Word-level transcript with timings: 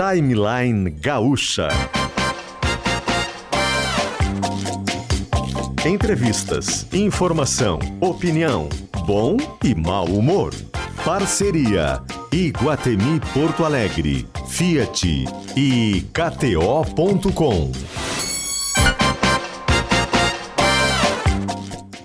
Timeline 0.00 0.88
Gaúcha. 0.92 1.68
Entrevistas, 5.84 6.86
informação, 6.90 7.78
opinião, 8.00 8.70
bom 9.04 9.36
e 9.62 9.74
mau 9.74 10.06
humor. 10.06 10.54
Parceria 11.04 12.00
Iguatemi 12.32 13.20
Porto 13.34 13.62
Alegre, 13.62 14.26
Fiat 14.48 15.26
e 15.54 16.06
KTO.com. 16.14 17.70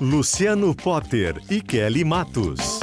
Luciano 0.02 0.76
Potter 0.76 1.42
e 1.50 1.62
Kelly 1.62 2.04
Matos. 2.04 2.75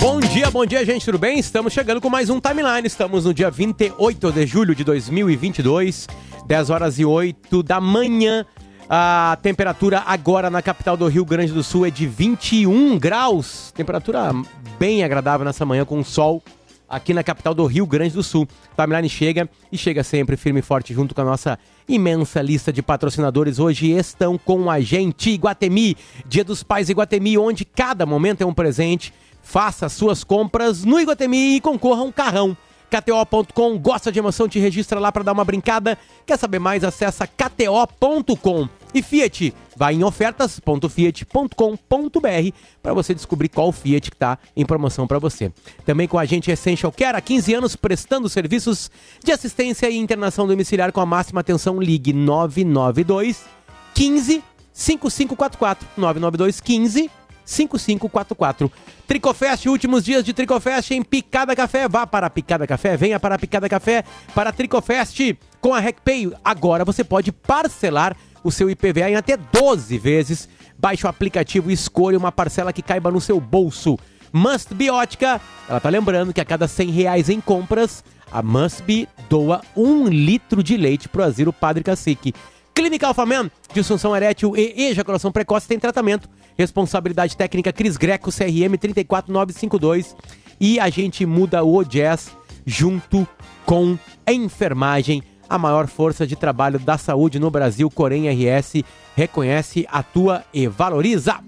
Bom 0.00 0.20
dia, 0.20 0.48
bom 0.48 0.64
dia, 0.64 0.84
gente, 0.84 1.04
tudo 1.04 1.18
bem? 1.18 1.40
Estamos 1.40 1.72
chegando 1.72 2.00
com 2.00 2.08
mais 2.08 2.30
um 2.30 2.38
timeline. 2.38 2.86
Estamos 2.86 3.24
no 3.24 3.34
dia 3.34 3.50
28 3.50 4.30
de 4.30 4.46
julho 4.46 4.72
de 4.72 4.84
2022, 4.84 6.06
10 6.46 6.70
horas 6.70 7.00
e 7.00 7.04
8 7.04 7.64
da 7.64 7.80
manhã. 7.80 8.46
A 8.88 9.36
temperatura 9.42 10.04
agora 10.06 10.48
na 10.48 10.62
capital 10.62 10.96
do 10.96 11.08
Rio 11.08 11.24
Grande 11.24 11.52
do 11.52 11.64
Sul 11.64 11.84
é 11.84 11.90
de 11.90 12.06
21 12.06 12.96
graus. 12.96 13.72
Temperatura 13.72 14.30
bem 14.78 15.02
agradável 15.02 15.44
nessa 15.44 15.66
manhã 15.66 15.84
com 15.84 16.02
sol 16.04 16.42
aqui 16.88 17.12
na 17.12 17.22
capital 17.22 17.52
do 17.52 17.66
Rio 17.66 17.86
Grande 17.86 18.14
do 18.14 18.22
Sul. 18.22 18.48
Timeline 18.76 19.08
chega 19.08 19.48
e 19.70 19.76
chega 19.76 20.02
sempre 20.02 20.36
firme 20.36 20.60
e 20.60 20.62
forte 20.62 20.94
junto 20.94 21.14
com 21.14 21.20
a 21.20 21.24
nossa 21.24 21.58
imensa 21.88 22.40
lista 22.40 22.72
de 22.72 22.82
patrocinadores. 22.82 23.58
Hoje 23.58 23.90
estão 23.90 24.38
com 24.38 24.70
a 24.70 24.80
gente 24.80 25.30
Iguatemi, 25.30 25.96
Dia 26.26 26.44
dos 26.44 26.62
Pais 26.62 26.88
Iguatemi, 26.88 27.36
onde 27.36 27.64
cada 27.64 28.06
momento 28.06 28.42
é 28.42 28.46
um 28.46 28.54
presente. 28.54 29.12
Faça 29.48 29.88
suas 29.88 30.22
compras 30.22 30.84
no 30.84 31.00
Iguatemi 31.00 31.56
e 31.56 31.60
concorra 31.62 32.02
a 32.02 32.04
um 32.04 32.12
carrão. 32.12 32.54
KTO.com, 32.90 33.78
gosta 33.78 34.12
de 34.12 34.18
emoção, 34.18 34.46
te 34.46 34.58
registra 34.58 35.00
lá 35.00 35.10
para 35.10 35.24
dar 35.24 35.32
uma 35.32 35.42
brincada. 35.42 35.96
Quer 36.26 36.38
saber 36.38 36.58
mais? 36.58 36.84
Acessa 36.84 37.26
KTO.com. 37.26 38.68
E 38.92 39.00
Fiat, 39.00 39.54
vai 39.74 39.94
em 39.94 40.04
ofertas.fiat.com.br 40.04 42.56
para 42.82 42.92
você 42.92 43.14
descobrir 43.14 43.48
qual 43.48 43.72
Fiat 43.72 44.10
está 44.10 44.38
em 44.54 44.66
promoção 44.66 45.06
para 45.06 45.18
você. 45.18 45.50
Também 45.82 46.06
com 46.06 46.18
a 46.18 46.26
gente 46.26 46.50
Essential 46.50 46.92
Care, 46.92 47.16
há 47.16 47.20
15 47.22 47.54
anos 47.54 47.74
prestando 47.74 48.28
serviços 48.28 48.90
de 49.24 49.32
assistência 49.32 49.88
e 49.88 49.96
internação 49.96 50.46
domiciliar 50.46 50.92
com 50.92 51.00
a 51.00 51.06
máxima 51.06 51.40
atenção. 51.40 51.80
Ligue 51.80 52.12
992 52.12 53.46
15 53.94 54.44
5544 54.74 55.88
992 55.96 56.60
15 56.60 57.10
5544. 57.48 58.70
Tricofest, 59.06 59.66
últimos 59.68 60.04
dias 60.04 60.22
de 60.22 60.34
Tricofest 60.34 60.90
em 60.90 61.02
Picada 61.02 61.56
Café. 61.56 61.88
Vá 61.88 62.06
para 62.06 62.28
Picada 62.28 62.66
Café, 62.66 62.94
venha 62.94 63.18
para 63.18 63.38
Picada 63.38 63.68
Café 63.68 64.04
para 64.34 64.52
Tricofest 64.52 65.34
com 65.58 65.72
a 65.72 65.80
RecPay. 65.80 66.30
Agora 66.44 66.84
você 66.84 67.02
pode 67.02 67.32
parcelar 67.32 68.14
o 68.44 68.52
seu 68.52 68.68
IPVA 68.68 69.10
em 69.10 69.16
até 69.16 69.36
12 69.36 69.96
vezes. 69.96 70.48
Baixe 70.78 71.06
o 71.06 71.08
aplicativo 71.08 71.70
e 71.70 71.74
escolha 71.74 72.18
uma 72.18 72.30
parcela 72.30 72.72
que 72.72 72.82
caiba 72.82 73.10
no 73.10 73.20
seu 73.20 73.40
bolso. 73.40 73.98
Must 74.30 74.74
Biótica, 74.74 75.40
ela 75.66 75.80
tá 75.80 75.88
lembrando 75.88 76.34
que 76.34 76.40
a 76.42 76.44
cada 76.44 76.68
100 76.68 76.90
reais 76.90 77.30
em 77.30 77.40
compras, 77.40 78.04
a 78.30 78.42
Must 78.42 78.82
Be 78.82 79.08
doa 79.30 79.62
um 79.74 80.06
litro 80.06 80.62
de 80.62 80.76
leite 80.76 81.08
pro 81.08 81.22
Asilo 81.24 81.52
Padre 81.52 81.82
Cacique. 81.82 82.34
Clínica 82.78 83.08
Alfaman, 83.08 83.50
disfunção 83.74 84.14
erétil 84.14 84.56
e 84.56 84.84
ejaculação 84.84 85.32
precoce 85.32 85.66
tem 85.66 85.80
tratamento. 85.80 86.28
Responsabilidade 86.56 87.36
técnica 87.36 87.72
Cris 87.72 87.96
Greco, 87.96 88.30
CRM 88.30 88.78
34952. 88.78 90.14
E 90.60 90.78
a 90.78 90.88
gente 90.88 91.26
muda 91.26 91.64
o 91.64 91.82
jazz 91.82 92.30
junto 92.64 93.26
com 93.66 93.98
a 94.24 94.32
enfermagem, 94.32 95.24
a 95.48 95.58
maior 95.58 95.88
força 95.88 96.24
de 96.24 96.36
trabalho 96.36 96.78
da 96.78 96.96
saúde 96.96 97.40
no 97.40 97.50
Brasil. 97.50 97.90
Corém 97.90 98.28
RS 98.28 98.84
reconhece, 99.16 99.84
atua 99.90 100.44
e 100.54 100.68
valoriza. 100.68 101.40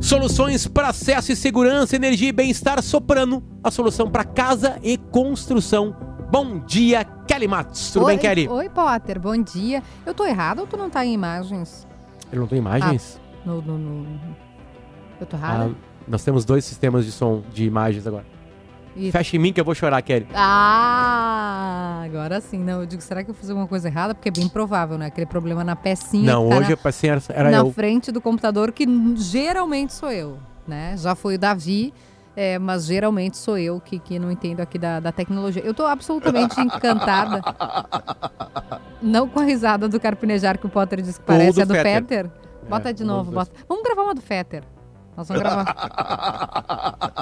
Soluções 0.00 0.66
para 0.66 0.88
acesso 0.88 1.30
e 1.30 1.36
segurança, 1.36 1.94
energia 1.94 2.30
e 2.30 2.32
bem-estar 2.32 2.82
Soprano, 2.82 3.44
a 3.62 3.70
solução 3.70 4.10
para 4.10 4.24
casa 4.24 4.76
e 4.82 4.98
construção. 4.98 6.11
Bom 6.32 6.60
dia, 6.60 7.04
Kelly 7.28 7.46
Matos. 7.46 7.92
Tudo 7.92 8.06
oi, 8.06 8.12
bem, 8.12 8.18
Kelly? 8.18 8.48
Oi, 8.48 8.66
Potter, 8.70 9.20
bom 9.20 9.36
dia. 9.36 9.82
Eu 10.06 10.14
tô 10.14 10.24
errado 10.24 10.60
ou 10.60 10.66
tu 10.66 10.78
não 10.78 10.88
tá 10.88 11.04
em 11.04 11.12
imagens? 11.12 11.86
Ele 12.32 12.40
não 12.40 12.46
tem 12.46 12.56
imagens? 12.56 13.20
No, 13.44 13.60
no, 13.60 13.76
no- 13.76 14.06
Eu 15.20 15.26
tô 15.26 15.36
Ah, 15.36 15.40
errada? 15.40 15.70
nós 16.08 16.24
temos 16.24 16.46
dois 16.46 16.64
sistemas 16.64 17.04
de 17.04 17.12
som, 17.12 17.42
de 17.52 17.64
imagens 17.66 18.06
agora. 18.06 18.24
E- 18.96 19.12
Fecha 19.12 19.36
em 19.36 19.38
mim 19.38 19.52
que 19.52 19.60
eu 19.60 19.64
vou 19.64 19.74
chorar, 19.74 20.00
Kelly. 20.00 20.26
Ah, 20.34 22.00
agora 22.06 22.40
sim. 22.40 22.58
Não, 22.58 22.80
eu 22.80 22.86
digo, 22.86 23.02
será 23.02 23.22
que 23.22 23.30
eu 23.30 23.34
fiz 23.34 23.50
alguma 23.50 23.68
coisa 23.68 23.88
errada? 23.88 24.14
Porque 24.14 24.30
é 24.30 24.32
bem 24.32 24.48
provável, 24.48 24.96
né? 24.96 25.06
Aquele 25.08 25.26
problema 25.26 25.62
na 25.62 25.76
pecinha 25.76 26.32
Não, 26.32 26.48
tá 26.48 26.56
hoje 26.56 26.68
na, 26.68 26.74
a 26.74 26.78
paciência 26.78 27.34
era 27.34 27.50
na 27.50 27.58
eu. 27.58 27.70
frente 27.70 28.10
do 28.10 28.22
computador, 28.22 28.72
que 28.72 28.86
geralmente 29.16 29.92
sou 29.92 30.10
eu, 30.10 30.38
né? 30.66 30.94
Já 30.96 31.14
foi 31.14 31.34
o 31.34 31.38
Davi, 31.38 31.92
é, 32.34 32.58
mas 32.58 32.86
geralmente 32.86 33.36
sou 33.36 33.58
eu 33.58 33.80
que, 33.80 33.98
que 33.98 34.18
não 34.18 34.30
entendo 34.30 34.60
aqui 34.60 34.78
da, 34.78 35.00
da 35.00 35.12
tecnologia. 35.12 35.62
Eu 35.62 35.74
tô 35.74 35.84
absolutamente 35.84 36.58
encantada. 36.60 37.42
Não 39.02 39.28
com 39.28 39.40
a 39.40 39.44
risada 39.44 39.88
do 39.88 40.00
carpinejar 40.00 40.58
que 40.58 40.66
o 40.66 40.68
Potter 40.68 41.02
disse 41.02 41.20
que 41.20 41.26
parece, 41.26 41.56
do 41.56 41.62
é 41.62 41.66
do 41.66 41.74
Fetter. 41.74 41.92
Fetter. 41.92 42.30
Bota 42.68 42.90
É, 42.90 42.92
de 42.92 43.04
novo, 43.04 43.32
bota. 43.32 43.50
Vamos 43.68 43.82
gravar 43.84 44.02
uma 44.02 44.14
do 44.14 44.22
Fetter. 44.22 44.62
Nós 45.16 45.28
vamos 45.28 45.42
gravar. 45.42 47.16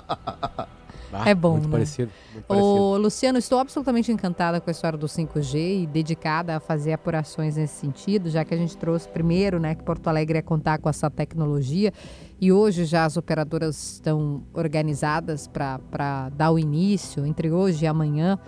Ah, 1.24 1.30
É 1.30 1.34
bom, 1.34 1.52
Muito 1.52 1.66
né? 1.66 1.72
parecido. 1.72 2.10
Muito. 2.34 2.52
Ô, 2.52 2.96
Luciano, 2.96 3.38
estou 3.38 3.58
absolutamente 3.58 4.10
encantada 4.10 4.60
com 4.60 4.68
a 4.68 4.72
história 4.72 4.98
do 4.98 5.06
5G 5.06 5.82
e 5.82 5.86
dedicada 5.86 6.56
a 6.56 6.60
fazer 6.60 6.92
apurações 6.92 7.56
nesse 7.56 7.74
sentido, 7.80 8.30
já 8.30 8.44
que 8.44 8.54
a 8.54 8.56
gente 8.56 8.76
trouxe 8.76 9.08
primeiro, 9.08 9.58
né, 9.58 9.74
que 9.74 9.82
Porto 9.82 10.08
Alegre 10.08 10.38
ia 10.38 10.42
contar 10.42 10.78
com 10.78 10.88
essa 10.88 11.10
tecnologia 11.10 11.92
e 12.40 12.50
hoje 12.50 12.84
já 12.84 13.04
as 13.04 13.16
operadoras 13.16 13.94
estão 13.94 14.42
organizadas 14.54 15.46
para 15.46 16.28
dar 16.30 16.50
o 16.50 16.58
início 16.58 17.26
entre 17.26 17.50
hoje 17.50 17.84
e 17.84 17.88
amanhã, 17.88 18.38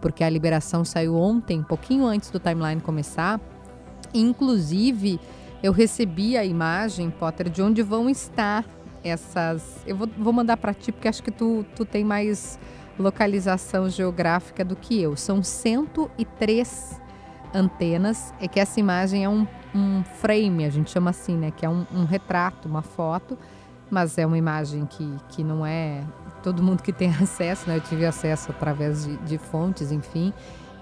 porque 0.00 0.24
a 0.24 0.28
liberação 0.28 0.84
saiu 0.84 1.16
ontem, 1.16 1.62
pouquinho 1.62 2.06
antes 2.06 2.30
do 2.30 2.38
timeline 2.38 2.80
começar. 2.80 3.40
Inclusive, 4.14 5.20
eu 5.62 5.72
recebi 5.72 6.36
a 6.36 6.44
imagem, 6.44 7.10
Potter, 7.10 7.48
de 7.48 7.62
onde 7.62 7.82
vão 7.82 8.10
estar 8.10 8.64
essas. 9.04 9.82
Eu 9.86 9.96
vou, 9.96 10.08
vou 10.18 10.32
mandar 10.32 10.56
para 10.56 10.74
ti, 10.74 10.92
porque 10.92 11.08
acho 11.08 11.22
que 11.22 11.30
tu, 11.30 11.64
tu 11.74 11.84
tem 11.84 12.04
mais 12.04 12.58
localização 12.98 13.88
geográfica 13.88 14.64
do 14.64 14.76
que 14.76 15.00
eu. 15.00 15.16
São 15.16 15.42
103 15.42 17.00
antenas. 17.54 18.32
É 18.40 18.48
que 18.48 18.60
essa 18.60 18.78
imagem 18.80 19.24
é 19.24 19.28
um, 19.28 19.46
um 19.74 20.02
frame, 20.04 20.64
a 20.64 20.70
gente 20.70 20.90
chama 20.90 21.10
assim, 21.10 21.36
né? 21.36 21.50
Que 21.50 21.66
é 21.66 21.68
um, 21.68 21.86
um 21.92 22.04
retrato, 22.04 22.68
uma 22.68 22.82
foto, 22.82 23.38
mas 23.90 24.18
é 24.18 24.26
uma 24.26 24.38
imagem 24.38 24.86
que, 24.86 25.16
que 25.28 25.44
não 25.44 25.64
é 25.64 26.02
todo 26.42 26.62
mundo 26.62 26.82
que 26.82 26.92
tem 26.92 27.10
acesso, 27.20 27.68
né? 27.68 27.76
Eu 27.76 27.80
tive 27.80 28.06
acesso 28.06 28.50
através 28.50 29.04
de, 29.04 29.16
de 29.18 29.38
fontes, 29.38 29.92
enfim, 29.92 30.32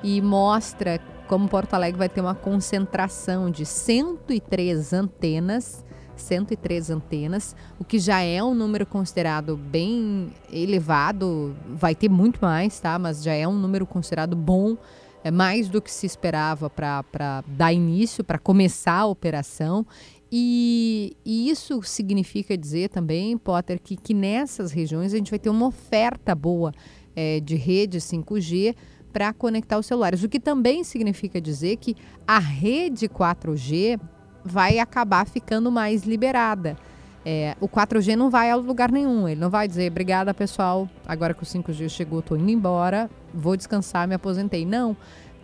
e 0.02 0.20
mostra 0.20 1.00
como 1.26 1.48
Porto 1.48 1.75
Alegre 1.75 1.97
vai 1.97 2.08
ter 2.08 2.20
uma 2.20 2.34
concentração 2.34 3.50
de 3.50 3.64
103 3.64 4.92
antenas. 4.92 5.84
103 6.20 6.91
antenas, 6.91 7.56
o 7.78 7.84
que 7.84 7.98
já 7.98 8.20
é 8.20 8.42
um 8.42 8.54
número 8.54 8.86
considerado 8.86 9.56
bem 9.56 10.31
elevado, 10.53 11.54
vai 11.69 11.94
ter 11.94 12.08
muito 12.08 12.38
mais, 12.41 12.78
tá? 12.78 12.98
Mas 12.98 13.22
já 13.22 13.32
é 13.32 13.47
um 13.47 13.58
número 13.58 13.86
considerado 13.86 14.36
bom, 14.36 14.76
é 15.22 15.31
mais 15.31 15.69
do 15.69 15.82
que 15.82 15.91
se 15.91 16.06
esperava 16.06 16.70
para 16.70 17.44
dar 17.47 17.72
início, 17.72 18.25
para 18.25 18.38
começar 18.38 18.98
a 19.00 19.06
operação. 19.06 19.86
E, 20.32 21.16
e 21.25 21.50
isso 21.50 21.82
significa 21.82 22.56
dizer 22.56 22.88
também, 22.88 23.37
Potter, 23.37 23.81
que, 23.82 23.97
que 23.97 24.14
nessas 24.14 24.70
regiões 24.70 25.12
a 25.12 25.16
gente 25.16 25.31
vai 25.31 25.38
ter 25.38 25.50
uma 25.50 25.66
oferta 25.66 26.34
boa 26.34 26.73
eh, 27.16 27.40
de 27.40 27.56
rede 27.56 27.99
5G 27.99 28.76
para 29.12 29.32
conectar 29.32 29.78
os 29.78 29.87
celulares. 29.87 30.23
O 30.23 30.28
que 30.28 30.38
também 30.38 30.84
significa 30.84 31.40
dizer 31.40 31.76
que 31.76 31.96
a 32.26 32.38
rede 32.38 33.08
4G 33.08 34.00
vai 34.44 34.78
acabar 34.78 35.26
ficando 35.26 35.70
mais 35.70 36.04
liberada. 36.04 36.76
É, 37.25 37.54
o 37.60 37.69
4G 37.69 38.16
não 38.16 38.31
vai 38.31 38.50
a 38.50 38.56
lugar 38.56 38.90
nenhum. 38.90 39.28
Ele 39.28 39.40
não 39.40 39.50
vai 39.50 39.69
dizer, 39.69 39.90
obrigada 39.90 40.32
pessoal, 40.32 40.88
agora 41.06 41.34
que 41.34 41.42
o 41.42 41.46
5G 41.46 41.88
chegou, 41.88 42.20
estou 42.20 42.37
indo 42.37 42.50
embora, 42.50 43.10
vou 43.32 43.56
descansar, 43.56 44.08
me 44.08 44.14
aposentei. 44.14 44.64
Não. 44.64 44.96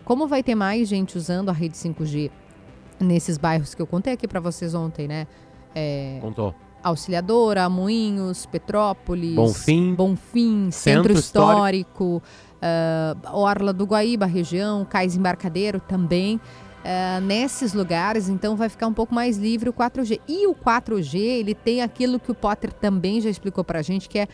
Como 0.03 0.27
vai 0.27 0.41
ter 0.41 0.55
mais 0.55 0.87
gente 0.87 1.17
usando 1.17 1.49
a 1.49 1.53
rede 1.53 1.75
5G 1.75 2.31
nesses 2.99 3.37
bairros 3.37 3.75
que 3.75 3.81
eu 3.81 3.87
contei 3.87 4.13
aqui 4.13 4.27
para 4.27 4.39
vocês 4.39 4.73
ontem, 4.73 5.07
né? 5.07 5.27
É, 5.75 6.17
Contou. 6.21 6.55
Auxiliadora, 6.83 7.69
Moinhos, 7.69 8.45
Petrópolis, 8.45 9.35
Bonfim. 9.35 9.93
Bonfim, 9.93 10.71
Centro 10.71 11.09
Centro, 11.09 11.13
Histórico, 11.13 12.23
ah, 12.61 13.15
Orla 13.33 13.73
do 13.73 13.85
Guaíba, 13.85 14.25
região, 14.25 14.85
Cais 14.85 15.15
Embarcadeiro 15.15 15.79
também. 15.79 16.39
Ah, 16.89 17.19
nesses 17.19 17.73
lugares, 17.73 18.29
então 18.29 18.55
vai 18.55 18.69
ficar 18.69 18.87
um 18.87 18.93
pouco 18.93 19.13
mais 19.13 19.37
livre 19.37 19.69
o 19.69 19.73
4G. 19.73 20.21
E 20.25 20.47
o 20.47 20.55
4G, 20.55 21.19
ele 21.19 21.53
tem 21.53 21.81
aquilo 21.81 22.17
que 22.17 22.31
o 22.31 22.35
Potter 22.35 22.71
também 22.71 23.19
já 23.19 23.29
explicou 23.29 23.61
pra 23.61 23.81
gente, 23.81 24.07
que 24.07 24.19
é 24.19 24.27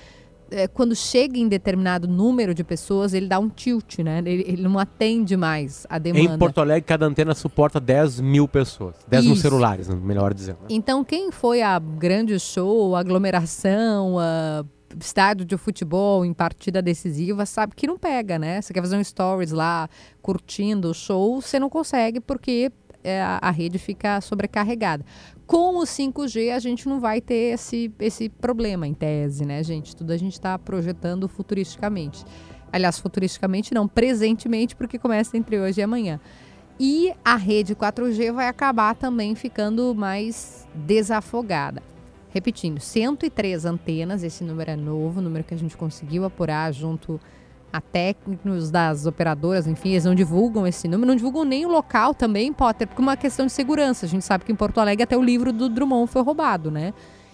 é, 0.51 0.67
quando 0.67 0.95
chega 0.95 1.39
em 1.39 1.47
determinado 1.47 2.07
número 2.07 2.53
de 2.53 2.63
pessoas, 2.63 3.15
ele 3.15 3.27
dá 3.27 3.39
um 3.39 3.49
tilt, 3.49 3.97
né? 3.99 4.19
Ele, 4.19 4.45
ele 4.47 4.61
não 4.61 4.77
atende 4.77 5.35
mais 5.35 5.87
a 5.89 5.97
demanda. 5.97 6.35
Em 6.35 6.37
Porto 6.37 6.59
Alegre, 6.61 6.83
cada 6.83 7.07
antena 7.07 7.33
suporta 7.33 7.79
10 7.79 8.19
mil 8.19 8.47
pessoas. 8.47 8.95
10 9.07 9.25
mil 9.25 9.35
celulares, 9.35 9.89
melhor 9.89 10.31
dizendo. 10.31 10.59
né? 10.61 10.67
Então, 10.69 11.03
quem 11.03 11.31
foi 11.31 11.63
a 11.63 11.79
grande 11.79 12.39
show, 12.39 12.95
a 12.95 12.99
aglomeração, 12.99 14.19
a 14.19 14.63
estádio 14.99 15.45
de 15.45 15.57
futebol 15.57 16.25
em 16.25 16.33
partida 16.33 16.81
decisiva, 16.81 17.45
sabe 17.45 17.75
que 17.75 17.87
não 17.87 17.97
pega, 17.97 18.37
né? 18.37 18.61
Você 18.61 18.73
quer 18.73 18.81
fazer 18.81 18.97
um 18.97 19.03
stories 19.03 19.51
lá, 19.51 19.89
curtindo 20.21 20.89
o 20.89 20.93
show, 20.93 21.41
você 21.41 21.59
não 21.59 21.69
consegue 21.69 22.19
porque 22.19 22.71
é, 23.03 23.21
a, 23.21 23.51
rede 23.51 23.77
fica 23.77 24.21
sobrecarregada. 24.21 25.05
Com 25.45 25.77
o 25.77 25.83
5G, 25.83 26.53
a 26.53 26.59
gente 26.59 26.87
não 26.87 26.99
vai 26.99 27.19
ter 27.19 27.53
esse, 27.53 27.91
esse 27.99 28.29
problema, 28.29 28.87
em 28.87 28.93
tese, 28.93 29.45
né, 29.45 29.61
gente? 29.61 29.95
Tudo 29.95 30.11
a 30.11 30.17
gente 30.17 30.33
está 30.33 30.57
projetando 30.57 31.27
futuristicamente. 31.27 32.23
Aliás, 32.71 32.97
futuristicamente 32.97 33.73
não, 33.73 33.87
presentemente, 33.87 34.75
porque 34.75 34.97
começa 34.97 35.37
entre 35.37 35.59
hoje 35.59 35.81
e 35.81 35.83
amanhã. 35.83 36.19
E 36.79 37.13
a 37.23 37.35
rede 37.35 37.75
4G 37.75 38.31
vai 38.31 38.47
acabar 38.47 38.95
também 38.95 39.35
ficando 39.35 39.93
mais 39.93 40.67
desafogada. 40.73 41.83
Repetindo, 42.33 42.79
103 42.79 43.63
antenas, 43.63 44.23
esse 44.23 44.43
número 44.43 44.71
é 44.71 44.75
novo, 44.75 45.21
número 45.21 45.43
que 45.43 45.53
a 45.53 45.57
gente 45.57 45.77
conseguiu 45.77 46.25
apurar 46.25 46.73
junto 46.73 47.19
a 47.71 47.79
técnicos 47.79 48.71
das 48.71 49.05
operadoras, 49.05 49.67
enfim, 49.67 49.89
eles 49.89 50.05
não 50.05 50.15
divulgam 50.15 50.65
esse 50.65 50.87
número, 50.87 51.07
não 51.07 51.15
divulgam 51.15 51.43
nem 51.43 51.63
o 51.65 51.69
local 51.69 52.13
também, 52.13 52.51
Potter, 52.51 52.87
porque 52.87 53.01
é 53.01 53.05
uma 53.05 53.15
questão 53.15 53.45
de 53.45 53.51
segurança. 53.51 54.07
A 54.07 54.09
gente 54.09 54.25
sabe 54.25 54.45
que 54.45 54.51
em 54.51 54.55
Porto 54.55 54.79
Alegre 54.79 55.03
até 55.03 55.15
o 55.15 55.21
livro 55.21 55.53
do 55.53 55.69
Drummond 55.69 56.11
foi 56.11 56.23
roubado, 56.23 56.71
né? 56.71 56.93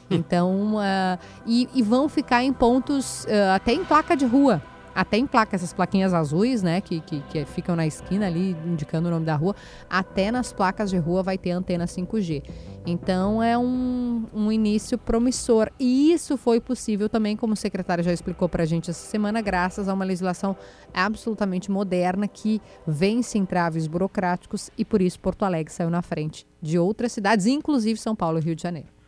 Então, 0.10 0.76
uh, 0.76 1.20
e, 1.46 1.70
e, 1.74 1.82
vão 1.82 2.10
ficar 2.10 2.44
em 2.44 2.52
pontos, 2.52 3.26
uh, 3.26 3.54
até 3.56 3.74
em 3.74 3.86
placa 3.86 4.18
de 4.18 4.26
rua 4.26 4.62
até 4.94 5.18
em 5.18 5.26
placa, 5.26 5.56
essas 5.56 5.74
plaquinhas 5.74 6.14
azuis, 6.14 6.62
né, 6.64 6.82
que, 6.82 7.00
que, 7.02 7.22
que, 7.22 7.46
ficam 7.46 7.76
na 7.76 7.86
esquina 7.86 8.28
ali, 8.28 8.56
indicando 8.66 9.08
o 9.08 9.12
nome 9.12 9.26
da 9.26 9.36
rua, 9.36 9.56
até 9.90 10.32
nas 10.32 10.52
placas 10.52 10.90
de 10.90 10.98
rua 10.98 11.24
vai 11.24 11.38
ter 11.38 11.52
antena 11.52 11.86
5G. 11.86 12.44
Então 12.86 13.42
é 13.42 13.58
um, 13.58 14.26
um 14.34 14.52
início 14.52 14.98
promissor. 14.98 15.70
E 15.80 16.12
isso 16.12 16.38
foi 16.38 16.60
possível 16.60 17.08
também, 17.10 17.36
como 17.36 17.54
o 17.54 17.58
secretário 17.58 18.04
já 18.04 18.12
explicou 18.12 18.50
para 18.50 18.64
a 18.64 18.66
gente 18.66 18.90
essa 18.90 19.06
semana, 19.06 19.42
graças 19.42 19.88
a 19.88 19.94
uma 19.94 20.06
legislação 20.06 20.56
absolutamente 20.94 21.70
moderna 21.70 22.28
que 22.28 22.62
vence 22.88 23.38
entraves 23.38 23.88
burocráticos 23.88 24.70
e 24.78 24.84
por 24.84 25.02
isso 25.02 25.20
Porto 25.20 25.44
Alegre 25.44 25.72
saiu 25.72 25.90
na 25.90 26.02
frente 26.02 26.48
de 26.62 26.80
outras 26.80 27.12
cidades, 27.12 27.46
inclusive 27.46 28.00
São 28.00 28.16
Paulo 28.16 28.40
e 28.40 28.42
Rio 28.42 28.56
de 28.56 28.64
Janeiro. 28.64 28.99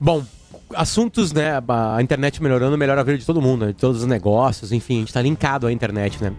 Bom, 0.00 0.24
assuntos, 0.74 1.32
né? 1.32 1.52
A 1.68 2.02
internet 2.02 2.42
melhorando 2.42 2.76
melhora 2.78 3.00
a 3.00 3.04
vida 3.04 3.18
de 3.18 3.26
todo 3.26 3.42
mundo, 3.42 3.66
né, 3.66 3.72
de 3.72 3.78
todos 3.78 4.02
os 4.02 4.06
negócios, 4.06 4.72
enfim, 4.72 4.96
a 4.96 4.98
gente 5.00 5.08
está 5.08 5.22
linkado 5.22 5.66
à 5.66 5.72
internet, 5.72 6.22
né? 6.22 6.32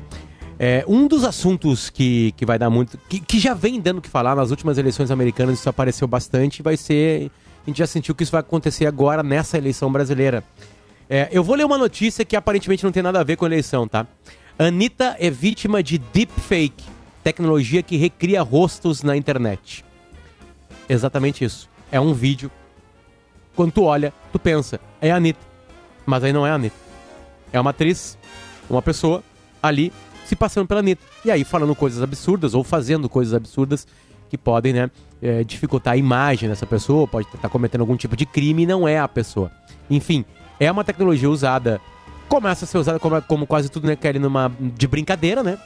É, 0.58 0.84
um 0.88 1.08
dos 1.08 1.24
assuntos 1.24 1.90
que, 1.90 2.34
que 2.34 2.46
vai 2.46 2.60
dar 2.60 2.70
muito. 2.70 2.98
Que, 3.10 3.20
que 3.20 3.40
já 3.40 3.54
vem 3.54 3.80
dando 3.80 4.00
o 4.00 4.02
que 4.02 4.10
falar 4.10 4.36
nas 4.36 4.52
últimas 4.52 4.78
eleições 4.78 5.10
americanas, 5.10 5.60
isso 5.60 5.70
apareceu 5.70 6.08
bastante, 6.08 6.62
vai 6.62 6.76
ser. 6.76 7.32
A 7.66 7.70
gente 7.70 7.78
já 7.80 7.88
sentiu 7.88 8.14
que 8.14 8.24
isso 8.24 8.32
vai 8.32 8.42
acontecer 8.42 8.86
agora 8.86 9.24
nessa 9.24 9.58
eleição 9.58 9.92
brasileira. 9.92 10.44
É, 11.10 11.30
eu 11.32 11.44
vou 11.44 11.56
ler 11.56 11.66
uma 11.66 11.78
notícia 11.78 12.26
que 12.26 12.36
aparentemente 12.36 12.84
não 12.84 12.92
tem 12.92 13.02
nada 13.02 13.20
a 13.20 13.24
ver 13.24 13.38
com 13.38 13.46
a 13.46 13.48
eleição, 13.48 13.88
tá? 13.88 14.06
Anitta 14.58 15.16
é 15.18 15.30
vítima 15.30 15.82
de 15.82 15.98
deepfake, 15.98 16.84
tecnologia 17.24 17.82
que 17.82 17.96
recria 17.96 18.42
rostos 18.42 19.02
na 19.02 19.16
internet. 19.16 19.86
Exatamente 20.90 21.46
isso. 21.46 21.70
É 21.90 22.00
um 22.00 22.14
vídeo 22.14 22.52
quando 23.60 23.74
tu 23.74 23.84
olha, 23.84 24.14
tu 24.32 24.40
pensa, 24.40 24.80
é 25.02 25.12
a 25.12 25.18
Anitta. 25.18 25.42
Mas 26.06 26.24
aí 26.24 26.32
não 26.32 26.48
é 26.48 26.50
a 26.50 26.54
Anitta. 26.54 26.78
É 27.52 27.60
uma 27.60 27.72
atriz, 27.72 28.18
uma 28.70 28.82
pessoa 28.82 29.22
ali 29.62 29.92
se 30.24 30.34
passando 30.34 30.66
pela 30.66 30.80
Anitta. 30.80 31.04
E 31.26 31.30
aí 31.30 31.44
falando 31.44 31.76
coisas 31.76 32.02
absurdas 32.02 32.54
ou 32.54 32.64
fazendo 32.64 33.10
coisas 33.10 33.34
absurdas 33.34 33.86
que 34.30 34.38
podem, 34.38 34.72
né, 34.72 34.90
é, 35.22 35.44
dificultar 35.44 35.96
a 35.96 35.98
imagem 35.98 36.48
dessa 36.48 36.66
pessoa, 36.66 37.06
pode 37.06 37.28
estar 37.36 37.50
cometendo 37.50 37.82
algum 37.82 37.98
tipo 37.98 38.16
de 38.16 38.26
crime 38.26 38.64
e 38.64 38.66
não 38.66 38.88
é 38.88 38.98
a 38.98 39.10
pessoa. 39.10 39.52
Enfim, 39.90 40.24
é 40.58 40.72
uma 40.72 40.86
tecnologia 40.86 41.30
usada, 41.30 41.82
começa 42.30 42.64
a 42.64 42.68
ser 42.68 42.78
usada 42.78 42.98
como, 42.98 43.22
como 43.24 43.46
quase 43.46 43.68
tudo, 43.68 43.88
né, 43.88 43.96
Kelly, 43.98 44.20
numa, 44.20 44.50
de 44.58 44.88
brincadeira, 44.88 45.44
né? 45.44 45.58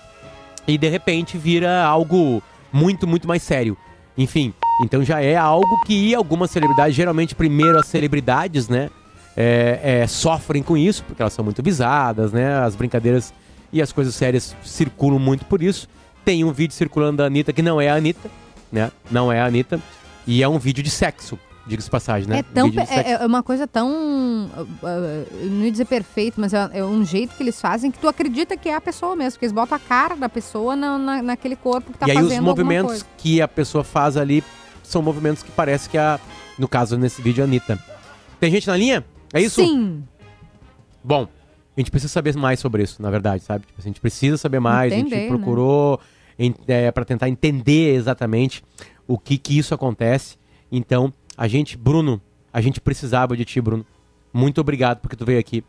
E 0.68 0.80
de 0.80 0.90
repente 0.90 1.38
vira 1.38 1.84
algo 1.84 2.42
muito, 2.72 3.06
muito 3.06 3.28
mais 3.28 3.44
sério. 3.44 3.78
Enfim, 4.18 4.52
então 4.82 5.04
já 5.04 5.22
é 5.22 5.36
algo 5.36 5.80
que 5.86 6.16
algumas 6.16 6.52
celebridades, 6.52 6.96
geralmente 6.96 7.36
primeiro 7.36 7.78
as 7.78 7.88
celebridades, 7.88 8.68
né, 8.68 8.90
é, 9.36 10.02
é, 10.02 10.08
sofrem 10.08 10.64
com 10.64 10.78
isso, 10.78 11.04
porque 11.04 11.22
elas 11.22 11.34
são 11.34 11.44
muito 11.44 11.62
visadas, 11.62 12.32
né, 12.32 12.60
as 12.60 12.76
brincadeiras 12.76 13.34
e 13.72 13.82
as 13.82 13.92
coisas 13.92 14.16
sérias 14.16 14.56
circulam 14.64 15.20
muito 15.20 15.46
por 15.46 15.62
isso. 15.62 15.88
Tem 16.24 16.44
um 16.44 16.52
vídeo 16.52 16.74
circulando 16.74 17.18
da 17.18 17.26
Anitta 17.26 17.52
que 17.52 17.62
não 17.62 17.80
é 17.80 17.90
a 17.90 17.96
Anitta, 17.96 18.30
né, 18.72 18.92
não 19.12 19.32
é 19.32 19.42
a 19.42 19.46
Anitta, 19.46 19.80
e 20.26 20.42
é 20.42 20.48
um 20.48 20.58
vídeo 20.58 20.84
de 20.84 20.90
sexo, 20.90 21.38
diga-se 21.68 21.90
passagem, 21.90 22.28
né? 22.28 22.40
É, 22.40 22.44
tão, 22.44 22.68
é, 22.68 23.12
é, 23.12 23.26
uma 23.26 23.44
coisa 23.44 23.68
tão, 23.68 23.90
uh, 23.90 25.48
não 25.50 25.66
ia 25.66 25.72
dizer 25.72 25.86
perfeito, 25.86 26.40
mas 26.40 26.54
é, 26.54 26.70
é, 26.74 26.84
um 26.84 27.06
jeito 27.06 27.36
que 27.36 27.44
eles 27.44 27.60
fazem 27.60 27.92
que 27.92 28.00
tu 28.00 28.08
acredita 28.08 28.58
que 28.58 28.70
é 28.70 28.76
a 28.76 28.82
pessoa 28.82 29.16
mesmo, 29.16 29.34
porque 29.34 29.46
eles 29.46 29.54
botam 29.54 29.76
a 29.76 29.80
cara 29.80 30.16
da 30.16 30.30
pessoa 30.30 30.76
na, 30.76 30.98
na, 30.98 31.22
naquele 31.22 31.56
corpo 31.56 31.92
que 31.92 31.98
tá 31.98 32.06
e 32.08 32.14
fazendo 32.14 32.30
E 32.30 32.34
aí 32.34 32.40
os 32.40 32.44
movimentos 32.44 33.06
que 33.18 33.42
a 33.42 33.48
pessoa 33.48 33.84
faz 33.84 34.18
ali 34.18 34.44
são 34.94 35.02
movimentos 35.02 35.44
que 35.44 35.52
parece 35.52 35.90
que 35.90 35.98
a, 35.98 36.20
no 36.58 36.68
caso 36.68 36.98
nesse 36.98 37.22
vídeo, 37.22 37.44
a 37.44 37.48
Anitta. 37.48 37.78
Tem 38.40 38.50
gente 38.52 38.68
na 38.68 38.78
linha? 38.78 39.04
É 39.34 39.42
isso? 39.42 39.62
Sim. 39.62 40.04
Bom, 41.04 41.28
a 41.76 41.80
gente 41.80 41.92
precisa 41.92 42.14
saber 42.14 42.36
mais 42.36 42.60
sobre 42.60 42.84
isso, 42.84 43.02
na 43.02 43.10
verdade, 43.10 43.44
sabe? 43.44 43.66
Tipo, 43.66 43.82
a 43.82 43.84
gente 43.84 44.00
precisa 44.00 44.38
saber 44.38 44.60
mais, 44.60 44.94
Entender, 44.94 45.16
a 45.16 45.20
gente 45.20 45.30
procurou 45.30 46.00
né? 46.38 46.54
é, 46.68 46.92
para 46.92 47.04
tentar 47.04 47.28
entender 47.28 47.96
exatamente 47.96 48.64
o 49.08 49.18
que 49.18 49.38
que 49.38 49.58
isso 49.58 49.74
acontece. 49.74 50.38
Então, 50.72 51.12
a 51.36 51.48
gente, 51.48 51.76
Bruno, 51.78 52.22
a 52.54 52.62
gente 52.62 52.80
precisava 52.80 53.36
de 53.36 53.44
ti, 53.44 53.60
Bruno. 53.60 53.86
Muito 54.32 54.62
obrigado 54.62 55.00
porque 55.00 55.16
tu 55.16 55.26
veio 55.26 55.40
aqui, 55.40 55.64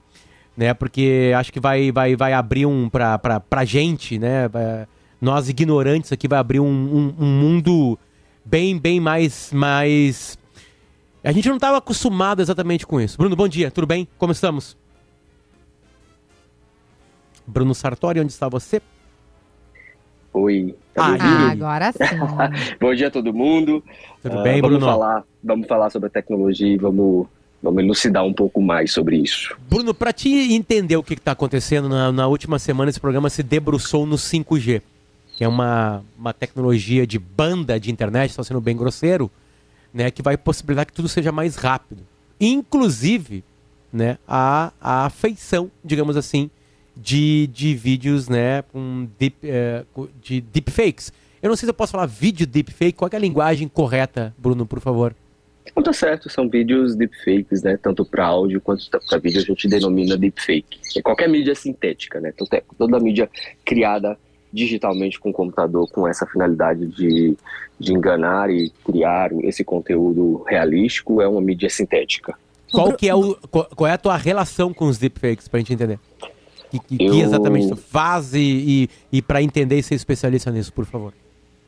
né? 0.57 0.73
Porque 0.75 1.33
acho 1.37 1.53
que 1.53 1.61
vai 1.61 1.91
vai 1.91 2.17
vai 2.17 2.33
abrir 2.33 2.67
um 2.67 2.89
pra, 2.89 3.19
pra, 3.19 3.41
pra 3.41 3.65
gente, 3.65 4.19
né? 4.19 4.49
Nós 5.21 5.49
ignorantes 5.49 6.13
aqui 6.13 6.29
vai 6.29 6.39
abrir 6.39 6.61
um, 6.61 6.67
um, 6.67 7.15
um 7.19 7.27
mundo 7.27 7.99
bem, 8.45 8.79
bem 8.79 9.01
mais, 9.01 9.51
mais. 9.53 10.39
A 11.23 11.33
gente 11.33 11.49
não 11.49 11.57
estava 11.57 11.79
acostumado 11.79 12.43
exatamente 12.43 12.87
com 12.87 13.01
isso. 13.01 13.17
Bruno, 13.17 13.35
bom 13.35 13.49
dia, 13.49 13.71
tudo 13.71 13.87
bem? 13.87 14.07
Como 14.19 14.33
estamos? 14.33 14.77
Bruno 17.47 17.75
Sartori, 17.75 18.21
onde 18.21 18.33
está 18.33 18.49
você? 18.49 18.81
Oi. 20.33 20.75
Tá 20.93 21.17
ah, 21.21 21.51
agora 21.51 21.93
sim. 21.93 21.99
bom 22.81 22.95
dia 22.95 23.09
a 23.09 23.11
todo 23.11 23.33
mundo. 23.33 23.83
Tudo 24.23 24.39
uh, 24.39 24.43
bem, 24.43 24.61
vamos 24.61 24.79
Bruno? 24.79 24.93
Falar, 24.93 25.25
vamos 25.43 25.67
falar 25.67 25.91
sobre 25.91 26.09
a 26.09 26.11
tecnologia 26.11 26.69
e 26.69 26.77
vamos, 26.77 27.27
vamos 27.63 27.83
elucidar 27.83 28.25
um 28.25 28.33
pouco 28.33 28.61
mais 28.61 28.93
sobre 28.93 29.17
isso. 29.17 29.57
Bruno, 29.69 29.95
para 29.95 30.13
te 30.13 30.29
entender 30.55 30.97
o 30.97 31.03
que 31.03 31.15
está 31.15 31.33
acontecendo, 31.33 31.89
na, 31.89 32.11
na 32.11 32.27
última 32.27 32.59
semana 32.59 32.91
esse 32.91 33.01
programa 33.01 33.31
se 33.31 33.43
debruçou 33.43 34.07
no 34.07 34.17
5G 34.17 34.83
que 35.35 35.45
é 35.45 35.49
uma, 35.49 36.05
uma 36.17 36.33
tecnologia 36.33 37.07
de 37.07 37.19
banda 37.19 37.79
de 37.79 37.91
internet, 37.91 38.31
estou 38.31 38.45
sendo 38.45 38.61
bem 38.61 38.77
grosseiro, 38.77 39.31
né, 39.93 40.11
que 40.11 40.23
vai 40.23 40.37
possibilitar 40.37 40.87
que 40.87 40.93
tudo 40.93 41.09
seja 41.09 41.33
mais 41.33 41.57
rápido. 41.57 42.03
Inclusive, 42.41 43.45
né, 43.93 44.19
a, 44.27 44.73
a 44.81 45.11
feição, 45.11 45.71
digamos 45.85 46.17
assim, 46.17 46.51
de, 46.97 47.49
de 47.49 47.75
vídeos 47.75 48.29
né, 48.29 48.63
com 48.63 49.09
deep, 49.19 49.37
é, 49.43 49.85
de 50.21 50.41
deepfakes. 50.41 51.13
Eu 51.43 51.49
não 51.49 51.57
sei 51.57 51.67
se 51.67 51.71
eu 51.71 51.75
posso 51.75 51.93
falar 51.93 52.07
vídeo 52.07 52.47
deepfake, 52.47 52.93
qual 52.93 53.11
é 53.13 53.17
a 53.17 53.19
linguagem 53.19 53.69
correta, 53.69 54.35
Bruno, 54.39 54.65
por 54.67 54.81
favor? 54.81 55.15
Não 55.75 55.83
tá 55.83 55.93
certo, 55.93 56.29
são 56.29 56.49
vídeos 56.49 56.95
deepfakes, 56.95 57.63
né? 57.63 57.77
Tanto 57.77 58.05
para 58.05 58.25
áudio 58.25 58.61
quanto 58.61 58.89
para 58.89 59.19
vídeo 59.19 59.41
a 59.41 59.45
gente 59.45 59.67
denomina 59.67 60.17
deepfake. 60.17 60.79
É 60.97 61.03
qualquer 61.03 61.29
mídia 61.29 61.55
sintética, 61.55 62.21
né? 62.21 62.33
Toda 62.79 63.01
mídia 63.01 63.29
criada 63.65 64.17
digitalmente 64.55 65.19
com 65.19 65.31
o 65.31 65.33
computador 65.33 65.91
com 65.91 66.07
essa 66.07 66.25
finalidade 66.25 66.87
de, 66.87 67.37
de 67.79 67.93
enganar 67.93 68.49
e 68.51 68.71
criar 68.85 69.33
esse 69.43 69.65
conteúdo 69.65 70.45
realístico 70.47 71.21
é 71.21 71.27
uma 71.27 71.41
mídia 71.41 71.69
sintética. 71.69 72.37
Qual 72.71 72.93
que 72.93 73.09
é 73.09 73.15
o 73.15 73.35
qual 73.51 73.89
é 73.89 73.93
a 73.93 73.99
tua 73.99 74.17
relação 74.17 74.73
com 74.73 74.87
os 74.87 74.97
deepfakes 74.97 75.49
para 75.49 75.59
a 75.59 75.61
gente 75.61 75.73
entender? 75.73 75.99
Que, 76.71 76.79
que, 76.79 77.05
eu... 77.05 77.13
que 77.13 77.21
exatamente 77.21 77.69
tu 77.69 77.77
faz 77.77 78.33
e, 78.33 78.39
e, 79.13 79.19
e 79.19 79.23
para 79.23 79.43
entender 79.43 79.77
e 79.77 79.83
ser 79.83 79.97
especialista 79.97 80.51
nisso, 80.53 80.73
por 80.73 80.85
favor. 80.85 81.13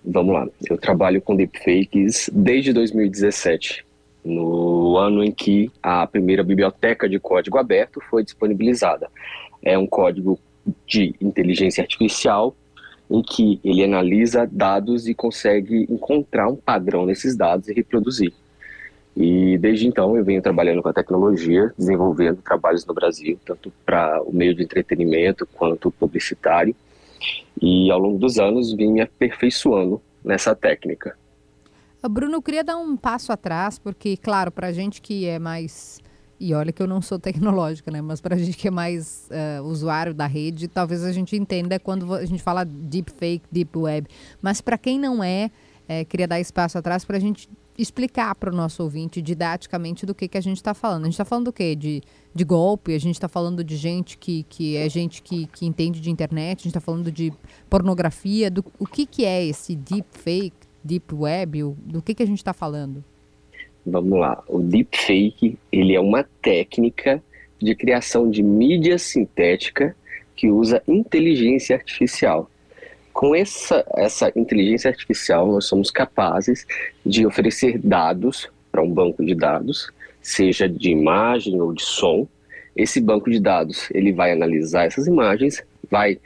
Vamos 0.04 0.34
lá. 0.34 0.46
Eu 0.70 0.78
trabalho 0.78 1.20
com 1.20 1.34
deepfakes 1.34 2.30
desde 2.32 2.72
2017, 2.72 3.84
no 4.24 4.96
ano 4.96 5.24
em 5.24 5.32
que 5.32 5.70
a 5.82 6.06
primeira 6.06 6.44
biblioteca 6.44 7.08
de 7.08 7.18
código 7.18 7.58
aberto 7.58 8.00
foi 8.08 8.22
disponibilizada. 8.22 9.08
É 9.62 9.76
um 9.76 9.86
código 9.86 10.38
de 10.86 11.14
inteligência 11.20 11.82
artificial 11.82 12.54
em 13.10 13.22
que 13.22 13.60
ele 13.64 13.84
analisa 13.84 14.48
dados 14.50 15.06
e 15.06 15.14
consegue 15.14 15.86
encontrar 15.90 16.48
um 16.48 16.56
padrão 16.56 17.06
nesses 17.06 17.36
dados 17.36 17.68
e 17.68 17.74
reproduzir. 17.74 18.32
E 19.16 19.56
desde 19.58 19.86
então 19.86 20.16
eu 20.16 20.24
venho 20.24 20.42
trabalhando 20.42 20.82
com 20.82 20.88
a 20.88 20.92
tecnologia, 20.92 21.72
desenvolvendo 21.78 22.42
trabalhos 22.42 22.84
no 22.84 22.92
Brasil, 22.92 23.38
tanto 23.46 23.72
para 23.84 24.22
o 24.22 24.32
meio 24.32 24.54
de 24.54 24.62
entretenimento 24.62 25.46
quanto 25.46 25.90
publicitário. 25.90 26.76
E 27.60 27.90
ao 27.90 27.98
longo 27.98 28.18
dos 28.18 28.38
anos 28.38 28.74
vim 28.74 28.92
me 28.92 29.00
aperfeiçoando 29.00 30.02
nessa 30.22 30.54
técnica. 30.54 31.16
Bruno, 32.08 32.34
eu 32.34 32.42
queria 32.42 32.62
dar 32.62 32.76
um 32.76 32.96
passo 32.96 33.32
atrás, 33.32 33.78
porque, 33.78 34.16
claro, 34.16 34.50
para 34.50 34.68
a 34.68 34.72
gente 34.72 35.00
que 35.00 35.26
é 35.26 35.38
mais. 35.38 36.00
E 36.38 36.52
olha 36.52 36.70
que 36.70 36.82
eu 36.82 36.86
não 36.86 37.00
sou 37.00 37.18
tecnológica, 37.18 37.90
né? 37.90 38.02
Mas 38.02 38.20
para 38.20 38.34
a 38.34 38.38
gente 38.38 38.56
que 38.56 38.68
é 38.68 38.70
mais 38.70 39.28
uh, 39.30 39.62
usuário 39.64 40.12
da 40.12 40.26
rede, 40.26 40.68
talvez 40.68 41.02
a 41.02 41.12
gente 41.12 41.34
entenda 41.34 41.78
quando 41.78 42.12
a 42.12 42.24
gente 42.26 42.42
fala 42.42 42.64
deep 42.64 43.10
fake, 43.12 43.46
deep 43.50 43.76
web. 43.76 44.06
Mas 44.42 44.60
para 44.60 44.76
quem 44.76 44.98
não 44.98 45.24
é, 45.24 45.50
é, 45.88 46.04
queria 46.04 46.28
dar 46.28 46.38
espaço 46.38 46.76
atrás 46.76 47.04
para 47.04 47.16
a 47.16 47.20
gente 47.20 47.48
explicar 47.78 48.34
para 48.34 48.50
o 48.50 48.56
nosso 48.56 48.82
ouvinte 48.82 49.20
didaticamente 49.20 50.06
do 50.06 50.14
que, 50.14 50.28
que 50.28 50.38
a 50.38 50.40
gente 50.40 50.56
está 50.56 50.74
falando. 50.74 51.02
A 51.02 51.04
gente 51.04 51.14
está 51.14 51.24
falando 51.24 51.46
do 51.46 51.52
quê? 51.52 51.74
De, 51.74 52.02
de 52.34 52.44
golpe, 52.44 52.94
a 52.94 52.98
gente 52.98 53.14
está 53.14 53.28
falando 53.28 53.62
de 53.62 53.76
gente 53.76 54.16
que, 54.16 54.44
que 54.48 54.76
é 54.76 54.88
gente 54.88 55.22
que, 55.22 55.46
que 55.46 55.66
entende 55.66 56.00
de 56.00 56.10
internet, 56.10 56.60
a 56.60 56.62
gente 56.62 56.68
está 56.68 56.80
falando 56.80 57.10
de 57.12 57.32
pornografia. 57.68 58.50
Do, 58.50 58.64
o 58.78 58.86
que, 58.86 59.06
que 59.06 59.24
é 59.24 59.44
esse 59.44 59.74
deep 59.74 60.06
fake, 60.10 60.56
deep 60.82 61.14
web? 61.14 61.64
O, 61.64 61.76
do 61.84 62.00
que, 62.00 62.14
que 62.14 62.22
a 62.22 62.26
gente 62.26 62.38
está 62.38 62.52
falando? 62.52 63.04
Vamos 63.86 64.18
lá. 64.18 64.42
O 64.48 64.60
deep 64.60 64.96
fake 64.98 65.58
ele 65.70 65.94
é 65.94 66.00
uma 66.00 66.24
técnica 66.42 67.22
de 67.58 67.74
criação 67.74 68.28
de 68.28 68.42
mídia 68.42 68.98
sintética 68.98 69.96
que 70.34 70.50
usa 70.50 70.82
inteligência 70.86 71.76
artificial 71.76 72.50
com 73.16 73.34
essa, 73.34 73.82
essa 73.96 74.30
inteligência 74.36 74.90
artificial, 74.90 75.50
nós 75.50 75.64
somos 75.64 75.90
capazes 75.90 76.66
de 77.04 77.26
oferecer 77.26 77.78
dados 77.78 78.46
para 78.70 78.82
um 78.82 78.92
banco 78.92 79.24
de 79.24 79.34
dados, 79.34 79.90
seja 80.20 80.68
de 80.68 80.90
imagem 80.90 81.58
ou 81.58 81.72
de 81.72 81.82
som. 81.82 82.28
Esse 82.76 83.00
banco 83.00 83.30
de 83.30 83.40
dados 83.40 83.88
ele 83.90 84.12
vai 84.12 84.32
analisar 84.32 84.84
essas 84.84 85.06
imagens, 85.06 85.64
vai 85.90 86.18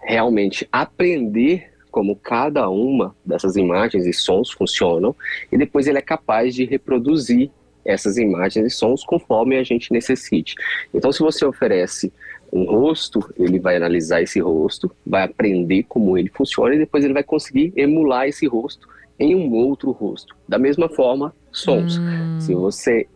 realmente 0.00 0.68
aprender 0.70 1.69
como 1.90 2.16
cada 2.16 2.68
uma 2.68 3.14
dessas 3.24 3.56
imagens 3.56 4.06
e 4.06 4.12
sons 4.12 4.50
funcionam, 4.50 5.14
e 5.50 5.58
depois 5.58 5.86
ele 5.86 5.98
é 5.98 6.02
capaz 6.02 6.54
de 6.54 6.64
reproduzir 6.64 7.50
essas 7.84 8.16
imagens 8.16 8.66
e 8.66 8.70
sons 8.70 9.04
conforme 9.04 9.56
a 9.56 9.62
gente 9.62 9.92
necessite. 9.92 10.54
Então, 10.94 11.12
se 11.12 11.20
você 11.20 11.44
oferece 11.44 12.12
um 12.52 12.64
rosto, 12.64 13.20
ele 13.36 13.58
vai 13.58 13.76
analisar 13.76 14.22
esse 14.22 14.40
rosto, 14.40 14.90
vai 15.06 15.22
aprender 15.22 15.84
como 15.84 16.18
ele 16.18 16.30
funciona 16.34 16.74
e 16.74 16.78
depois 16.78 17.04
ele 17.04 17.14
vai 17.14 17.22
conseguir 17.22 17.72
emular 17.76 18.26
esse 18.26 18.46
rosto 18.46 18.88
em 19.18 19.34
um 19.34 19.52
outro 19.52 19.90
rosto. 19.90 20.34
Da 20.48 20.58
mesma 20.58 20.88
forma, 20.88 21.34
sons. 21.52 21.98
Hum. 21.98 22.40
Se 22.40 22.54
você 22.54 23.06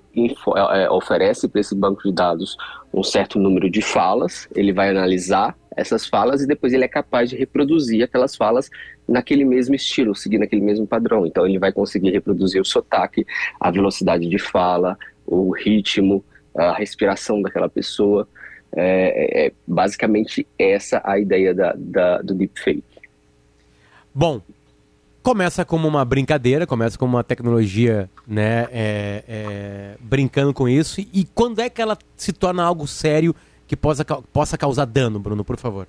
é, 0.76 0.88
oferece 0.90 1.48
para 1.48 1.60
esse 1.60 1.74
banco 1.74 2.02
de 2.04 2.12
dados 2.12 2.56
um 2.92 3.02
certo 3.02 3.38
número 3.38 3.68
de 3.68 3.82
falas, 3.82 4.48
ele 4.54 4.72
vai 4.72 4.90
analisar 4.90 5.56
essas 5.76 6.06
falas 6.06 6.42
e 6.42 6.46
depois 6.46 6.72
ele 6.72 6.84
é 6.84 6.88
capaz 6.88 7.30
de 7.30 7.36
reproduzir 7.36 8.02
aquelas 8.04 8.34
falas 8.36 8.70
naquele 9.06 9.44
mesmo 9.44 9.74
estilo, 9.74 10.14
seguindo 10.14 10.42
aquele 10.42 10.62
mesmo 10.62 10.86
padrão. 10.86 11.26
Então 11.26 11.46
ele 11.46 11.58
vai 11.58 11.72
conseguir 11.72 12.10
reproduzir 12.10 12.60
o 12.60 12.64
sotaque, 12.64 13.26
a 13.60 13.70
velocidade 13.70 14.28
de 14.28 14.38
fala, 14.38 14.98
o 15.26 15.50
ritmo, 15.50 16.24
a 16.56 16.74
respiração 16.74 17.42
daquela 17.42 17.68
pessoa. 17.68 18.28
É, 18.76 19.44
é, 19.44 19.46
é 19.46 19.52
basicamente 19.66 20.46
essa 20.58 21.00
a 21.04 21.18
ideia 21.18 21.54
da, 21.54 21.74
da, 21.76 22.18
do 22.22 22.34
deepfake. 22.34 22.82
Bom, 24.12 24.40
começa 25.22 25.64
como 25.64 25.88
uma 25.88 26.04
brincadeira, 26.04 26.66
começa 26.66 26.98
como 26.98 27.16
uma 27.16 27.24
tecnologia, 27.24 28.10
né, 28.26 28.68
é, 28.70 29.24
é, 29.28 29.94
brincando 29.98 30.52
com 30.52 30.68
isso. 30.68 31.00
E 31.00 31.26
quando 31.34 31.60
é 31.60 31.70
que 31.70 31.80
ela 31.80 31.96
se 32.16 32.32
torna 32.32 32.62
algo 32.62 32.86
sério 32.86 33.34
que 33.66 33.76
possa, 33.76 34.04
possa 34.04 34.58
causar 34.58 34.84
dano, 34.84 35.18
Bruno, 35.18 35.44
por 35.44 35.56
favor? 35.56 35.86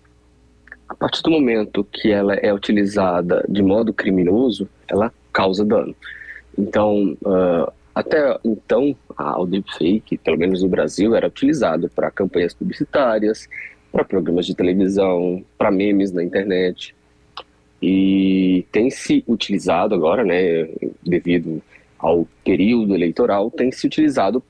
A 0.88 0.96
partir 0.96 1.22
do 1.24 1.32
momento 1.32 1.84
que 1.84 2.12
ela 2.12 2.36
é 2.36 2.54
utilizada 2.54 3.44
de 3.50 3.62
modo 3.62 3.92
criminoso, 3.92 4.70
ela 4.88 5.12
causa 5.34 5.66
dano. 5.66 5.96
Então, 6.58 7.18
uh, 7.24 7.72
até 7.94 8.38
então, 8.44 8.96
o 9.38 9.46
deepfake, 9.46 10.18
pelo 10.18 10.38
menos 10.38 10.62
no 10.62 10.70
Brasil, 10.70 11.16
era 11.16 11.28
utilizado 11.28 11.90
para 11.90 12.12
campanhas 12.12 12.54
publicitárias, 12.54 13.48
para 13.92 14.04
programas 14.04 14.46
de 14.46 14.54
televisão, 14.54 15.44
para 15.58 15.72
memes 15.72 16.12
na 16.12 16.24
internet. 16.24 16.94
E 17.82 18.66
tem 18.72 18.90
se 18.90 19.24
utilizado 19.28 19.96
agora, 19.96 20.24
né, 20.24 20.68
devido 21.02 21.62
ao 21.98 22.28
período 22.44 22.94
eleitoral, 22.94 23.50
tem 23.50 23.72
se 23.72 23.88
utilizado 23.88 24.44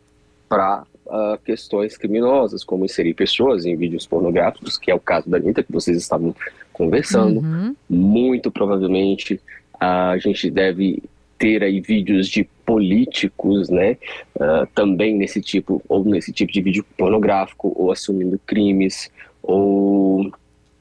para 0.50 0.84
ah, 1.09 1.38
questões 1.43 1.97
criminosas, 1.97 2.63
como 2.63 2.85
inserir 2.85 3.13
pessoas 3.13 3.65
em 3.65 3.75
vídeos 3.75 4.07
pornográficos, 4.07 4.77
que 4.77 4.89
é 4.89 4.95
o 4.95 5.00
caso 5.00 5.29
da 5.29 5.38
Anitta, 5.38 5.63
que 5.63 5.71
vocês 5.71 5.97
estavam 5.97 6.35
conversando. 6.74 7.41
Uhum. 7.41 7.75
Muito 7.89 8.51
provavelmente 8.51 9.39
a 9.79 10.17
gente 10.17 10.50
deve 10.50 11.03
ter 11.38 11.63
aí 11.63 11.81
vídeos 11.81 12.27
de 12.27 12.43
políticos, 12.65 13.69
né, 13.69 13.97
uh, 14.35 14.65
também 14.74 15.15
nesse 15.15 15.41
tipo, 15.41 15.81
ou 15.88 16.03
nesse 16.03 16.31
tipo 16.31 16.51
de 16.51 16.62
vídeo 16.62 16.85
pornográfico, 16.97 17.71
ou 17.75 17.91
assumindo 17.91 18.39
crimes, 18.45 19.12
ou 19.43 20.31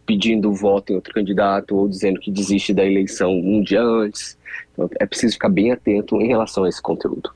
pedindo 0.06 0.52
voto 0.52 0.92
em 0.92 0.96
outro 0.96 1.12
candidato, 1.12 1.76
ou 1.76 1.88
dizendo 1.88 2.20
que 2.20 2.30
desiste 2.30 2.72
da 2.72 2.84
eleição 2.84 3.32
um 3.32 3.62
dia 3.62 3.82
antes. 3.82 4.38
Então, 4.72 4.88
é 4.98 5.06
preciso 5.06 5.34
ficar 5.34 5.48
bem 5.48 5.72
atento 5.72 6.20
em 6.20 6.28
relação 6.28 6.64
a 6.64 6.68
esse 6.68 6.80
conteúdo. 6.80 7.30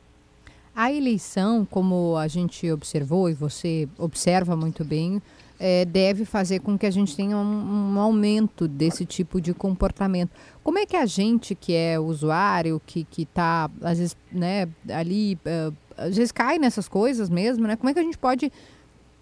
A 0.80 0.92
eleição, 0.92 1.66
como 1.68 2.16
a 2.16 2.28
gente 2.28 2.70
observou 2.70 3.28
e 3.28 3.34
você 3.34 3.88
observa 3.98 4.54
muito 4.54 4.84
bem, 4.84 5.20
é, 5.58 5.84
deve 5.84 6.24
fazer 6.24 6.60
com 6.60 6.78
que 6.78 6.86
a 6.86 6.90
gente 6.92 7.16
tenha 7.16 7.36
um, 7.36 7.94
um, 7.94 7.98
aumento 7.98 8.68
desse 8.68 9.04
tipo 9.04 9.40
de 9.40 9.52
comportamento. 9.52 10.30
Como 10.62 10.78
é 10.78 10.86
que 10.86 10.96
a 10.96 11.04
gente 11.04 11.56
que 11.56 11.74
é 11.74 11.98
usuário, 11.98 12.80
que 12.86 13.04
está, 13.16 13.68
às 13.82 13.98
vezes, 13.98 14.16
né, 14.30 14.68
ali, 14.88 15.36
uh, 15.44 15.74
às 15.96 16.16
vezes 16.16 16.30
cai 16.30 16.60
nessas 16.60 16.86
coisas 16.86 17.28
mesmo, 17.28 17.66
né? 17.66 17.74
Como 17.74 17.90
é 17.90 17.92
que 17.92 17.98
a 17.98 18.04
gente 18.04 18.16
pode, 18.16 18.52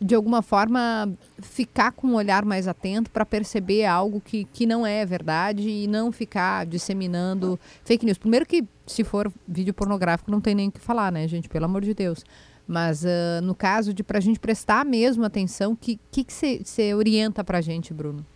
de 0.01 0.15
alguma 0.15 0.43
forma, 0.43 1.11
ficar 1.41 1.93
com 1.93 2.09
um 2.09 2.15
olhar 2.15 2.45
mais 2.45 2.69
atento 2.69 3.11
para 3.11 3.25
perceber 3.25 3.87
algo 3.87 4.21
que, 4.21 4.45
que 4.45 4.67
não 4.67 4.87
é 4.87 5.07
verdade 5.07 5.69
e 5.69 5.87
não 5.87 6.13
ficar 6.13 6.67
disseminando 6.67 7.59
fake 7.85 8.05
news? 8.05 8.19
Primeiro 8.19 8.45
que, 8.45 8.65
se 8.87 9.03
for 9.03 9.33
vídeo 9.49 9.73
pornográfico, 9.73 10.31
não 10.31 10.41
tem 10.41 10.55
nem 10.55 10.69
o 10.69 10.73
que 10.73 10.81
falar, 10.81 11.11
né, 11.11 11.27
gente? 11.27 11.49
Pelo 11.49 11.65
amor 11.65 11.83
de 11.83 11.95
Deus. 11.95 12.25
Mas 12.69 13.05
uh, 13.05 13.41
no 13.43 13.55
caso 13.55 13.95
de 13.95 14.03
para 14.03 14.19
a 14.19 14.21
gente 14.21 14.41
prestar 14.41 14.85
mesmo 14.85 15.25
atenção, 15.25 15.73
o 15.73 15.77
que 15.77 15.99
você 16.27 16.59
que 16.59 16.95
orienta 16.95 17.43
para 17.43 17.59
a 17.59 17.61
gente, 17.61 17.95
Bruno? 17.95 18.27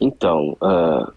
Então, 0.00 0.56
uh, 0.62 1.12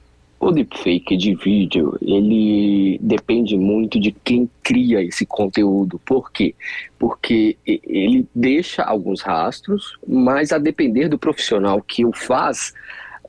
o 0.50 0.52
deepfake 0.52 1.16
de 1.16 1.36
vídeo, 1.36 1.98
ele 2.02 3.00
depende 3.02 3.58
muito 3.58 4.00
de 4.00 4.12
quem 4.12 4.50
cria 4.62 5.02
esse 5.02 5.26
conteúdo. 5.26 6.00
Por 6.00 6.32
quê? 6.32 6.54
Porque 7.00 7.58
ele 7.66 8.28
deixa 8.34 8.84
alguns 8.84 9.22
rastros, 9.22 9.98
mas 10.08 10.52
a 10.52 10.58
depender 10.58 11.08
do 11.08 11.18
profissional 11.18 11.82
que 11.82 12.06
o 12.06 12.12
faz, 12.12 12.74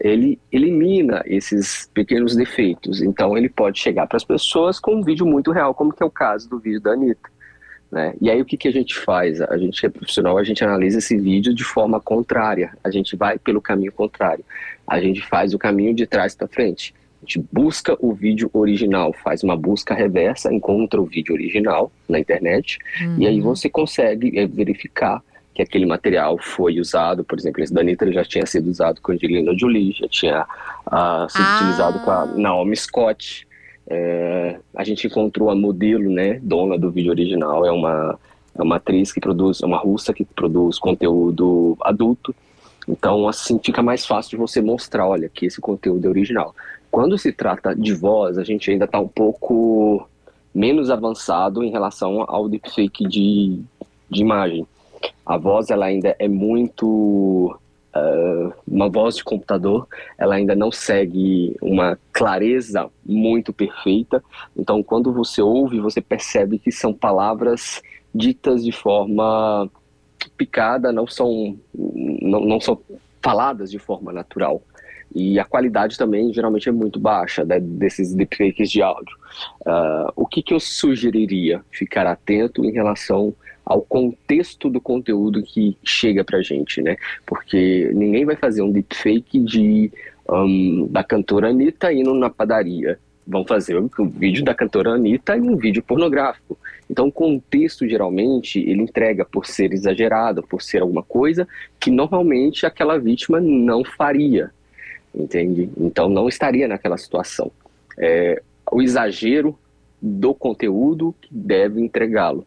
ele 0.00 0.38
elimina 0.50 1.23
esses 1.26 1.88
pequenos 1.94 2.35
defeitos. 2.35 3.00
Então 3.00 3.37
ele 3.37 3.49
pode 3.49 3.78
chegar 3.78 4.06
para 4.06 4.16
as 4.16 4.25
pessoas 4.25 4.80
com 4.80 4.97
um 4.97 5.02
vídeo 5.02 5.26
muito 5.26 5.52
real, 5.52 5.75
como 5.75 5.92
que 5.92 6.02
é 6.02 6.06
o 6.06 6.11
caso 6.11 6.49
do 6.49 6.59
vídeo 6.59 6.80
da 6.80 6.92
Anitta. 6.92 7.33
Né? 7.90 8.12
E 8.21 8.28
aí 8.28 8.42
o 8.42 8.44
que, 8.44 8.56
que 8.56 8.66
a 8.66 8.73
gente 8.73 8.92
faz? 8.97 9.40
A 9.40 9.56
gente 9.56 9.87
é 9.87 9.88
profissional, 9.88 10.37
a 10.37 10.42
gente 10.42 10.64
analisa 10.64 10.99
esse 10.99 11.16
vídeo 11.16 11.54
de 11.54 11.62
forma 11.62 12.00
contrária, 12.00 12.76
a 12.83 12.90
gente 12.90 13.14
vai 13.14 13.38
pelo 13.38 13.61
caminho 13.61 13.92
contrário, 13.92 14.44
a 14.85 15.00
gente 15.00 15.21
faz 15.23 15.54
o 15.54 15.59
caminho 15.59 15.94
de 15.94 16.04
trás 16.04 16.35
para 16.35 16.49
frente. 16.49 16.92
Gente 17.25 17.43
busca 17.50 17.97
o 18.00 18.12
vídeo 18.12 18.50
original, 18.52 19.12
faz 19.12 19.43
uma 19.43 19.57
busca 19.57 19.95
reversa, 19.95 20.52
encontra 20.52 21.00
o 21.00 21.07
vídeo 21.07 21.35
original 21.35 21.90
na 22.07 22.19
internet, 22.19 22.78
uhum. 23.00 23.16
e 23.19 23.26
aí 23.26 23.40
uhum. 23.40 23.54
você 23.54 23.71
consegue 23.71 24.38
é, 24.38 24.47
verificar 24.47 25.23
que 25.54 25.62
aquele 25.62 25.87
material 25.87 26.37
foi 26.38 26.78
usado, 26.78 27.25
por 27.25 27.38
exemplo, 27.38 27.62
esse 27.62 27.73
da 27.73 27.81
Anitta 27.81 28.12
já 28.12 28.25
tinha 28.25 28.45
sido 28.45 28.69
usado 28.69 29.00
com 29.00 29.12
a 29.12 29.14
Angelina 29.14 29.57
Jolie, 29.57 29.93
já 29.93 30.09
tinha 30.09 30.43
uh, 30.43 31.31
sido 31.31 31.45
ah. 31.45 31.57
utilizado 31.57 32.00
com 32.00 32.11
a 32.11 32.26
Naomi 32.26 32.76
Scott, 32.76 33.47
é, 33.87 34.59
a 34.75 34.83
gente 34.83 35.07
encontrou 35.07 35.50
a 35.50 35.54
modelo, 35.54 36.11
né, 36.11 36.40
dona 36.43 36.78
do 36.78 36.90
vídeo 36.90 37.11
original, 37.11 37.64
é 37.64 37.71
uma, 37.71 38.19
é 38.54 38.62
uma 38.62 38.76
atriz 38.76 39.12
que 39.12 39.21
produz, 39.21 39.62
é 39.62 39.66
uma 39.66 39.78
russa 39.78 40.12
que 40.12 40.25
produz 40.25 40.78
conteúdo 40.78 41.76
adulto. 41.81 42.35
Então, 42.88 43.26
assim, 43.28 43.59
fica 43.62 43.83
mais 43.83 44.04
fácil 44.04 44.31
de 44.31 44.37
você 44.37 44.61
mostrar, 44.61 45.07
olha, 45.07 45.28
que 45.28 45.47
esse 45.47 45.61
conteúdo 45.61 46.07
é 46.07 46.09
original. 46.09 46.54
Quando 46.95 47.19
se 47.19 47.33
trata 47.33 47.75
de 47.75 47.93
voz, 47.93 48.39
a 48.39 48.45
gente 48.45 48.71
ainda 48.71 48.85
está 48.85 49.01
um 49.01 49.09
pouco 49.09 50.09
menos 50.55 50.91
avançado 50.91 51.65
em 51.65 51.71
relação 51.73 52.25
ao 52.29 52.49
deepfake 52.49 53.09
de, 53.09 53.61
de 54.09 54.21
imagem. 54.21 54.65
A 55.27 55.37
voz, 55.37 55.71
ela 55.71 55.87
ainda 55.87 56.15
é 56.21 56.29
muito 56.29 57.59
uh, 57.97 58.53
uma 58.65 58.89
voz 58.89 59.17
de 59.17 59.25
computador, 59.25 59.89
ela 60.17 60.37
ainda 60.37 60.55
não 60.55 60.71
segue 60.71 61.57
uma 61.61 61.99
clareza 62.13 62.89
muito 63.05 63.53
perfeita. 63.53 64.23
Então, 64.57 64.81
quando 64.81 65.13
você 65.13 65.43
ouve, 65.43 65.81
você 65.81 66.01
percebe 66.01 66.61
que 66.61 66.71
são 66.71 66.95
palavras 66.95 67.83
ditas 68.15 68.65
de 68.65 68.71
forma 68.71 69.69
picada, 70.37 70.93
não 70.93 71.09
são, 71.09 71.59
não, 71.75 72.39
não 72.39 72.61
são 72.61 72.81
faladas 73.21 73.69
de 73.69 73.81
forma 73.81 74.13
natural. 74.13 74.63
E 75.14 75.38
a 75.38 75.44
qualidade 75.44 75.97
também 75.97 76.33
geralmente 76.33 76.68
é 76.68 76.73
muito 76.73 76.99
baixa 76.99 77.44
né, 77.44 77.61
desses 77.61 78.12
deepfakes 78.12 78.71
de 78.71 78.83
áudio. 78.83 79.16
Uh, 79.61 80.12
o 80.16 80.26
que, 80.26 80.42
que 80.42 80.52
eu 80.52 80.59
sugeriria? 80.59 81.62
Ficar 81.71 82.06
atento 82.06 82.64
em 82.64 82.73
relação 82.73 83.33
ao 83.64 83.80
contexto 83.80 84.68
do 84.68 84.80
conteúdo 84.80 85.42
que 85.42 85.78
chega 85.85 86.25
pra 86.25 86.42
gente, 86.42 86.83
né? 86.83 86.97
Porque 87.25 87.90
ninguém 87.94 88.26
vai 88.26 88.37
fazer 88.37 88.61
um 88.61 88.71
deepfake 88.71 89.38
de, 89.38 89.90
um, 90.28 90.87
da 90.90 91.02
cantora 91.02 91.49
Anitta 91.49 91.92
indo 91.92 92.12
na 92.12 92.28
padaria. 92.28 92.99
Vão 93.26 93.47
fazer 93.47 93.78
um 93.78 93.88
vídeo 94.06 94.44
da 94.44 94.52
cantora 94.52 94.90
Anitta 94.90 95.35
e 95.37 95.40
um 95.40 95.56
vídeo 95.56 95.83
pornográfico. 95.83 96.59
Então, 96.90 97.06
o 97.06 97.12
contexto, 97.12 97.88
geralmente, 97.88 98.59
ele 98.59 98.83
entrega 98.83 99.25
por 99.25 99.47
ser 99.47 99.73
exagerado, 99.73 100.42
por 100.42 100.61
ser 100.61 100.83
alguma 100.83 101.02
coisa 101.02 101.49
que 101.80 101.90
normalmente 101.90 102.66
aquela 102.66 102.99
vítima 102.99 103.40
não 103.40 103.83
faria 103.83 104.52
entende? 105.14 105.71
Então 105.78 106.09
não 106.09 106.28
estaria 106.28 106.66
naquela 106.66 106.99
situação. 106.99 107.50
É, 107.99 108.42
o 108.71 108.83
exagero 108.83 109.59
do 110.00 110.35
conteúdo 110.35 111.14
que 111.21 111.28
deve 111.30 111.80
entregá-lo. 111.80 112.47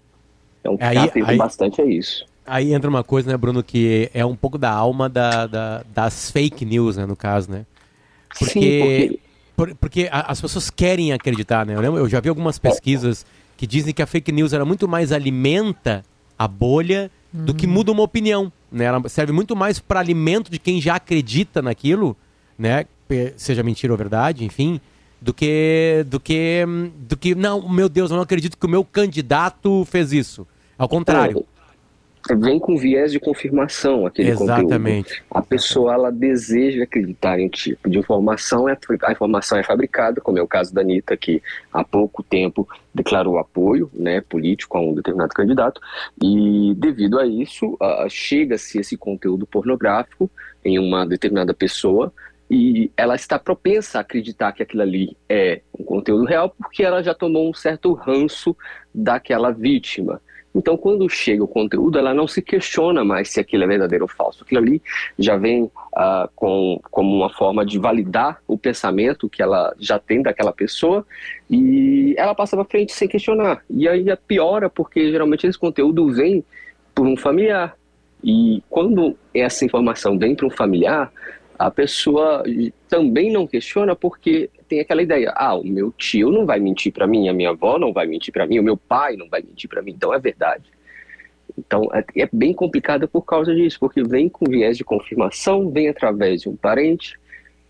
Então 0.59 0.77
aí, 0.79 0.97
atento 0.97 1.29
aí, 1.29 1.37
bastante 1.37 1.81
a 1.81 1.85
isso. 1.85 2.25
Aí 2.45 2.73
entra 2.73 2.89
uma 2.89 3.03
coisa, 3.03 3.31
né, 3.31 3.37
Bruno, 3.37 3.63
que 3.63 4.09
é 4.13 4.25
um 4.25 4.35
pouco 4.35 4.57
da 4.57 4.71
alma 4.71 5.09
da, 5.09 5.47
da 5.47 5.83
das 5.93 6.31
fake 6.31 6.65
news, 6.65 6.97
né, 6.97 7.05
no 7.05 7.15
caso, 7.15 7.49
né? 7.51 7.65
Porque, 8.37 8.51
Sim, 8.51 8.79
porque... 8.79 9.19
Por, 9.55 9.75
porque 9.75 10.07
as 10.11 10.39
pessoas 10.39 10.69
querem 10.69 11.11
acreditar, 11.11 11.65
né? 11.65 11.73
Eu, 11.73 11.81
lembro, 11.81 11.97
eu 11.97 12.07
já 12.07 12.19
vi 12.19 12.29
algumas 12.29 12.59
pesquisas 12.59 13.25
que 13.57 13.65
dizem 13.65 13.91
que 13.91 14.03
a 14.03 14.05
fake 14.05 14.31
news 14.31 14.53
era 14.53 14.63
muito 14.63 14.87
mais 14.87 15.11
alimenta 15.11 16.05
a 16.37 16.47
bolha 16.47 17.09
uhum. 17.33 17.45
do 17.45 17.55
que 17.55 17.65
uhum. 17.65 17.73
muda 17.73 17.91
uma 17.91 18.03
opinião. 18.03 18.51
Né? 18.71 18.85
Ela 18.85 19.09
serve 19.09 19.33
muito 19.33 19.55
mais 19.55 19.79
para 19.79 19.99
alimento 19.99 20.51
de 20.51 20.59
quem 20.59 20.79
já 20.79 20.95
acredita 20.95 21.59
naquilo 21.59 22.15
né? 22.57 22.85
Seja 23.37 23.63
mentira 23.63 23.93
ou 23.93 23.97
verdade, 23.97 24.43
enfim, 24.43 24.81
do 25.21 25.33
que 25.33 26.05
do 26.07 26.19
que 26.19 26.65
do 26.97 27.15
que 27.15 27.33
não, 27.33 27.67
meu 27.69 27.87
Deus, 27.87 28.11
eu 28.11 28.15
não 28.15 28.23
acredito 28.23 28.57
que 28.57 28.65
o 28.65 28.69
meu 28.69 28.83
candidato 28.83 29.85
fez 29.85 30.11
isso. 30.11 30.45
Ao 30.77 30.87
contrário. 30.87 31.39
É, 31.39 32.35
vem 32.35 32.59
com 32.59 32.77
viés 32.77 33.11
de 33.11 33.19
confirmação 33.19 34.05
aquele 34.05 34.29
Exatamente. 34.29 35.21
conteúdo. 35.21 35.25
A 35.31 35.41
pessoa 35.41 35.93
ela 35.93 36.11
deseja 36.11 36.83
acreditar 36.83 37.39
em 37.39 37.47
tipo 37.47 37.89
de 37.89 37.97
informação, 37.97 38.67
é, 38.67 38.77
a 39.03 39.11
informação 39.11 39.57
é 39.57 39.63
fabricada, 39.63 40.19
como 40.19 40.37
é 40.37 40.41
o 40.41 40.47
caso 40.47 40.73
da 40.73 40.81
Anitta, 40.81 41.15
que 41.15 41.41
há 41.71 41.83
pouco 41.83 42.21
tempo 42.21 42.67
declarou 42.93 43.37
apoio 43.37 43.89
né, 43.93 44.21
político 44.21 44.77
a 44.77 44.81
um 44.81 44.93
determinado 44.93 45.33
candidato, 45.33 45.79
e 46.21 46.73
devido 46.75 47.19
a 47.19 47.25
isso, 47.25 47.75
uh, 47.75 48.09
chega-se 48.09 48.79
esse 48.79 48.97
conteúdo 48.97 49.45
pornográfico 49.45 50.29
em 50.65 50.79
uma 50.79 51.05
determinada 51.05 51.53
pessoa, 51.53 52.11
e 52.49 52.91
ela 52.95 53.15
está 53.15 53.37
propensa 53.37 53.97
a 53.97 54.01
acreditar 54.01 54.53
que 54.53 54.63
aquilo 54.63 54.81
ali 54.81 55.17
é 55.27 55.61
um 55.77 55.83
conteúdo 55.83 56.25
real 56.25 56.49
porque 56.49 56.83
ela 56.83 57.03
já 57.03 57.13
tomou 57.13 57.49
um 57.49 57.53
certo 57.53 57.93
ranço 57.93 58.55
daquela 58.93 59.51
vítima. 59.51 60.21
Então, 60.57 60.75
quando 60.75 61.07
chega 61.07 61.43
o 61.43 61.47
conteúdo, 61.47 61.99
ela 61.99 62.15
não 62.15 62.27
se 62.27 62.41
questiona 62.41 63.05
mais 63.05 63.29
se 63.29 63.39
aquilo 63.39 63.63
é 63.63 63.67
verdadeiro 63.67 64.05
ou 64.05 64.09
falso. 64.09 64.43
Aquilo 64.43 64.59
ali 64.59 64.81
já 65.19 65.37
vem 65.37 65.65
uh, 65.65 66.27
com, 66.35 66.81
como 66.89 67.15
uma 67.15 67.29
forma 67.29 67.63
de 67.63 67.77
validar 67.77 68.41
o 68.47 68.57
pensamento 68.57 69.29
que 69.29 69.43
ela 69.43 69.75
já 69.77 69.99
tem 69.99 70.23
daquela 70.23 70.51
pessoa 70.51 71.05
e 71.47 72.15
ela 72.17 72.33
passa 72.33 72.57
para 72.57 72.65
frente 72.65 72.91
sem 72.91 73.07
questionar. 73.07 73.63
E 73.69 73.87
aí 73.87 74.05
piora 74.27 74.67
porque 74.67 75.11
geralmente 75.11 75.45
esse 75.45 75.59
conteúdo 75.59 76.09
vem 76.11 76.43
por 76.95 77.05
um 77.05 77.15
familiar. 77.15 77.77
E 78.23 78.63
quando 78.67 79.15
essa 79.33 79.63
informação 79.63 80.17
vem 80.17 80.33
para 80.33 80.47
um 80.47 80.49
familiar, 80.49 81.11
a 81.57 81.71
pessoa 81.71 82.43
também 82.87 83.31
não 83.31 83.47
questiona 83.47 83.95
porque 83.95 84.49
tem 84.67 84.79
aquela 84.79 85.01
ideia: 85.01 85.33
ah, 85.35 85.55
o 85.55 85.63
meu 85.63 85.91
tio 85.91 86.31
não 86.31 86.45
vai 86.45 86.59
mentir 86.59 86.91
para 86.91 87.07
mim, 87.07 87.29
a 87.29 87.33
minha 87.33 87.49
avó 87.49 87.79
não 87.79 87.91
vai 87.91 88.05
mentir 88.05 88.33
para 88.33 88.45
mim, 88.45 88.59
o 88.59 88.63
meu 88.63 88.77
pai 88.77 89.15
não 89.15 89.27
vai 89.29 89.41
mentir 89.41 89.69
para 89.69 89.81
mim, 89.81 89.91
então 89.91 90.13
é 90.13 90.19
verdade. 90.19 90.65
Então 91.57 91.89
é, 91.93 92.05
é 92.21 92.29
bem 92.31 92.53
complicado 92.53 93.07
por 93.07 93.23
causa 93.23 93.53
disso, 93.55 93.79
porque 93.79 94.03
vem 94.03 94.29
com 94.29 94.45
viés 94.45 94.77
de 94.77 94.83
confirmação, 94.83 95.69
vem 95.71 95.89
através 95.89 96.41
de 96.41 96.49
um 96.49 96.55
parente 96.55 97.17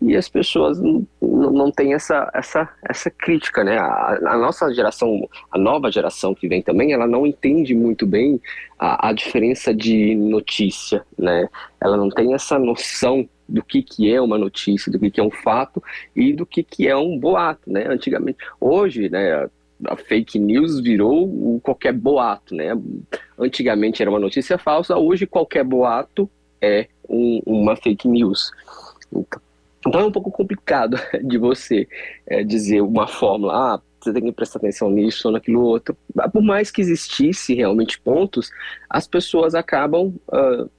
e 0.00 0.16
as 0.16 0.28
pessoas 0.28 0.80
não, 0.80 1.06
não 1.20 1.70
têm 1.70 1.92
essa, 1.92 2.30
essa, 2.32 2.68
essa 2.88 3.10
crítica, 3.10 3.64
né? 3.64 3.78
A, 3.78 4.18
a, 4.26 4.36
nossa 4.36 4.72
geração, 4.72 5.28
a 5.50 5.58
nova 5.58 5.90
geração 5.90 6.34
que 6.34 6.48
vem 6.48 6.62
também, 6.62 6.92
ela 6.92 7.06
não 7.06 7.26
entende 7.26 7.74
muito 7.74 8.06
bem 8.06 8.40
a, 8.78 9.08
a 9.08 9.12
diferença 9.12 9.74
de 9.74 10.14
notícia, 10.14 11.04
né? 11.18 11.48
Ela 11.80 11.96
não 11.96 12.08
tem 12.08 12.32
essa 12.32 12.58
noção 12.58 13.28
do 13.48 13.62
que, 13.62 13.82
que 13.82 14.12
é 14.12 14.20
uma 14.20 14.38
notícia, 14.38 14.92
do 14.92 15.00
que, 15.00 15.10
que 15.10 15.20
é 15.20 15.24
um 15.24 15.30
fato 15.30 15.82
e 16.14 16.32
do 16.32 16.46
que, 16.46 16.62
que 16.62 16.86
é 16.86 16.96
um 16.96 17.18
boato, 17.18 17.70
né? 17.70 17.86
Antigamente, 17.88 18.38
hoje, 18.60 19.08
né, 19.08 19.48
a 19.84 19.96
fake 19.96 20.38
news 20.38 20.80
virou 20.80 21.60
qualquer 21.60 21.92
boato, 21.92 22.54
né? 22.54 22.68
Antigamente 23.38 24.00
era 24.02 24.10
uma 24.10 24.20
notícia 24.20 24.58
falsa, 24.58 24.96
hoje 24.96 25.26
qualquer 25.26 25.64
boato 25.64 26.30
é 26.60 26.86
um, 27.08 27.40
uma 27.46 27.74
fake 27.74 28.06
news. 28.06 28.52
Então, 29.10 29.26
então, 29.86 30.00
é 30.00 30.04
um 30.04 30.12
pouco 30.12 30.30
complicado 30.30 30.96
de 31.22 31.38
você 31.38 31.88
é, 32.26 32.42
dizer 32.42 32.80
uma 32.80 33.06
fórmula, 33.06 33.74
ah, 33.74 33.80
você 34.00 34.12
tem 34.12 34.22
que 34.22 34.32
prestar 34.32 34.58
atenção 34.58 34.90
nisso 34.90 35.28
ou 35.28 35.32
naquilo 35.32 35.60
outro. 35.60 35.96
Por 36.32 36.42
mais 36.42 36.70
que 36.70 36.80
existisse 36.80 37.54
realmente 37.54 38.00
pontos, 38.00 38.50
as 38.88 39.06
pessoas 39.06 39.54
acabam 39.54 40.14
uh, 40.28 40.70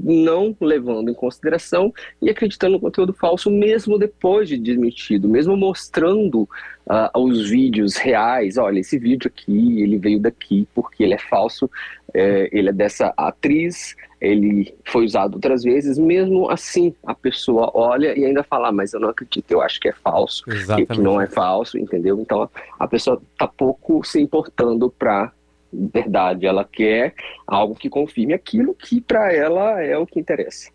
não 0.00 0.56
levando 0.60 1.10
em 1.10 1.14
consideração 1.14 1.92
e 2.20 2.30
acreditando 2.30 2.74
no 2.74 2.80
conteúdo 2.80 3.12
falso 3.12 3.50
mesmo 3.50 3.98
depois 3.98 4.48
de 4.48 4.58
desmentido, 4.58 5.28
mesmo 5.28 5.56
mostrando 5.56 6.42
uh, 6.42 7.18
os 7.18 7.48
vídeos 7.48 7.96
reais. 7.96 8.56
Olha, 8.58 8.80
esse 8.80 8.98
vídeo 8.98 9.28
aqui, 9.28 9.82
ele 9.82 9.98
veio 9.98 10.20
daqui 10.20 10.66
porque 10.74 11.02
ele 11.02 11.14
é 11.14 11.18
falso, 11.18 11.70
é, 12.14 12.48
ele 12.52 12.68
é 12.68 12.72
dessa 12.72 13.12
atriz, 13.16 13.94
ele 14.20 14.74
foi 14.84 15.04
usado 15.04 15.34
outras 15.34 15.62
vezes. 15.62 15.98
Mesmo 15.98 16.50
assim, 16.50 16.94
a 17.04 17.14
pessoa 17.14 17.70
olha 17.74 18.18
e 18.18 18.24
ainda 18.24 18.42
fala, 18.42 18.68
ah, 18.68 18.72
mas 18.72 18.92
eu 18.92 19.00
não 19.00 19.08
acredito, 19.08 19.50
eu 19.50 19.60
acho 19.60 19.80
que 19.80 19.88
é 19.88 19.92
falso, 19.92 20.44
que, 20.44 20.86
que 20.86 21.00
não 21.00 21.20
é 21.20 21.26
falso, 21.26 21.78
entendeu? 21.78 22.18
Então 22.20 22.48
a 22.78 22.88
pessoa 22.88 23.20
está 23.32 23.46
pouco 23.46 24.04
se 24.04 24.20
importando 24.20 24.90
para 24.90 25.32
verdade, 25.92 26.46
ela 26.46 26.64
quer 26.64 27.14
algo 27.46 27.74
que 27.74 27.88
confirme 27.88 28.34
aquilo 28.34 28.74
que 28.74 29.00
para 29.00 29.32
ela 29.32 29.82
é 29.82 29.96
o 29.96 30.06
que 30.06 30.18
interessa. 30.18 30.70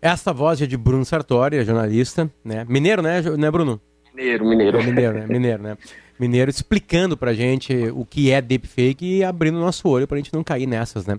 Esta 0.00 0.32
voz 0.32 0.60
é 0.60 0.66
de 0.66 0.76
Bruno 0.76 1.04
Sartori, 1.04 1.58
é 1.58 1.64
jornalista, 1.64 2.30
né? 2.44 2.64
Mineiro, 2.68 3.02
né, 3.02 3.20
né 3.38 3.50
Bruno? 3.50 3.80
Mineiro, 4.14 4.44
mineiro. 4.44 4.78
É 4.78 4.82
mineiro, 4.82 5.14
né? 5.14 5.26
Mineiro, 5.26 5.62
né? 5.62 5.78
Mineiro 6.18 6.50
explicando 6.50 7.16
pra 7.16 7.32
gente 7.32 7.74
o 7.94 8.04
que 8.04 8.30
é 8.30 8.40
deepfake 8.40 9.18
e 9.18 9.24
abrindo 9.24 9.58
nosso 9.58 9.88
olho 9.88 10.06
pra 10.06 10.16
gente 10.16 10.32
não 10.32 10.44
cair 10.44 10.66
nessas, 10.66 11.06
né? 11.06 11.18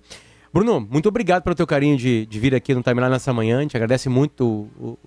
Bruno, 0.53 0.79
muito 0.79 1.09
obrigado 1.09 1.41
pelo 1.41 1.55
teu 1.55 1.65
carinho 1.65 1.97
de, 1.97 2.27
de 2.27 2.39
vir 2.39 2.53
aqui 2.53 2.75
no 2.75 2.83
Timeline 2.83 3.09
nessa 3.09 3.33
manhã. 3.33 3.57
A 3.57 3.61
gente 3.61 3.75
agradece 3.75 4.07
muito 4.07 4.67
estar 4.77 4.97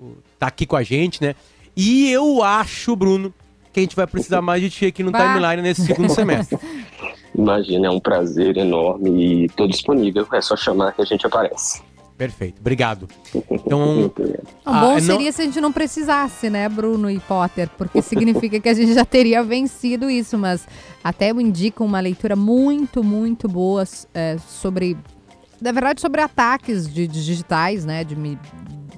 tá 0.40 0.46
aqui 0.48 0.66
com 0.66 0.74
a 0.74 0.82
gente, 0.82 1.22
né? 1.22 1.36
E 1.76 2.10
eu 2.10 2.42
acho, 2.42 2.96
Bruno, 2.96 3.32
que 3.72 3.78
a 3.78 3.82
gente 3.82 3.94
vai 3.94 4.06
precisar 4.06 4.40
mais 4.42 4.60
de 4.60 4.70
ti 4.70 4.86
aqui 4.86 5.02
no 5.04 5.12
bah. 5.12 5.34
Timeline 5.34 5.62
nesse 5.62 5.84
segundo 5.86 6.12
semestre. 6.12 6.58
Imagina, 7.36 7.88
é 7.88 7.90
um 7.90 8.00
prazer 8.00 8.56
enorme 8.56 9.10
e 9.10 9.44
estou 9.44 9.68
disponível. 9.68 10.26
É 10.32 10.40
só 10.40 10.56
chamar 10.56 10.92
que 10.92 11.02
a 11.02 11.04
gente 11.04 11.26
aparece. 11.26 11.82
Perfeito, 12.16 12.60
obrigado. 12.60 13.08
Então, 13.66 14.06
o 14.06 14.70
bom 14.70 14.96
ah, 14.96 15.00
seria 15.00 15.26
não... 15.26 15.32
se 15.32 15.42
a 15.42 15.44
gente 15.44 15.60
não 15.60 15.72
precisasse, 15.72 16.48
né, 16.48 16.68
Bruno 16.68 17.10
e 17.10 17.18
Potter, 17.18 17.68
porque 17.76 18.00
significa 18.00 18.60
que 18.60 18.68
a 18.68 18.74
gente 18.74 18.94
já 18.94 19.04
teria 19.04 19.42
vencido 19.42 20.08
isso, 20.08 20.38
mas 20.38 20.66
até 21.02 21.32
eu 21.32 21.40
indico 21.40 21.84
uma 21.84 21.98
leitura 21.98 22.36
muito, 22.36 23.02
muito 23.02 23.48
boa 23.48 23.82
é, 24.14 24.36
sobre, 24.48 24.96
na 25.60 25.72
verdade, 25.72 26.00
sobre 26.00 26.20
ataques 26.20 26.86
de, 26.86 27.08
de 27.08 27.24
digitais, 27.24 27.84
né, 27.84 28.04
de, 28.04 28.14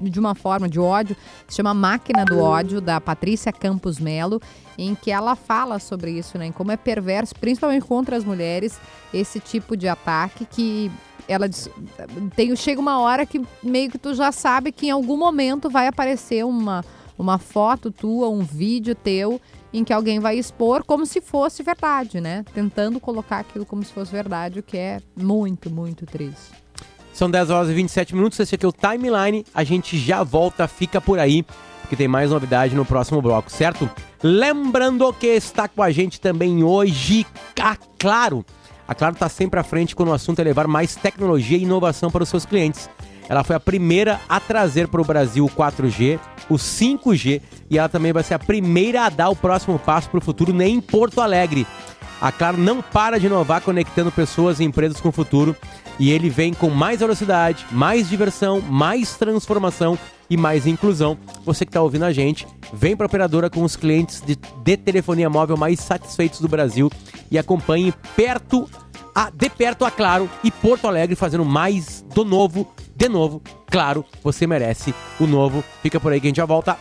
de 0.00 0.18
uma 0.18 0.34
forma 0.34 0.68
de 0.68 0.78
ódio, 0.78 1.16
se 1.46 1.56
chama 1.56 1.74
Máquina 1.74 2.24
do 2.24 2.38
Ódio, 2.40 2.80
da 2.80 3.00
Patrícia 3.00 3.52
Campos 3.52 3.98
Melo, 3.98 4.40
em 4.76 4.94
que 4.94 5.10
ela 5.10 5.34
fala 5.34 5.78
sobre 5.78 6.12
isso, 6.12 6.38
né? 6.38 6.46
Em 6.46 6.52
como 6.52 6.72
é 6.72 6.76
perverso, 6.76 7.34
principalmente 7.34 7.84
contra 7.84 8.16
as 8.16 8.24
mulheres, 8.24 8.78
esse 9.12 9.40
tipo 9.40 9.76
de 9.76 9.88
ataque 9.88 10.44
que 10.44 10.90
ela 11.26 11.48
diz, 11.48 11.68
tem, 12.34 12.54
chega 12.56 12.80
uma 12.80 13.00
hora 13.00 13.26
que 13.26 13.42
meio 13.62 13.90
que 13.90 13.98
tu 13.98 14.14
já 14.14 14.32
sabe 14.32 14.72
que 14.72 14.86
em 14.86 14.90
algum 14.90 15.16
momento 15.16 15.68
vai 15.68 15.86
aparecer 15.86 16.44
uma, 16.44 16.82
uma 17.18 17.38
foto 17.38 17.90
tua, 17.90 18.28
um 18.28 18.40
vídeo 18.40 18.94
teu, 18.94 19.40
em 19.72 19.84
que 19.84 19.92
alguém 19.92 20.18
vai 20.18 20.38
expor 20.38 20.82
como 20.84 21.04
se 21.04 21.20
fosse 21.20 21.62
verdade, 21.62 22.20
né? 22.20 22.44
Tentando 22.54 22.98
colocar 22.98 23.40
aquilo 23.40 23.66
como 23.66 23.84
se 23.84 23.92
fosse 23.92 24.10
verdade, 24.10 24.60
o 24.60 24.62
que 24.62 24.78
é 24.78 25.00
muito, 25.14 25.70
muito 25.70 26.06
triste. 26.06 26.67
São 27.18 27.28
10 27.28 27.50
horas 27.50 27.68
e 27.68 27.74
27 27.74 28.14
minutos. 28.14 28.38
Esse 28.38 28.54
aqui 28.54 28.64
é 28.64 28.68
o 28.68 28.72
Timeline. 28.72 29.44
A 29.52 29.64
gente 29.64 29.98
já 29.98 30.22
volta, 30.22 30.68
fica 30.68 31.00
por 31.00 31.18
aí, 31.18 31.44
que 31.88 31.96
tem 31.96 32.06
mais 32.06 32.30
novidade 32.30 32.76
no 32.76 32.84
próximo 32.84 33.20
bloco, 33.20 33.50
certo? 33.50 33.90
Lembrando 34.22 35.12
que 35.12 35.26
está 35.26 35.66
com 35.66 35.82
a 35.82 35.90
gente 35.90 36.20
também 36.20 36.62
hoje 36.62 37.26
a 37.60 37.76
Claro. 37.98 38.46
A 38.86 38.94
Claro 38.94 39.14
está 39.14 39.28
sempre 39.28 39.58
à 39.58 39.64
frente 39.64 39.96
quando 39.96 40.10
o 40.10 40.12
assunto 40.12 40.38
é 40.38 40.44
levar 40.44 40.68
mais 40.68 40.94
tecnologia 40.94 41.58
e 41.58 41.64
inovação 41.64 42.08
para 42.08 42.22
os 42.22 42.28
seus 42.28 42.46
clientes. 42.46 42.88
Ela 43.28 43.44
foi 43.44 43.56
a 43.56 43.60
primeira 43.60 44.20
a 44.28 44.40
trazer 44.40 44.88
para 44.88 45.00
o 45.00 45.04
Brasil 45.04 45.44
o 45.44 45.50
4G, 45.50 46.18
o 46.48 46.54
5G 46.54 47.42
e 47.70 47.78
ela 47.78 47.88
também 47.88 48.12
vai 48.12 48.22
ser 48.22 48.34
a 48.34 48.38
primeira 48.38 49.04
a 49.04 49.10
dar 49.10 49.28
o 49.28 49.36
próximo 49.36 49.78
passo 49.78 50.08
para 50.08 50.18
o 50.18 50.24
futuro 50.24 50.52
nem 50.52 50.76
em 50.76 50.80
Porto 50.80 51.20
Alegre. 51.20 51.66
A 52.20 52.32
Claro 52.32 52.56
não 52.56 52.82
para 52.82 53.18
de 53.18 53.26
inovar 53.26 53.60
conectando 53.60 54.10
pessoas 54.10 54.58
e 54.58 54.64
empresas 54.64 55.00
com 55.00 55.10
o 55.10 55.12
futuro 55.12 55.54
e 55.98 56.10
ele 56.10 56.30
vem 56.30 56.54
com 56.54 56.70
mais 56.70 57.00
velocidade, 57.00 57.66
mais 57.70 58.08
diversão, 58.08 58.60
mais 58.60 59.16
transformação 59.16 59.98
e 60.30 60.36
mais 60.36 60.66
inclusão. 60.66 61.18
Você 61.44 61.64
que 61.64 61.70
está 61.70 61.82
ouvindo 61.82 62.04
a 62.04 62.12
gente, 62.12 62.46
vem 62.72 62.96
para 62.96 63.06
a 63.06 63.08
operadora 63.08 63.50
com 63.50 63.62
os 63.62 63.76
clientes 63.76 64.20
de, 64.20 64.36
de, 64.36 64.76
telefonia 64.76 65.30
móvel 65.30 65.56
mais 65.56 65.80
satisfeitos 65.80 66.40
do 66.40 66.48
Brasil 66.48 66.90
e 67.30 67.38
acompanhe 67.38 67.92
perto 68.14 68.68
a, 69.14 69.30
de 69.30 69.48
perto 69.48 69.84
a 69.84 69.90
Claro 69.90 70.28
e 70.44 70.50
Porto 70.50 70.86
Alegre 70.86 71.16
fazendo 71.16 71.44
mais 71.44 72.04
do 72.14 72.24
novo, 72.24 72.70
de 72.98 73.08
novo. 73.08 73.40
Claro, 73.70 74.04
você 74.24 74.44
merece 74.44 74.92
o 75.20 75.26
novo. 75.26 75.62
Fica 75.82 76.00
por 76.00 76.12
aí 76.12 76.20
que 76.20 76.26
a 76.26 76.30
gente 76.30 76.38
já 76.38 76.44
volta. 76.44 76.76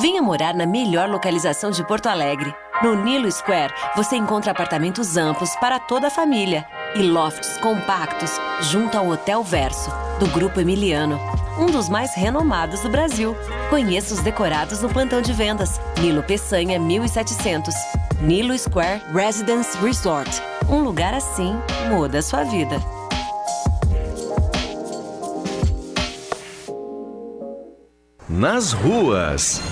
Venha 0.00 0.20
morar 0.20 0.54
na 0.54 0.66
melhor 0.66 1.08
localização 1.08 1.70
de 1.70 1.86
Porto 1.86 2.08
Alegre. 2.08 2.52
No 2.82 2.96
Nilo 2.96 3.30
Square, 3.30 3.72
você 3.94 4.16
encontra 4.16 4.50
apartamentos 4.50 5.16
amplos 5.16 5.54
para 5.56 5.78
toda 5.78 6.08
a 6.08 6.10
família 6.10 6.66
e 6.96 7.02
lofts 7.02 7.56
compactos 7.58 8.32
junto 8.62 8.98
ao 8.98 9.08
Hotel 9.08 9.42
Verso, 9.44 9.92
do 10.18 10.26
Grupo 10.26 10.60
Emiliano, 10.60 11.18
um 11.58 11.66
dos 11.66 11.88
mais 11.88 12.12
renomados 12.16 12.80
do 12.80 12.88
Brasil. 12.88 13.36
Conheça 13.70 14.14
os 14.14 14.20
decorados 14.20 14.82
no 14.82 14.88
plantão 14.88 15.22
de 15.22 15.32
vendas. 15.32 15.80
Nilo 16.00 16.24
Peçanha 16.24 16.80
1700. 16.80 17.72
Nilo 18.20 18.58
Square 18.58 19.00
Residence 19.12 19.78
Resort. 19.78 20.42
Um 20.68 20.80
lugar 20.80 21.14
assim 21.14 21.54
muda 21.88 22.18
a 22.18 22.22
sua 22.22 22.42
vida. 22.42 22.80
Nas 28.36 28.72
ruas. 28.72 29.62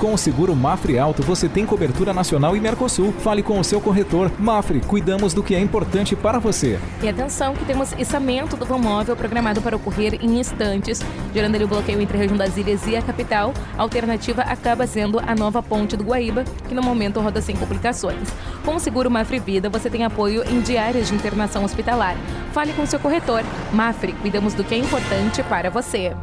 Com 0.00 0.14
o 0.14 0.16
seguro 0.16 0.56
Mafre 0.56 0.98
Alto, 0.98 1.22
você 1.22 1.50
tem 1.50 1.66
cobertura 1.66 2.14
nacional 2.14 2.56
e 2.56 2.60
Mercosul. 2.60 3.12
Fale 3.12 3.42
com 3.42 3.60
o 3.60 3.64
seu 3.64 3.78
corretor. 3.78 4.32
Mafre, 4.38 4.80
cuidamos 4.80 5.34
do 5.34 5.42
que 5.42 5.54
é 5.54 5.60
importante 5.60 6.16
para 6.16 6.38
você. 6.38 6.80
E 7.02 7.08
atenção 7.10 7.54
que 7.54 7.62
temos 7.66 7.92
içamento 7.92 8.56
do 8.56 8.64
vão 8.64 8.78
móvel 8.78 9.14
programado 9.14 9.60
para 9.60 9.76
ocorrer 9.76 10.14
em 10.22 10.40
instantes, 10.40 11.02
gerando 11.34 11.56
ali 11.56 11.64
o 11.64 11.68
bloqueio 11.68 12.00
entre 12.00 12.16
a 12.16 12.20
região 12.20 12.38
das 12.38 12.56
ilhas 12.56 12.86
e 12.86 12.96
a 12.96 13.02
capital. 13.02 13.52
A 13.76 13.82
alternativa 13.82 14.40
acaba 14.40 14.86
sendo 14.86 15.20
a 15.20 15.34
nova 15.34 15.62
ponte 15.62 15.94
do 15.94 16.04
Guaíba, 16.04 16.42
que 16.66 16.74
no 16.74 16.82
momento 16.82 17.20
roda 17.20 17.42
sem 17.42 17.54
complicações. 17.54 18.30
Com 18.64 18.76
o 18.76 18.80
seguro 18.80 19.10
Mafre 19.10 19.38
Vida, 19.38 19.68
você 19.68 19.90
tem 19.90 20.04
apoio 20.04 20.42
em 20.48 20.62
diárias 20.62 21.08
de 21.08 21.14
internação 21.14 21.62
hospitalar. 21.62 22.16
Fale 22.50 22.72
com 22.72 22.84
o 22.84 22.86
seu 22.86 22.98
corretor. 22.98 23.42
Mafre, 23.74 24.14
cuidamos 24.14 24.54
do 24.54 24.64
que 24.64 24.74
é 24.74 24.78
importante 24.78 25.42
para 25.42 25.68
você. 25.68 26.14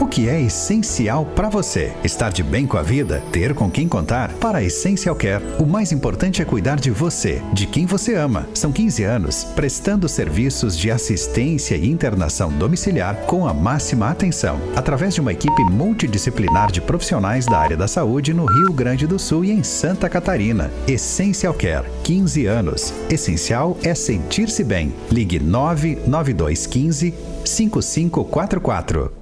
O 0.00 0.06
que 0.06 0.28
é 0.28 0.40
essencial 0.40 1.24
para 1.24 1.48
você? 1.48 1.92
Estar 2.04 2.30
de 2.30 2.42
bem 2.42 2.66
com 2.66 2.76
a 2.76 2.82
vida? 2.82 3.22
Ter 3.32 3.54
com 3.54 3.70
quem 3.70 3.88
contar? 3.88 4.32
Para 4.34 4.58
a 4.58 4.62
Essential 4.62 5.16
Care, 5.16 5.44
o 5.58 5.66
mais 5.66 5.90
importante 5.90 6.40
é 6.40 6.44
cuidar 6.44 6.76
de 6.76 6.90
você, 6.90 7.42
de 7.52 7.66
quem 7.66 7.84
você 7.84 8.14
ama. 8.14 8.46
São 8.54 8.70
15 8.70 9.02
anos 9.02 9.44
prestando 9.44 10.08
serviços 10.08 10.76
de 10.76 10.90
assistência 10.90 11.74
e 11.74 11.90
internação 11.90 12.50
domiciliar 12.52 13.16
com 13.26 13.46
a 13.46 13.52
máxima 13.52 14.08
atenção, 14.08 14.60
através 14.76 15.14
de 15.14 15.20
uma 15.20 15.32
equipe 15.32 15.64
multidisciplinar 15.64 16.70
de 16.70 16.80
profissionais 16.80 17.46
da 17.46 17.58
área 17.58 17.76
da 17.76 17.88
saúde 17.88 18.32
no 18.32 18.46
Rio 18.46 18.72
Grande 18.72 19.06
do 19.06 19.18
Sul 19.18 19.44
e 19.44 19.50
em 19.50 19.62
Santa 19.64 20.08
Catarina. 20.08 20.70
Essential 20.86 21.54
Care, 21.54 21.88
15 22.04 22.46
anos. 22.46 22.94
Essencial 23.10 23.76
é 23.82 23.94
sentir-se 23.94 24.62
bem. 24.62 24.94
Ligue 25.10 25.40
99215 25.40 27.14
5544. 27.44 29.17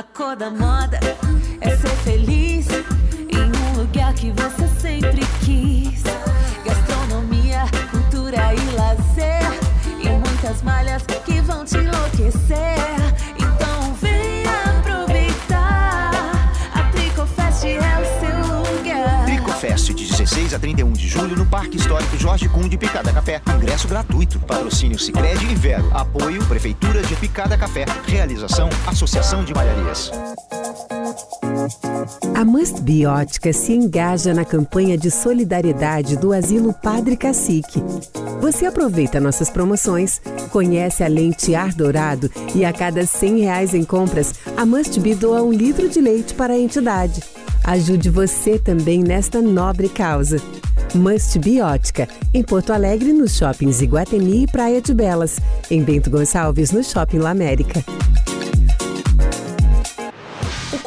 A 0.00 0.02
cor 0.02 0.34
da 0.34 0.48
moda 0.48 0.98
é 1.60 1.76
ser 1.76 1.90
feliz 2.02 2.68
em 3.28 3.52
um 3.54 3.82
lugar 3.82 4.14
que 4.14 4.30
você 4.30 4.66
sempre 4.80 5.20
quis. 5.44 6.02
Gastronomia, 6.64 7.64
cultura 7.90 8.54
e 8.54 8.76
lazer. 8.76 9.42
E 9.98 10.08
muitas 10.08 10.62
malhas 10.62 11.04
que 11.26 11.42
vão 11.42 11.66
te 11.66 11.76
enlouquecer. 11.76 12.78
Então 13.36 13.92
venha 14.00 14.78
aproveitar. 14.78 16.10
A 16.74 16.82
Tricofest 16.92 17.66
é 17.66 17.76
o 18.00 18.06
seu 18.20 18.72
lugar. 18.72 19.24
Tricofest 19.26 19.92
de 19.92 20.09
16 20.30 20.54
a 20.54 20.58
31 20.60 20.92
de 20.92 21.08
julho 21.08 21.36
no 21.36 21.44
Parque 21.44 21.76
Histórico 21.76 22.16
Jorge 22.16 22.48
Kuhn 22.48 22.68
de 22.68 22.78
Picada 22.78 23.12
Café. 23.12 23.42
Ingresso 23.56 23.88
gratuito. 23.88 24.38
Patrocínio 24.38 24.96
Sicredi 24.96 25.44
e 25.46 25.54
Vero. 25.56 25.90
Apoio 25.92 26.44
Prefeitura 26.46 27.02
de 27.02 27.16
Picada 27.16 27.58
Café. 27.58 27.84
Realização 28.06 28.68
Associação 28.86 29.44
de 29.44 29.52
Malharias. 29.52 30.12
A 32.36 32.44
Must 32.44 32.80
Biótica 32.80 33.52
se 33.52 33.72
engaja 33.72 34.32
na 34.32 34.44
campanha 34.44 34.96
de 34.96 35.10
solidariedade 35.10 36.16
do 36.16 36.32
Asilo 36.32 36.72
Padre 36.72 37.16
Cacique. 37.16 37.82
Você 38.40 38.66
aproveita 38.66 39.18
nossas 39.18 39.50
promoções, 39.50 40.22
conhece 40.52 41.02
a 41.02 41.08
lente 41.08 41.56
ar 41.56 41.74
dourado 41.74 42.30
e 42.54 42.64
a 42.64 42.72
cada 42.72 43.04
100 43.04 43.40
reais 43.40 43.74
em 43.74 43.82
compras, 43.82 44.34
a 44.56 44.64
Must 44.64 45.00
Be 45.00 45.12
doa 45.14 45.42
um 45.42 45.52
litro 45.52 45.88
de 45.88 46.00
leite 46.00 46.34
para 46.34 46.52
a 46.52 46.58
entidade. 46.58 47.20
Ajude 47.64 48.10
você 48.10 48.58
também 48.58 49.02
nesta 49.02 49.40
nobre 49.40 49.88
causa. 49.88 50.38
Must 50.94 51.38
Biótica, 51.38 52.08
em 52.34 52.42
Porto 52.42 52.72
Alegre, 52.72 53.12
nos 53.12 53.36
shoppings 53.36 53.80
Iguatemi 53.80 54.44
e 54.44 54.46
Praia 54.46 54.80
de 54.80 54.92
Belas. 54.92 55.38
Em 55.70 55.82
Bento 55.82 56.10
Gonçalves, 56.10 56.72
no 56.72 56.82
Shopping 56.82 57.18
La 57.18 57.30
América. 57.30 57.84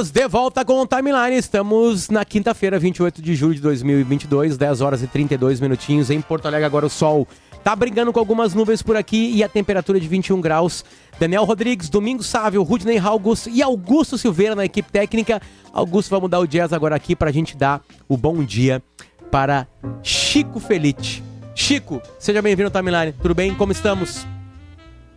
Estamos 0.00 0.10
de 0.12 0.28
volta 0.28 0.64
com 0.64 0.80
o 0.80 0.86
Timeline. 0.86 1.36
Estamos 1.36 2.08
na 2.08 2.24
quinta-feira, 2.24 2.78
28 2.78 3.20
de 3.20 3.34
julho 3.34 3.54
de 3.54 3.60
2022, 3.60 4.56
10 4.56 4.80
horas 4.80 5.02
e 5.02 5.06
32 5.06 5.60
minutinhos 5.60 6.08
em 6.08 6.22
Porto 6.22 6.46
Alegre. 6.46 6.64
Agora 6.64 6.86
o 6.86 6.88
sol 6.88 7.28
tá 7.62 7.76
brigando 7.76 8.10
com 8.10 8.18
algumas 8.18 8.54
nuvens 8.54 8.80
por 8.80 8.96
aqui 8.96 9.30
e 9.34 9.44
a 9.44 9.48
temperatura 9.48 10.00
de 10.00 10.08
21 10.08 10.40
graus. 10.40 10.86
Daniel 11.18 11.44
Rodrigues, 11.44 11.90
Domingo 11.90 12.22
Sávio, 12.22 12.62
Rudney 12.62 12.96
Augusto 12.96 13.50
e 13.50 13.60
Augusto 13.62 14.16
Silveira 14.16 14.54
na 14.54 14.64
equipe 14.64 14.90
técnica. 14.90 15.38
Augusto 15.70 16.08
vai 16.08 16.20
mudar 16.20 16.38
o 16.38 16.46
jazz 16.46 16.72
agora 16.72 16.96
aqui 16.96 17.14
pra 17.14 17.30
gente 17.30 17.54
dar 17.54 17.82
o 18.08 18.16
bom 18.16 18.42
dia 18.42 18.82
para 19.30 19.66
Chico 20.02 20.58
Felite. 20.60 21.22
Chico, 21.54 22.00
seja 22.18 22.40
bem-vindo 22.40 22.70
ao 22.74 22.82
Timeline. 22.82 23.12
Tudo 23.20 23.34
bem? 23.34 23.54
Como 23.54 23.70
estamos? 23.70 24.26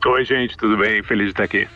Oi, 0.05 0.25
gente, 0.25 0.57
tudo 0.57 0.75
bem? 0.75 1.01
Feliz 1.03 1.27
de 1.27 1.31
estar 1.31 1.43
aqui. 1.43 1.69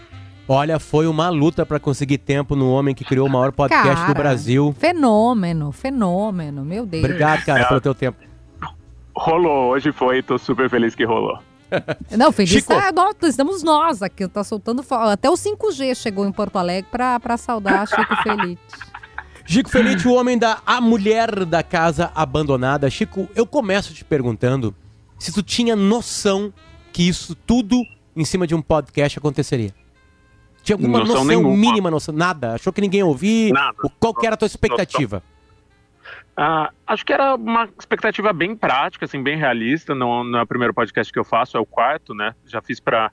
Olha, 0.48 0.80
foi 0.80 1.08
uma 1.08 1.30
luta 1.30 1.66
para 1.66 1.80
conseguir 1.80 2.20
tempo 2.20 2.56
no 2.56 2.72
homem 2.72 2.96
que 2.96 3.04
criou 3.04 3.28
o 3.28 3.30
maior 3.30 3.52
podcast 3.52 3.96
Cara, 3.96 4.08
do 4.14 4.18
Brasil. 4.18 4.74
Fenômeno, 4.80 5.72
fenômeno, 5.74 6.64
meu 6.64 6.86
Deus. 6.86 7.04
Obrigado, 7.04 7.44
cara, 7.44 7.66
pelo 7.66 7.82
teu 7.82 7.94
tempo. 7.94 8.18
Rolou, 9.16 9.72
hoje 9.72 9.92
foi, 9.92 10.24
tô 10.24 10.38
super 10.38 10.70
feliz 10.70 10.96
que 10.96 11.04
rolou. 11.04 11.40
Não, 12.18 12.32
feliz 12.32 12.50
Chico. 12.52 12.74
tá, 12.74 12.92
nós- 12.94 13.16
estamos 13.24 13.62
nós 13.62 14.02
aqui, 14.02 14.26
tá 14.28 14.42
soltando 14.42 14.86
Até 14.90 15.30
o 15.30 15.34
5G 15.34 15.96
chegou 15.96 16.26
em 16.26 16.32
Porto 16.32 16.56
Alegre 16.58 16.90
pra, 16.90 17.20
pra 17.20 17.36
saudar 17.36 17.86
Chico 17.86 18.16
Feliz. 18.24 18.58
Chico 19.46 19.70
Felite, 19.70 20.08
o 20.08 20.14
homem 20.14 20.38
da 20.38 20.60
a 20.66 20.80
mulher 20.80 21.46
da 21.46 21.64
casa 21.64 22.12
abandonada. 22.14 22.90
Chico, 22.90 23.28
eu 23.36 23.46
começo 23.46 23.94
te 23.94 24.04
perguntando 24.06 24.74
se 25.18 25.34
tu 25.34 25.42
tinha 25.42 25.76
noção 25.76 26.54
que 26.94 27.04
isso 27.08 27.34
tudo 27.34 27.82
em 28.16 28.24
cima 28.26 28.46
de 28.48 28.54
um 28.56 28.62
podcast 28.62 29.18
aconteceria. 29.18 29.74
Tinha 30.64 30.76
alguma 30.76 31.00
Noção 31.00 31.16
noção, 31.16 31.26
nenhuma. 31.28 31.56
mínima 31.56 31.90
noção? 31.92 32.14
Nada? 32.14 32.54
Achou 32.56 32.74
que 32.74 32.82
ninguém 32.82 33.00
ia 33.00 33.06
ouvir? 33.06 33.52
Nada. 33.54 33.78
O- 33.84 33.90
Qual 33.90 34.14
que 34.14 34.26
era 34.26 34.36
a 34.36 34.38
tua 34.38 34.46
expectativa? 34.48 35.24
Ah, 36.36 36.72
acho 36.86 37.06
que 37.06 37.12
era 37.12 37.36
uma 37.36 37.68
expectativa 37.80 38.32
bem 38.32 38.56
prática, 38.56 39.06
assim, 39.06 39.22
bem 39.24 39.38
realista. 39.38 39.96
Não, 39.96 40.24
não 40.24 40.40
é 40.40 40.42
o 40.44 40.48
primeiro 40.48 40.74
podcast 40.74 41.12
que 41.12 41.18
eu 41.18 41.24
faço, 41.24 41.58
é 41.58 41.60
o 41.60 41.66
quarto, 41.66 42.14
né? 42.14 42.36
Já 42.46 42.62
fiz 42.62 42.80
para 42.80 43.12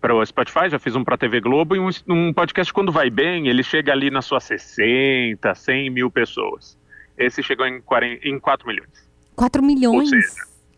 para 0.00 0.14
o 0.14 0.26
Spotify, 0.26 0.68
já 0.68 0.78
fiz 0.78 0.94
um 0.94 1.02
para 1.02 1.16
TV 1.16 1.40
Globo 1.40 1.74
e 1.74 1.78
um, 1.80 1.88
um 2.08 2.30
podcast 2.30 2.70
quando 2.74 2.92
vai 2.92 3.08
bem, 3.08 3.48
ele 3.48 3.62
chega 3.62 3.90
ali 3.90 4.10
nas 4.10 4.26
suas 4.26 4.44
60, 4.44 5.54
100 5.54 5.88
mil 5.88 6.10
pessoas. 6.10 6.76
Esse 7.16 7.42
chegou 7.42 7.66
em, 7.66 7.80
40, 7.80 8.28
em 8.28 8.38
4 8.38 8.66
milhões. 8.68 9.08
4 9.34 9.62
milhões. 9.62 9.96
Ou 9.96 10.06
seja, 10.06 10.28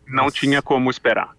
não 0.07 0.31
tinha 0.31 0.61
como 0.61 0.89
esperar. 0.89 1.35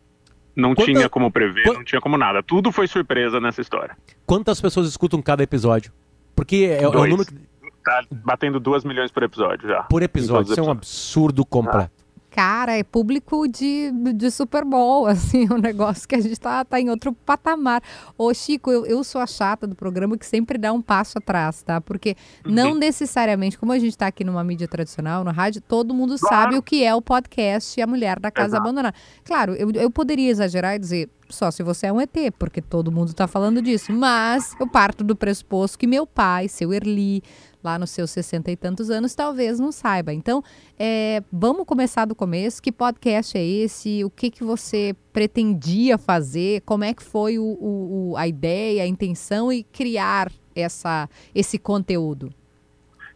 Não 0.58 0.74
Quanta- 0.74 0.92
tinha 0.92 1.08
como 1.08 1.30
prever, 1.30 1.64
não 1.72 1.84
tinha 1.84 2.00
como 2.00 2.18
nada. 2.18 2.42
Tudo 2.42 2.72
foi 2.72 2.88
surpresa 2.88 3.38
nessa 3.40 3.60
história. 3.60 3.96
Quantas 4.26 4.60
pessoas 4.60 4.88
escutam 4.88 5.22
cada 5.22 5.40
episódio? 5.42 5.92
Porque 6.34 6.56
é, 6.68 6.82
é 6.82 6.88
o 6.88 6.92
número 6.92 7.24
que- 7.24 7.48
Tá 7.84 8.02
batendo 8.10 8.58
2 8.60 8.84
milhões 8.84 9.10
por 9.10 9.22
episódio 9.22 9.66
já. 9.68 9.84
por 9.84 10.02
episódio. 10.02 10.50
Isso 10.50 10.60
é 10.60 10.62
um 10.62 10.70
absurdo 10.70 11.42
completo. 11.46 11.90
Cara, 12.38 12.79
é 12.79 12.85
público 12.85 13.48
de, 13.48 13.90
de 14.14 14.31
Super 14.31 14.64
Bowl, 14.64 15.09
assim, 15.11 15.53
um 15.53 15.59
negócio 15.59 16.07
que 16.07 16.14
a 16.14 16.20
gente 16.20 16.38
tá, 16.38 16.64
tá 16.64 16.81
em 16.81 16.88
outro 16.88 17.12
patamar. 17.12 17.83
Ô, 18.16 18.33
Chico, 18.33 18.70
eu, 18.70 18.87
eu 18.87 19.03
sou 19.03 19.20
a 19.20 19.27
chata 19.27 19.66
do 19.66 19.74
programa 19.74 20.16
que 20.16 20.24
sempre 20.24 20.57
dá 20.57 20.72
um 20.72 20.81
passo 20.81 21.18
atrás, 21.18 21.64
tá? 21.64 21.81
Porque 21.81 22.14
não 22.46 22.77
necessariamente, 22.77 23.59
como 23.59 23.72
a 23.72 23.79
gente 23.81 23.98
tá 23.98 24.07
aqui 24.07 24.22
numa 24.22 24.44
mídia 24.44 24.68
tradicional, 24.68 25.24
no 25.24 25.33
rádio, 25.33 25.61
todo 25.61 25.92
mundo 25.92 26.16
sabe 26.16 26.57
o 26.57 26.62
que 26.62 26.85
é 26.85 26.94
o 26.94 27.03
podcast 27.03 27.81
e 27.81 27.83
a 27.83 27.88
mulher 27.88 28.20
da 28.20 28.31
casa 28.31 28.51
Exato. 28.51 28.62
abandonada. 28.62 28.94
Claro, 29.24 29.57
eu, 29.57 29.72
eu 29.72 29.90
poderia 29.90 30.31
exagerar 30.31 30.77
e 30.77 30.79
dizer 30.79 31.11
só 31.29 31.51
se 31.51 31.62
você 31.62 31.87
é 31.87 31.92
um 31.92 32.01
ET, 32.01 32.16
porque 32.38 32.62
todo 32.62 32.90
mundo 32.90 33.12
tá 33.12 33.27
falando 33.27 33.61
disso. 33.61 33.92
Mas 33.92 34.55
eu 34.59 34.66
parto 34.66 35.05
do 35.05 35.14
pressuposto 35.14 35.79
que 35.79 35.87
meu 35.87 36.07
pai, 36.07 36.48
seu 36.48 36.72
Erli, 36.72 37.22
lá 37.62 37.78
nos 37.78 37.90
seus 37.90 38.10
sessenta 38.10 38.50
e 38.50 38.56
tantos 38.56 38.90
anos, 38.90 39.14
talvez 39.14 39.58
não 39.58 39.72
saiba. 39.72 40.12
Então, 40.12 40.42
é, 40.78 41.22
vamos 41.32 41.64
começar 41.66 42.04
do 42.04 42.14
começo. 42.14 42.62
Que 42.62 42.70
podcast 42.72 43.36
é 43.36 43.44
esse? 43.44 44.04
O 44.04 44.10
que, 44.10 44.30
que 44.30 44.44
você 44.44 44.94
pretendia 45.12 45.98
fazer? 45.98 46.62
Como 46.62 46.84
é 46.84 46.94
que 46.94 47.02
foi 47.02 47.38
o, 47.38 47.42
o- 47.44 48.14
a 48.16 48.26
ideia, 48.26 48.82
a 48.82 48.86
intenção 48.86 49.52
e 49.52 49.62
criar 49.62 50.30
essa, 50.54 51.08
esse 51.34 51.58
conteúdo? 51.58 52.32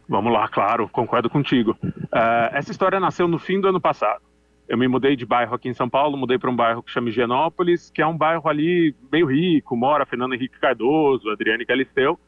Vamos 0.07 0.33
lá, 0.33 0.47
claro, 0.49 0.87
concordo 0.89 1.29
contigo. 1.29 1.77
Ah, 2.11 2.49
essa 2.53 2.71
história 2.71 2.99
nasceu 2.99 3.27
no 3.27 3.39
fim 3.39 3.59
do 3.61 3.67
ano 3.69 3.79
passado. 3.79 4.21
Eu 4.67 4.77
me 4.77 4.87
mudei 4.87 5.15
de 5.15 5.25
bairro 5.25 5.55
aqui 5.55 5.67
em 5.69 5.73
São 5.73 5.89
Paulo, 5.89 6.17
mudei 6.17 6.37
para 6.37 6.49
um 6.49 6.55
bairro 6.55 6.81
que 6.83 6.91
chama 6.91 7.09
Higienópolis, 7.09 7.89
que 7.89 8.01
é 8.01 8.07
um 8.07 8.17
bairro 8.17 8.47
ali 8.49 8.95
meio 9.11 9.25
rico, 9.27 9.75
mora 9.75 10.05
Fernando 10.05 10.33
Henrique 10.33 10.59
Cardoso, 10.59 11.29
Adriane 11.29 11.65
Galisteu. 11.65 12.19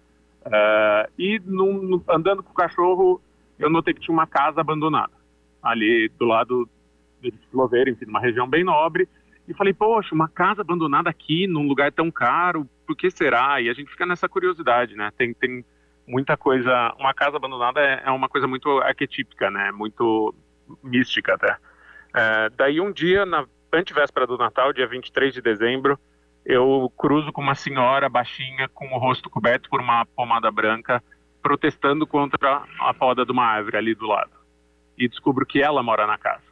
Ah, 0.52 1.10
e 1.18 1.42
andando 2.10 2.44
com 2.44 2.52
o 2.52 2.56
cachorro, 2.56 3.22
eu 3.58 3.70
notei 3.70 3.94
que 3.94 4.02
tinha 4.02 4.14
uma 4.14 4.28
casa 4.28 4.62
abandonada, 4.62 5.14
ali 5.62 6.10
do 6.20 6.26
lado 6.26 6.70
de 7.22 7.34
Louveira, 7.54 7.90
enfim, 7.90 8.06
numa 8.06 8.20
região 8.20 8.48
bem 8.48 8.64
nobre. 8.64 9.08
E 9.48 9.54
falei, 9.54 9.74
poxa, 9.74 10.14
uma 10.14 10.28
casa 10.28 10.62
abandonada 10.62 11.10
aqui, 11.10 11.46
num 11.48 11.68
lugar 11.68 11.92
tão 11.92 12.10
caro, 12.10 12.68
por 12.86 12.96
que 12.96 13.12
será? 13.12 13.62
E 13.62 13.70
a 13.70 13.74
gente 13.74 13.92
fica 13.92 14.06
nessa 14.06 14.28
curiosidade, 14.28 14.96
né? 14.96 15.12
Tem, 15.16 15.34
tem 15.34 15.64
muita 16.08 16.36
coisa. 16.36 16.94
Uma 17.00 17.14
casa 17.14 17.38
abandonada 17.38 17.80
é, 17.80 18.04
é 18.06 18.12
uma 18.12 18.28
coisa 18.28 18.48
muito 18.48 18.70
arquetípica, 18.80 19.52
né? 19.52 19.72
Muito 19.72 20.34
mística 20.84 21.36
até. 21.36 21.58
É, 22.16 22.50
daí 22.56 22.82
um 22.82 22.92
dia, 22.92 23.26
na 23.26 23.46
antevéspera 23.72 24.26
do 24.26 24.38
Natal, 24.38 24.74
dia 24.74 24.88
23 24.88 25.34
de 25.34 25.42
dezembro, 25.42 26.00
eu 26.46 26.92
cruzo 26.96 27.32
com 27.32 27.42
uma 27.42 27.56
senhora 27.56 28.08
baixinha 28.08 28.70
com 28.70 28.88
o 28.94 29.00
rosto 29.00 29.30
coberto 29.30 29.70
por 29.70 29.82
uma 29.82 30.06
pomada 30.06 30.52
branca, 30.52 31.04
protestando 31.42 32.06
contra 32.06 32.64
a 32.80 32.94
poda 32.94 33.26
de 33.26 33.32
uma 33.32 33.46
árvore 33.46 33.78
ali 33.78 33.96
do 33.96 34.06
lado. 34.06 34.32
E 34.98 35.08
descubro 35.08 35.46
que 35.46 35.62
ela 35.62 35.82
mora 35.82 36.06
na 36.06 36.18
casa. 36.18 36.46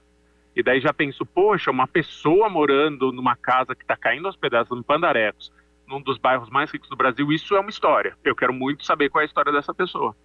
E 0.55 0.61
daí 0.61 0.79
já 0.79 0.93
penso, 0.93 1.25
poxa, 1.25 1.71
uma 1.71 1.87
pessoa 1.87 2.49
morando 2.49 3.11
numa 3.11 3.35
casa 3.35 3.75
que 3.75 3.83
está 3.83 3.95
caindo 3.95 4.27
aos 4.27 4.35
pedaços 4.35 4.75
no 4.75 4.83
Pandarecos, 4.83 5.51
num 5.87 6.01
dos 6.01 6.17
bairros 6.17 6.49
mais 6.49 6.71
ricos 6.71 6.89
do 6.89 6.95
Brasil, 6.95 7.31
isso 7.31 7.55
é 7.55 7.59
uma 7.59 7.69
história. 7.69 8.15
Eu 8.23 8.35
quero 8.35 8.53
muito 8.53 8.85
saber 8.85 9.09
qual 9.09 9.21
é 9.21 9.25
a 9.25 9.27
história 9.27 9.51
dessa 9.51 9.73
pessoa. 9.73 10.15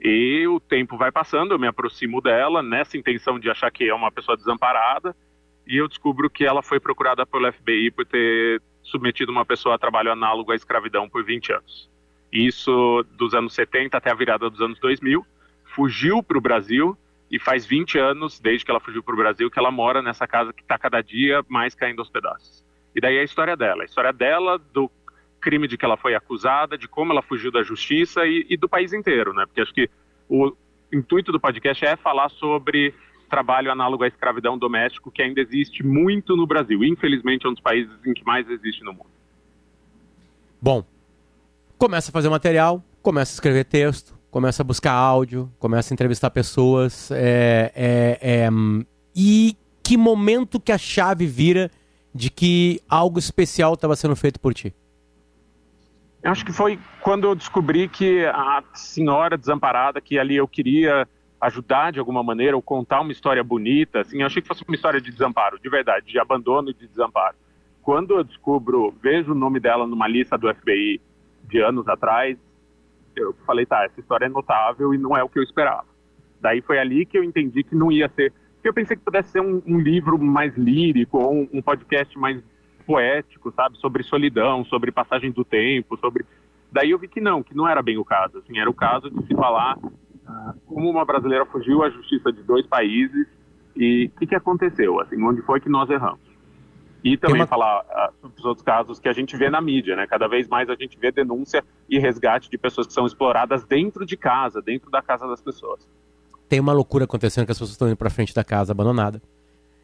E 0.00 0.46
o 0.46 0.60
tempo 0.60 0.96
vai 0.96 1.10
passando, 1.10 1.52
eu 1.52 1.58
me 1.58 1.66
aproximo 1.66 2.20
dela 2.20 2.62
nessa 2.62 2.96
intenção 2.96 3.38
de 3.38 3.50
achar 3.50 3.70
que 3.70 3.88
é 3.88 3.94
uma 3.94 4.12
pessoa 4.12 4.36
desamparada, 4.36 5.14
e 5.66 5.76
eu 5.76 5.88
descubro 5.88 6.30
que 6.30 6.44
ela 6.44 6.62
foi 6.62 6.80
procurada 6.80 7.26
pelo 7.26 7.52
FBI 7.52 7.90
por 7.90 8.06
ter 8.06 8.62
submetido 8.90 9.32
uma 9.32 9.44
pessoa 9.44 9.74
a 9.74 9.78
trabalho 9.78 10.12
análogo 10.12 10.52
à 10.52 10.54
escravidão 10.54 11.08
por 11.08 11.24
20 11.24 11.52
anos. 11.52 11.88
Isso 12.32 13.04
dos 13.16 13.34
anos 13.34 13.54
70 13.54 13.96
até 13.96 14.10
a 14.10 14.14
virada 14.14 14.50
dos 14.50 14.60
anos 14.60 14.78
2000, 14.78 15.24
fugiu 15.74 16.22
para 16.22 16.38
o 16.38 16.40
Brasil 16.40 16.96
e 17.30 17.38
faz 17.38 17.66
20 17.66 17.98
anos, 17.98 18.40
desde 18.40 18.64
que 18.64 18.70
ela 18.70 18.80
fugiu 18.80 19.02
para 19.02 19.14
o 19.14 19.16
Brasil, 19.16 19.50
que 19.50 19.58
ela 19.58 19.70
mora 19.70 20.02
nessa 20.02 20.26
casa 20.26 20.52
que 20.52 20.62
está 20.62 20.78
cada 20.78 21.00
dia 21.02 21.44
mais 21.48 21.74
caindo 21.74 22.00
aos 22.00 22.10
pedaços. 22.10 22.64
E 22.94 23.00
daí 23.00 23.16
é 23.16 23.20
a 23.20 23.24
história 23.24 23.56
dela, 23.56 23.82
a 23.82 23.86
história 23.86 24.12
dela, 24.12 24.58
do 24.72 24.90
crime 25.40 25.68
de 25.68 25.76
que 25.76 25.84
ela 25.84 25.96
foi 25.96 26.14
acusada, 26.14 26.76
de 26.76 26.88
como 26.88 27.12
ela 27.12 27.22
fugiu 27.22 27.50
da 27.50 27.62
justiça 27.62 28.26
e, 28.26 28.46
e 28.48 28.56
do 28.56 28.68
país 28.68 28.92
inteiro, 28.92 29.32
né? 29.32 29.46
Porque 29.46 29.60
acho 29.60 29.72
que 29.72 29.88
o 30.28 30.54
intuito 30.92 31.30
do 31.30 31.38
podcast 31.38 31.84
é 31.84 31.96
falar 31.96 32.28
sobre 32.30 32.94
trabalho 33.28 33.70
análogo 33.70 34.04
à 34.04 34.08
escravidão 34.08 34.58
doméstico 34.58 35.10
que 35.10 35.22
ainda 35.22 35.40
existe 35.40 35.84
muito 35.84 36.36
no 36.36 36.46
Brasil. 36.46 36.82
Infelizmente 36.84 37.46
é 37.46 37.48
um 37.48 37.52
dos 37.52 37.62
países 37.62 37.94
em 38.06 38.12
que 38.12 38.24
mais 38.24 38.48
existe 38.48 38.82
no 38.82 38.92
mundo. 38.92 39.10
Bom, 40.60 40.84
começa 41.76 42.10
a 42.10 42.12
fazer 42.12 42.28
material, 42.28 42.82
começa 43.02 43.32
a 43.32 43.34
escrever 43.34 43.64
texto, 43.64 44.18
começa 44.30 44.62
a 44.62 44.64
buscar 44.64 44.92
áudio, 44.92 45.50
começa 45.58 45.92
a 45.92 45.94
entrevistar 45.94 46.30
pessoas. 46.30 47.10
é, 47.12 47.72
é, 47.74 48.18
é, 48.20 48.48
e 49.14 49.56
que 49.82 49.96
momento 49.96 50.60
que 50.60 50.72
a 50.72 50.78
chave 50.78 51.26
vira 51.26 51.70
de 52.14 52.30
que 52.30 52.80
algo 52.88 53.18
especial 53.18 53.74
estava 53.74 53.94
sendo 53.96 54.16
feito 54.16 54.40
por 54.40 54.52
ti? 54.52 54.74
Eu 56.22 56.32
acho 56.32 56.44
que 56.44 56.52
foi 56.52 56.78
quando 57.00 57.26
eu 57.26 57.34
descobri 57.34 57.88
que 57.88 58.26
a 58.26 58.62
senhora 58.74 59.38
desamparada, 59.38 60.00
que 60.00 60.18
ali 60.18 60.36
eu 60.36 60.48
queria 60.48 61.08
ajudar 61.40 61.92
de 61.92 61.98
alguma 61.98 62.22
maneira, 62.22 62.56
ou 62.56 62.62
contar 62.62 63.00
uma 63.00 63.12
história 63.12 63.42
bonita, 63.44 64.00
assim, 64.00 64.20
eu 64.20 64.26
achei 64.26 64.42
que 64.42 64.48
fosse 64.48 64.64
uma 64.66 64.74
história 64.74 65.00
de 65.00 65.10
desamparo, 65.10 65.58
de 65.58 65.68
verdade, 65.68 66.06
de 66.06 66.18
abandono 66.18 66.70
e 66.70 66.74
de 66.74 66.86
desamparo. 66.86 67.36
Quando 67.82 68.14
eu 68.14 68.24
descubro, 68.24 68.92
vejo 69.00 69.32
o 69.32 69.34
nome 69.34 69.60
dela 69.60 69.86
numa 69.86 70.08
lista 70.08 70.36
do 70.36 70.52
FBI 70.52 71.00
de 71.44 71.60
anos 71.60 71.88
atrás, 71.88 72.36
eu 73.16 73.34
falei, 73.46 73.64
tá, 73.64 73.84
essa 73.84 73.98
história 73.98 74.26
é 74.26 74.28
notável 74.28 74.92
e 74.92 74.98
não 74.98 75.16
é 75.16 75.22
o 75.22 75.28
que 75.28 75.38
eu 75.38 75.42
esperava. 75.42 75.86
Daí 76.40 76.60
foi 76.60 76.78
ali 76.78 77.06
que 77.06 77.18
eu 77.18 77.24
entendi 77.24 77.62
que 77.62 77.74
não 77.74 77.90
ia 77.90 78.08
ser. 78.10 78.32
Porque 78.54 78.68
eu 78.68 78.74
pensei 78.74 78.96
que 78.96 79.02
pudesse 79.02 79.30
ser 79.30 79.40
um, 79.40 79.62
um 79.66 79.78
livro 79.78 80.18
mais 80.18 80.56
lírico, 80.56 81.18
ou 81.18 81.32
um, 81.32 81.48
um 81.54 81.62
podcast 81.62 82.16
mais 82.18 82.42
poético, 82.86 83.52
sabe? 83.52 83.76
Sobre 83.78 84.02
solidão, 84.02 84.64
sobre 84.64 84.92
passagem 84.92 85.30
do 85.30 85.44
tempo, 85.44 85.96
sobre. 85.98 86.24
Daí 86.70 86.90
eu 86.90 86.98
vi 86.98 87.08
que 87.08 87.20
não, 87.20 87.42
que 87.42 87.56
não 87.56 87.68
era 87.68 87.82
bem 87.82 87.98
o 87.98 88.04
caso. 88.04 88.38
Assim, 88.38 88.58
era 88.58 88.68
o 88.68 88.74
caso 88.74 89.10
de 89.10 89.26
se 89.26 89.34
falar 89.34 89.76
como 90.66 90.90
uma 90.90 91.04
brasileira 91.04 91.46
fugiu 91.46 91.82
à 91.82 91.90
justiça 91.90 92.32
de 92.32 92.42
dois 92.42 92.66
países 92.66 93.26
e 93.76 94.10
o 94.14 94.18
que, 94.18 94.26
que 94.26 94.34
aconteceu, 94.34 95.00
assim, 95.00 95.22
onde 95.22 95.40
foi 95.42 95.60
que 95.60 95.68
nós 95.68 95.88
erramos. 95.88 96.20
E 97.04 97.16
também 97.16 97.40
uma- 97.42 97.46
falar 97.46 97.84
ah, 97.90 98.10
sobre 98.20 98.38
os 98.38 98.44
outros 98.44 98.64
casos 98.64 98.98
que 98.98 99.08
a 99.08 99.12
gente 99.12 99.36
vê 99.36 99.48
na 99.48 99.60
mídia, 99.60 99.94
né? 99.94 100.06
Cada 100.06 100.26
vez 100.26 100.48
mais 100.48 100.68
a 100.68 100.74
gente 100.74 100.98
vê 100.98 101.12
denúncia 101.12 101.64
e 101.88 101.98
resgate 101.98 102.50
de 102.50 102.58
pessoas 102.58 102.86
que 102.88 102.92
são 102.92 103.06
exploradas 103.06 103.64
dentro 103.64 104.04
de 104.04 104.16
casa, 104.16 104.60
dentro 104.60 104.90
da 104.90 105.00
casa 105.00 105.26
das 105.28 105.40
pessoas. 105.40 105.88
Tem 106.48 106.58
uma 106.58 106.72
loucura 106.72 107.04
acontecendo 107.04 107.44
que 107.44 107.52
as 107.52 107.56
pessoas 107.58 107.70
estão 107.70 107.86
indo 107.88 107.96
pra 107.96 108.10
frente 108.10 108.34
da 108.34 108.42
casa 108.42 108.72
abandonada, 108.72 109.22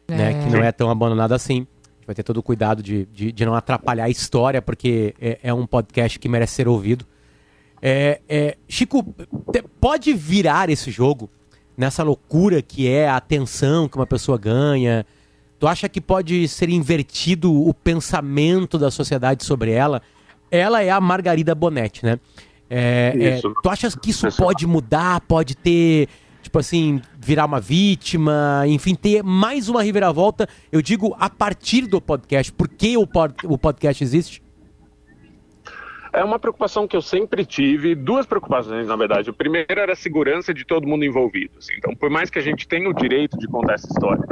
né? 0.09 0.31
É. 0.31 0.43
Que 0.43 0.49
não 0.49 0.61
é 0.61 0.71
tão 0.71 0.89
abandonada 0.89 1.33
assim. 1.33 1.65
A 1.85 1.97
gente 1.99 2.05
vai 2.07 2.15
ter 2.15 2.23
todo 2.23 2.37
o 2.37 2.43
cuidado 2.43 2.83
de, 2.83 3.05
de, 3.05 3.31
de 3.31 3.45
não 3.45 3.55
atrapalhar 3.55 4.03
a 4.05 4.09
história, 4.09 4.61
porque 4.61 5.15
é, 5.19 5.39
é 5.41 5.53
um 5.53 5.65
podcast 5.65 6.19
que 6.19 6.27
merece 6.27 6.55
ser 6.55 6.67
ouvido. 6.67 7.05
É, 7.87 8.19
é, 8.27 8.57
Chico, 8.67 9.03
te- 9.51 9.63
pode 9.79 10.11
virar 10.13 10.69
esse 10.69 10.89
jogo? 10.89 11.29
nessa 11.77 12.03
loucura 12.03 12.61
que 12.61 12.87
é 12.87 13.05
a 13.05 13.17
atenção 13.17 13.89
que 13.89 13.97
uma 13.97 14.07
pessoa 14.07 14.37
ganha? 14.37 15.05
Tu 15.59 15.67
acha 15.67 15.89
que 15.89 15.99
pode 15.99 16.47
ser 16.47 16.69
invertido 16.69 17.51
o 17.53 17.73
pensamento 17.73 18.77
da 18.77 18.89
sociedade 18.89 19.43
sobre 19.43 19.71
ela? 19.71 20.01
Ela 20.49 20.81
é 20.81 20.89
a 20.89 21.01
Margarida 21.01 21.53
Bonetti, 21.53 22.05
né? 22.05 22.17
É, 22.69 23.13
é, 23.19 23.41
tu 23.61 23.69
achas 23.69 23.93
que 23.93 24.09
isso 24.09 24.25
pode 24.37 24.65
mudar, 24.65 25.19
pode 25.21 25.53
ter, 25.55 26.07
tipo 26.41 26.57
assim, 26.59 27.01
virar 27.19 27.45
uma 27.45 27.59
vítima, 27.59 28.63
enfim, 28.67 28.95
ter 28.95 29.21
mais 29.21 29.67
uma 29.67 29.83
reviravolta, 29.83 30.47
eu 30.71 30.81
digo, 30.81 31.13
a 31.19 31.29
partir 31.29 31.87
do 31.87 31.99
podcast. 31.99 32.53
Por 32.53 32.69
que 32.69 32.95
o, 32.95 33.05
pod- 33.05 33.35
o 33.43 33.57
podcast 33.57 34.01
existe? 34.01 34.41
É 36.15 36.23
uma 36.23 36.39
preocupação 36.39 36.87
que 36.87 36.95
eu 36.95 37.01
sempre 37.01 37.45
tive, 37.45 37.93
duas 37.93 38.25
preocupações, 38.25 38.87
na 38.87 38.95
verdade. 38.95 39.29
O 39.29 39.33
primeiro 39.33 39.79
era 39.79 39.93
a 39.93 39.95
segurança 39.95 40.53
de 40.53 40.65
todo 40.65 40.87
mundo 40.87 41.03
envolvido. 41.03 41.57
assim. 41.57 41.73
Então, 41.77 41.93
por 41.95 42.09
mais 42.09 42.29
que 42.29 42.39
a 42.39 42.41
gente 42.41 42.67
tenha 42.67 42.89
o 42.89 42.93
direito 42.93 43.37
de 43.37 43.47
contar 43.47 43.73
essa 43.73 43.87
história, 43.87 44.23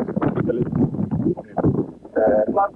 claro 2.53 2.73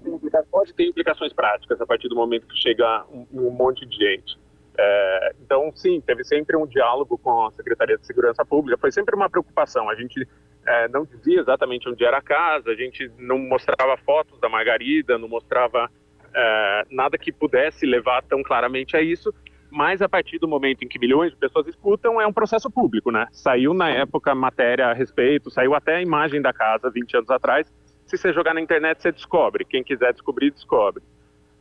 pode 0.51 0.73
ter 0.73 0.87
implicações 0.87 1.31
práticas 1.33 1.79
a 1.79 1.85
partir 1.85 2.09
do 2.09 2.15
momento 2.15 2.47
que 2.47 2.57
chega 2.57 3.05
um, 3.11 3.25
um 3.31 3.51
monte 3.51 3.85
de 3.85 3.95
gente. 3.95 4.37
É, 4.77 5.35
então, 5.41 5.71
sim, 5.75 6.01
teve 6.01 6.23
sempre 6.23 6.55
um 6.57 6.65
diálogo 6.65 7.17
com 7.17 7.45
a 7.45 7.51
Secretaria 7.51 7.97
de 7.97 8.05
Segurança 8.05 8.43
Pública, 8.45 8.77
foi 8.79 8.91
sempre 8.91 9.15
uma 9.15 9.29
preocupação. 9.29 9.89
A 9.89 9.95
gente 9.95 10.27
é, 10.65 10.87
não 10.89 11.05
dizia 11.05 11.39
exatamente 11.39 11.87
onde 11.87 12.03
era 12.03 12.17
a 12.17 12.21
casa, 12.21 12.71
a 12.71 12.75
gente 12.75 13.11
não 13.17 13.37
mostrava 13.37 13.97
fotos 13.97 14.39
da 14.39 14.49
Margarida, 14.49 15.17
não 15.17 15.27
mostrava 15.27 15.89
é, 16.33 16.85
nada 16.91 17.17
que 17.17 17.31
pudesse 17.31 17.85
levar 17.85 18.23
tão 18.23 18.43
claramente 18.43 18.95
a 18.95 19.01
isso, 19.01 19.33
mas 19.69 20.01
a 20.01 20.09
partir 20.09 20.39
do 20.39 20.47
momento 20.47 20.83
em 20.83 20.87
que 20.87 20.99
milhões 20.99 21.31
de 21.31 21.37
pessoas 21.37 21.67
escutam, 21.67 22.21
é 22.21 22.27
um 22.27 22.33
processo 22.33 22.69
público, 22.69 23.11
né? 23.11 23.27
Saiu 23.31 23.73
na 23.73 23.89
época 23.89 24.33
matéria 24.33 24.87
a 24.87 24.93
respeito, 24.93 25.51
saiu 25.51 25.75
até 25.75 25.95
a 25.97 26.01
imagem 26.01 26.41
da 26.41 26.53
casa 26.53 26.89
20 26.89 27.17
anos 27.17 27.29
atrás. 27.29 27.67
Se 28.05 28.17
você 28.17 28.31
jogar 28.31 28.53
na 28.53 28.61
internet, 28.61 29.01
você 29.01 29.11
descobre. 29.11 29.65
Quem 29.65 29.83
quiser 29.83 30.13
descobrir, 30.13 30.51
descobre. 30.51 31.03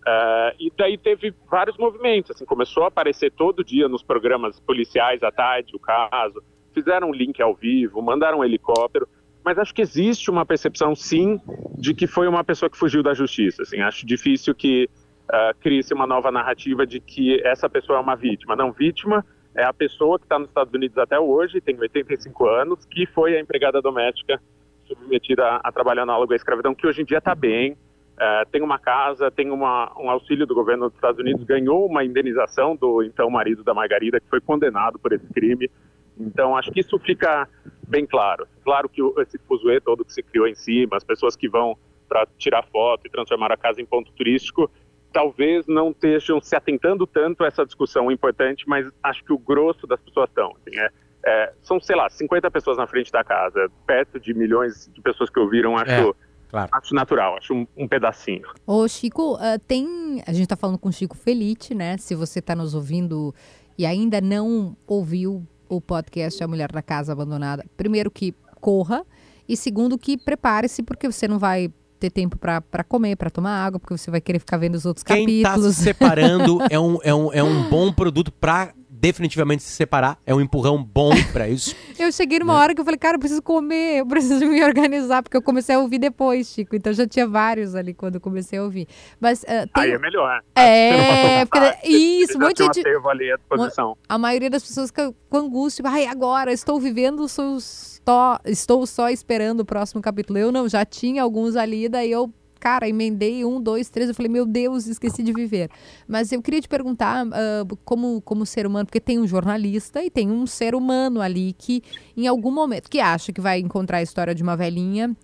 É, 0.07 0.55
e 0.61 0.73
daí 0.77 0.97
teve 0.97 1.35
vários 1.51 1.77
movimentos, 1.77 2.31
assim, 2.31 2.45
começou 2.45 2.85
a 2.85 2.89
aparecer 2.89 3.33
todo 3.33 3.65
dia 3.65 3.89
nos 3.89 4.05
programas 4.05 4.61
policiais 4.61 5.21
à 5.25 5.33
tarde 5.33 5.75
o 5.75 5.81
caso, 5.81 6.41
fizeram 6.73 7.09
um 7.09 7.13
link 7.13 7.43
ao 7.43 7.55
vivo, 7.55 8.01
mandaram 8.01 8.39
um 8.39 8.45
helicóptero, 8.45 9.09
mas 9.47 9.61
acho 9.61 9.73
que 9.73 9.81
existe 9.81 10.29
uma 10.29 10.45
percepção, 10.45 10.97
sim, 10.97 11.41
de 11.79 11.95
que 11.95 12.09
foi 12.09 12.27
uma 12.27 12.43
pessoa 12.43 12.69
que 12.69 12.77
fugiu 12.77 13.01
da 13.01 13.15
justiça, 13.15 13.63
assim, 13.63 13.81
acho 13.81 14.05
difícil 14.05 14.53
que 14.53 14.91
uh, 15.31 15.57
crie-se 15.61 15.95
uma 15.95 16.05
nova 16.05 16.33
narrativa 16.33 16.85
de 16.85 16.99
que 16.99 17.41
essa 17.47 17.71
pessoa 17.71 17.99
é 17.99 18.03
uma 18.03 18.17
vítima. 18.17 18.57
Não, 18.57 18.73
vítima 18.73 19.25
é 19.55 19.63
a 19.63 19.73
pessoa 19.73 20.19
que 20.19 20.25
está 20.25 20.37
nos 20.37 20.49
Estados 20.49 20.75
Unidos 20.75 20.99
até 20.99 21.17
hoje, 21.21 21.61
tem 21.61 21.79
85 21.79 22.49
anos, 22.49 22.85
que 22.87 23.07
foi 23.07 23.37
a 23.37 23.41
empregada 23.41 23.81
doméstica 23.81 24.43
submetida 24.85 25.45
a, 25.45 25.61
a 25.69 25.71
trabalho 25.71 26.03
análogo 26.03 26.33
à 26.33 26.37
escravidão, 26.37 26.75
que 26.75 26.85
hoje 26.85 27.03
em 27.03 27.05
dia 27.05 27.19
está 27.19 27.35
bem, 27.35 27.77
é, 28.19 28.45
tem 28.51 28.63
uma 28.63 28.81
casa, 28.81 29.31
tem 29.31 29.53
uma, 29.53 29.93
um 29.97 30.11
auxílio 30.11 30.45
do 30.45 30.57
governo 30.57 30.87
dos 30.89 30.97
Estados 30.97 31.21
Unidos, 31.21 31.45
ganhou 31.45 31.87
uma 31.87 32.05
indenização 32.05 32.75
do 32.75 33.01
então 33.05 33.31
marido 33.31 33.63
da 33.63 33.73
Margarida, 33.73 34.19
que 34.19 34.29
foi 34.29 34.41
condenado 34.41 34.99
por 34.99 35.13
esse 35.13 35.27
crime. 35.33 35.71
Então, 36.19 36.57
acho 36.57 36.73
que 36.73 36.81
isso 36.81 36.99
fica 36.99 37.47
bem 37.87 38.07
claro. 38.07 38.47
Claro 38.65 38.89
que 38.89 39.03
o, 39.03 39.15
esse 39.21 39.39
fuzuê 39.39 39.81
todo 39.81 40.05
que 40.05 40.13
se 40.13 40.23
criou 40.23 40.47
em 40.47 40.55
cima, 40.55 40.97
as 40.97 41.05
pessoas 41.05 41.37
que 41.37 41.49
vão 41.49 41.77
para 42.09 42.27
tirar 42.39 42.65
foto 42.65 43.07
e 43.07 43.11
transformar 43.11 43.53
a 43.53 43.57
casa 43.57 43.81
em 43.81 43.87
ponto 43.87 44.13
turístico, 44.13 44.71
talvez 45.13 45.67
não 45.67 45.91
estejam 45.91 46.41
se 46.41 46.55
atentando 46.55 47.07
tanto 47.07 47.43
a 47.43 47.47
essa 47.47 47.65
discussão 47.65 48.11
importante, 48.11 48.69
mas 48.69 48.87
acho 49.03 49.25
que 49.25 49.33
o 49.33 49.39
grosso 49.39 49.87
das 49.87 50.01
pessoas 50.01 50.29
estão. 50.29 50.55
Assim, 50.57 50.79
é, 50.79 50.91
é, 51.25 51.53
são, 51.63 51.81
sei 51.81 51.97
lá, 51.97 52.09
50 52.09 52.51
pessoas 52.51 52.77
na 52.77 52.87
frente 52.87 53.11
da 53.11 53.25
casa, 53.25 53.71
perto 53.87 54.21
de 54.21 54.35
milhões 54.35 54.91
de 54.93 55.01
pessoas 55.01 55.31
que 55.31 55.41
ouviram, 55.41 55.77
acho, 55.77 55.91
É, 55.91 56.13
claro. 56.49 56.71
acho 56.73 56.95
natural, 56.95 57.37
acho 57.37 57.55
um, 57.55 57.67
um 57.77 57.89
pedacinho. 57.89 58.47
Ô, 58.67 58.87
Chico, 58.87 59.37
ah, 59.41 59.59
tem. 59.67 60.23
A 60.27 60.33
gente 60.33 60.47
tá 60.47 60.57
falando 60.57 60.79
com 60.79 60.89
o 60.89 60.93
Chico 60.93 61.17
Felite, 61.17 61.75
né? 61.75 61.97
Se 61.97 62.15
você 62.15 62.41
tá 62.41 62.55
nos 62.55 62.75
ouvindo 62.75 63.35
e 63.79 63.85
ainda 63.85 64.21
não 64.21 64.77
ouviu 64.87 65.47
o 65.69 65.81
podcast 65.81 66.43
A 66.43 66.49
Mulher 66.49 66.71
da 66.73 66.83
Casa 66.83 67.13
Abandonada, 67.13 67.65
primeiro 67.77 68.11
que 68.11 68.35
corra, 68.61 69.05
e 69.49 69.57
segundo 69.57 69.97
que 69.99 70.17
prepare-se, 70.17 70.83
porque 70.83 71.11
você 71.11 71.29
não 71.29 71.39
vai 71.39 71.73
ter 71.99 72.11
tempo 72.11 72.37
pra 72.37 72.85
comer, 72.87 73.17
pra 73.17 73.31
tomar 73.31 73.65
água, 73.65 73.81
porque 73.81 73.97
você 73.97 74.11
vai 74.11 74.21
querer 74.21 74.39
ficar 74.39 74.59
vendo 74.59 74.75
os 74.75 74.85
outros 74.85 75.03
Quem 75.03 75.43
tá 75.43 75.51
capítulos. 75.51 75.77
se 75.77 75.83
separando 75.83 76.59
é 76.71 76.79
um, 76.79 76.99
é, 77.03 77.15
um, 77.15 77.33
é 77.33 77.43
um 77.43 77.69
bom 77.71 77.93
produto 77.93 78.31
pra 78.33 78.73
definitivamente 79.07 79.63
se 79.63 79.71
separar. 79.71 80.19
É 80.27 80.35
um 80.35 80.41
empurrão 80.41 80.83
bom 80.83 81.11
pra 81.33 81.49
isso. 81.49 81.75
Eu 81.99 82.13
cheguei 82.13 82.39
Né? 82.39 82.45
numa 82.45 82.59
hora 82.59 82.75
que 82.75 82.81
eu 82.81 82.85
falei, 82.85 82.99
cara, 82.99 83.17
eu 83.17 83.19
preciso 83.19 83.41
comer, 83.43 84.01
eu 84.01 84.07
preciso 84.07 84.45
me 84.47 84.63
organizar, 84.63 85.23
porque 85.23 85.35
eu 85.37 85.41
comecei 85.41 85.75
a 85.75 85.79
ouvir 85.79 85.99
depois, 85.99 86.47
Chico. 86.49 86.77
Então 86.77 86.93
já 86.93 87.07
tinha 87.07 87.27
vários 87.27 87.75
ali 87.75 87.95
quando 87.95 88.17
eu 88.17 88.21
comecei 88.21 88.59
a 88.59 88.63
ouvir. 88.63 88.87
Mas 89.19 89.43
ah, 89.49 89.67
tem. 89.73 89.85
Aí 89.85 89.91
é 89.93 89.99
melhor. 89.99 90.43
É, 90.55 90.91
não 91.41 91.47
passou 91.47 91.71
porque- 91.73 91.89
isso, 91.89 92.33
você 92.33 92.37
um 92.37 92.41
já 92.41 92.47
monte 92.49 92.57
tem 92.59 92.71
de- 92.71 92.81
acervo 92.81 93.09
ali 93.09 93.33
à 93.33 93.37
disposição. 93.37 93.97
A 94.09 94.19
maioria 94.19 94.51
das 94.51 94.63
pessoas 94.63 94.89
fica 94.91 95.15
com 95.31 95.39
angústia. 95.39 95.83
Tipo, 95.83 95.95
Ai, 95.95 96.07
agora 96.07 96.53
estou 96.53 96.79
vivendo, 96.79 97.27
sou 97.29 97.59
só, 97.61 98.39
estou 98.45 98.87
só 98.87 99.09
esperando 99.09 99.61
o 99.61 99.65
próximo 99.65 100.03
capítulo. 100.03 100.39
Eu 100.39 100.53
não, 100.53 100.69
já 100.69 100.85
tinha 100.85 101.23
alguns 101.23 101.57
ali, 101.57 101.89
daí 101.89 102.11
eu, 102.11 102.31
cara, 102.67 102.89
emendei 102.89 103.45
um, 103.45 103.61
dois, 103.61 103.89
três. 103.89 104.09
Eu 104.09 104.15
falei, 104.15 104.29
meu 104.29 104.45
Deus, 104.45 104.89
esqueci 104.89 105.23
de 105.23 105.33
viver. 105.33 105.71
Mas 106.09 106.33
eu 106.33 106.43
queria 106.43 106.61
te 106.61 106.69
perguntar, 106.69 107.25
ah, 107.25 107.65
como, 107.85 108.21
como 108.23 108.45
ser 108.45 108.67
humano, 108.67 108.87
porque 108.87 108.99
tem 108.99 109.21
um 109.21 109.27
jornalista 109.27 110.03
e 110.03 110.11
tem 110.11 110.29
um 110.29 110.49
ser 110.49 110.75
humano 110.75 111.21
ali 111.21 111.55
que, 111.57 111.81
em 112.17 112.27
algum 112.27 112.51
momento, 112.51 112.91
que 112.91 112.99
acha 112.99 113.33
que 113.33 113.41
vai 113.41 113.61
encontrar 113.61 113.99
a 113.99 114.03
história 114.03 114.35
de 114.35 114.43
uma 114.43 114.57
velhinha 114.57 115.17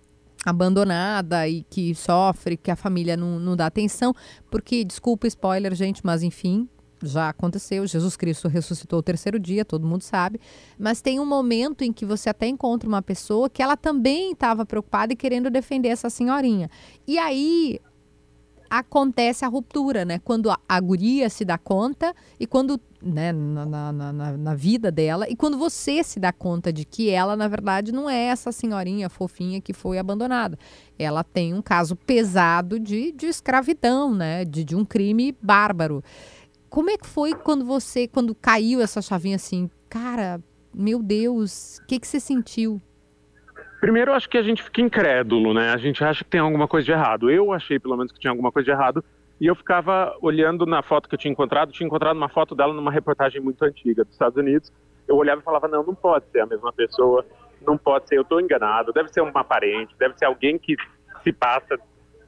abandonada 0.45 1.45
e 1.45 1.63
que 1.63 1.93
sofre, 1.93 2.55
que 2.55 2.71
a 2.71 2.77
família 2.77 3.17
não, 3.17 3.37
não 3.41 3.57
dá 3.57 3.65
atenção, 3.65 4.15
porque, 4.49 4.85
desculpa 4.85 5.27
spoiler, 5.27 5.75
gente, 5.75 5.99
mas 6.01 6.23
enfim, 6.23 6.69
já 7.05 7.29
aconteceu, 7.29 7.85
Jesus 7.85 8.15
Cristo 8.15 8.47
ressuscitou 8.47 8.99
o 8.99 9.03
terceiro 9.03 9.39
dia, 9.39 9.63
todo 9.65 9.87
mundo 9.87 10.01
sabe, 10.01 10.39
mas 10.77 11.01
tem 11.01 11.19
um 11.19 11.25
momento 11.25 11.83
em 11.83 11.91
que 11.91 12.05
você 12.05 12.29
até 12.29 12.47
encontra 12.47 12.87
uma 12.87 13.01
pessoa 13.01 13.49
que 13.49 13.61
ela 13.61 13.77
também 13.77 14.31
estava 14.31 14.65
preocupada 14.65 15.13
e 15.13 15.15
querendo 15.15 15.49
defender 15.49 15.89
essa 15.89 16.09
senhorinha. 16.09 16.69
E 17.07 17.17
aí 17.17 17.79
acontece 18.79 19.45
a 19.45 19.47
ruptura, 19.47 20.03
né? 20.03 20.17
Quando 20.17 20.49
a, 20.49 20.79
guria 20.79 21.29
se 21.29 21.45
dá 21.45 21.59
conta 21.59 22.11
e 22.39 22.47
quando, 22.47 22.81
né, 22.99 23.31
na, 23.31 23.65
na, 23.65 23.91
na, 23.91 24.37
na 24.37 24.55
vida 24.55 24.91
dela, 24.91 25.29
e 25.29 25.35
quando 25.35 25.59
você 25.59 26.03
se 26.03 26.19
dá 26.19 26.33
conta 26.33 26.73
de 26.73 26.83
que 26.83 27.11
ela, 27.11 27.35
na 27.35 27.47
verdade, 27.47 27.91
não 27.91 28.09
é 28.09 28.17
essa 28.17 28.51
senhorinha 28.51 29.09
fofinha 29.09 29.61
que 29.61 29.73
foi 29.73 29.99
abandonada. 29.99 30.57
Ela 30.97 31.23
tem 31.23 31.53
um 31.53 31.61
caso 31.61 31.95
pesado 31.95 32.79
de, 32.79 33.11
de 33.11 33.27
escravidão, 33.27 34.15
né? 34.15 34.43
De, 34.43 34.63
de 34.63 34.75
um 34.75 34.83
crime 34.83 35.37
bárbaro. 35.39 36.03
Como 36.73 36.89
é 36.89 36.97
que 36.97 37.05
foi 37.05 37.35
quando 37.35 37.63
você, 37.63 38.07
quando 38.07 38.33
caiu 38.33 38.81
essa 38.81 38.99
chavinha 38.99 39.35
assim, 39.35 39.69
cara, 39.87 40.41
meu 40.73 41.03
Deus, 41.03 41.77
o 41.77 41.85
que, 41.85 41.99
que 41.99 42.07
você 42.07 42.19
sentiu? 42.19 42.81
Primeiro, 43.79 44.09
eu 44.09 44.15
acho 44.15 44.27
que 44.27 44.39
a 44.39 44.41
gente 44.41 44.63
fica 44.63 44.81
incrédulo, 44.81 45.53
né? 45.53 45.69
A 45.69 45.77
gente 45.77 46.03
acha 46.03 46.23
que 46.23 46.31
tem 46.31 46.41
alguma 46.41 46.67
coisa 46.67 46.83
de 46.83 46.91
errado. 46.91 47.29
Eu 47.29 47.53
achei, 47.53 47.77
pelo 47.77 47.95
menos, 47.95 48.11
que 48.11 48.19
tinha 48.19 48.31
alguma 48.31 48.51
coisa 48.51 48.65
de 48.65 48.71
errado. 48.71 49.05
E 49.39 49.45
eu 49.45 49.53
ficava 49.53 50.17
olhando 50.19 50.65
na 50.65 50.81
foto 50.81 51.07
que 51.07 51.13
eu 51.13 51.19
tinha 51.19 51.31
encontrado. 51.31 51.71
Tinha 51.71 51.85
encontrado 51.85 52.17
uma 52.17 52.29
foto 52.29 52.55
dela 52.55 52.73
numa 52.73 52.91
reportagem 52.91 53.39
muito 53.39 53.63
antiga 53.63 54.03
dos 54.03 54.13
Estados 54.13 54.35
Unidos. 54.35 54.73
Eu 55.07 55.15
olhava 55.15 55.41
e 55.41 55.43
falava: 55.43 55.67
não, 55.67 55.83
não 55.83 55.93
pode 55.93 56.25
ser 56.31 56.39
a 56.39 56.47
mesma 56.47 56.73
pessoa. 56.73 57.23
Não 57.61 57.77
pode 57.77 58.09
ser, 58.09 58.17
eu 58.17 58.23
estou 58.23 58.41
enganado. 58.41 58.91
Deve 58.91 59.09
ser 59.09 59.21
uma 59.21 59.43
parente, 59.43 59.93
deve 59.99 60.17
ser 60.17 60.25
alguém 60.25 60.57
que 60.57 60.75
se 61.21 61.31
passa 61.31 61.77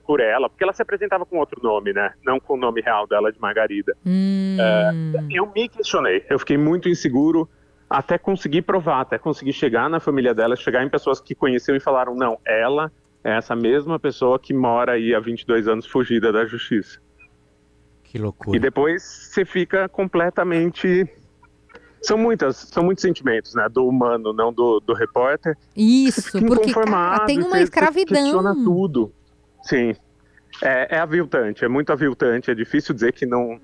por 0.06 0.20
ela. 0.20 0.50
Porque 0.50 0.64
ela 0.64 0.74
se 0.74 0.82
apresentava 0.82 1.26
com 1.26 1.38
outro 1.38 1.62
nome, 1.64 1.92
né? 1.94 2.14
Não 2.24 2.40
com 2.40 2.54
o 2.54 2.58
nome 2.58 2.82
real 2.82 3.08
dela, 3.08 3.32
de 3.32 3.40
Margarida. 3.40 3.96
É, 4.06 4.92
eu 5.32 5.52
me 5.54 5.68
questionei. 5.68 6.26
Eu 6.30 6.40
fiquei 6.40 6.58
muito 6.58 6.88
inseguro 6.90 7.50
até 7.90 8.18
conseguir 8.18 8.62
provar, 8.64 9.02
até 9.02 9.18
conseguir 9.18 9.54
chegar 9.54 9.90
na 9.90 10.00
família 10.00 10.34
dela, 10.34 10.56
chegar 10.56 10.84
em 10.84 10.90
pessoas 10.90 11.20
que 11.20 11.34
conheciam 11.36 11.76
e 11.76 11.80
falaram: 11.80 12.16
não, 12.16 12.38
ela 12.46 12.92
é 13.24 13.38
essa 13.38 13.56
mesma 13.56 14.00
pessoa 14.00 14.38
que 14.40 14.54
mora 14.54 14.94
aí 14.94 15.14
há 15.16 15.20
22 15.20 15.68
anos 15.68 15.86
fugida 15.88 16.32
da 16.32 16.46
justiça. 16.46 17.00
Que 18.04 18.18
loucura. 18.20 18.56
E 18.56 18.60
depois 18.60 19.04
você 19.04 19.44
fica 19.44 19.90
completamente. 19.90 21.08
São 22.02 22.20
muitas, 22.20 22.58
são 22.58 22.84
muitos 22.84 23.02
sentimentos, 23.02 23.56
né? 23.56 23.68
Do 23.68 23.88
humano, 23.88 24.32
não 24.32 24.54
do, 24.54 24.80
do 24.80 24.94
repórter. 24.94 25.58
Isso, 25.76 26.22
porque 26.32 26.72
tem 26.72 27.40
uma 27.40 27.48
você- 27.50 27.50
você 27.50 27.64
escravidão. 27.64 28.22
questiona 28.24 28.54
tudo. 28.54 29.12
Sim. 29.66 29.96
É, 30.62 30.96
é 30.96 31.00
aviltante, 31.00 31.66
é 31.66 31.68
muito 31.68 31.92
aviltante. 31.92 32.50
É 32.50 32.56
difícil 32.56 32.94
dizer 32.96 33.12
que 33.12 33.26
não, 33.26 33.60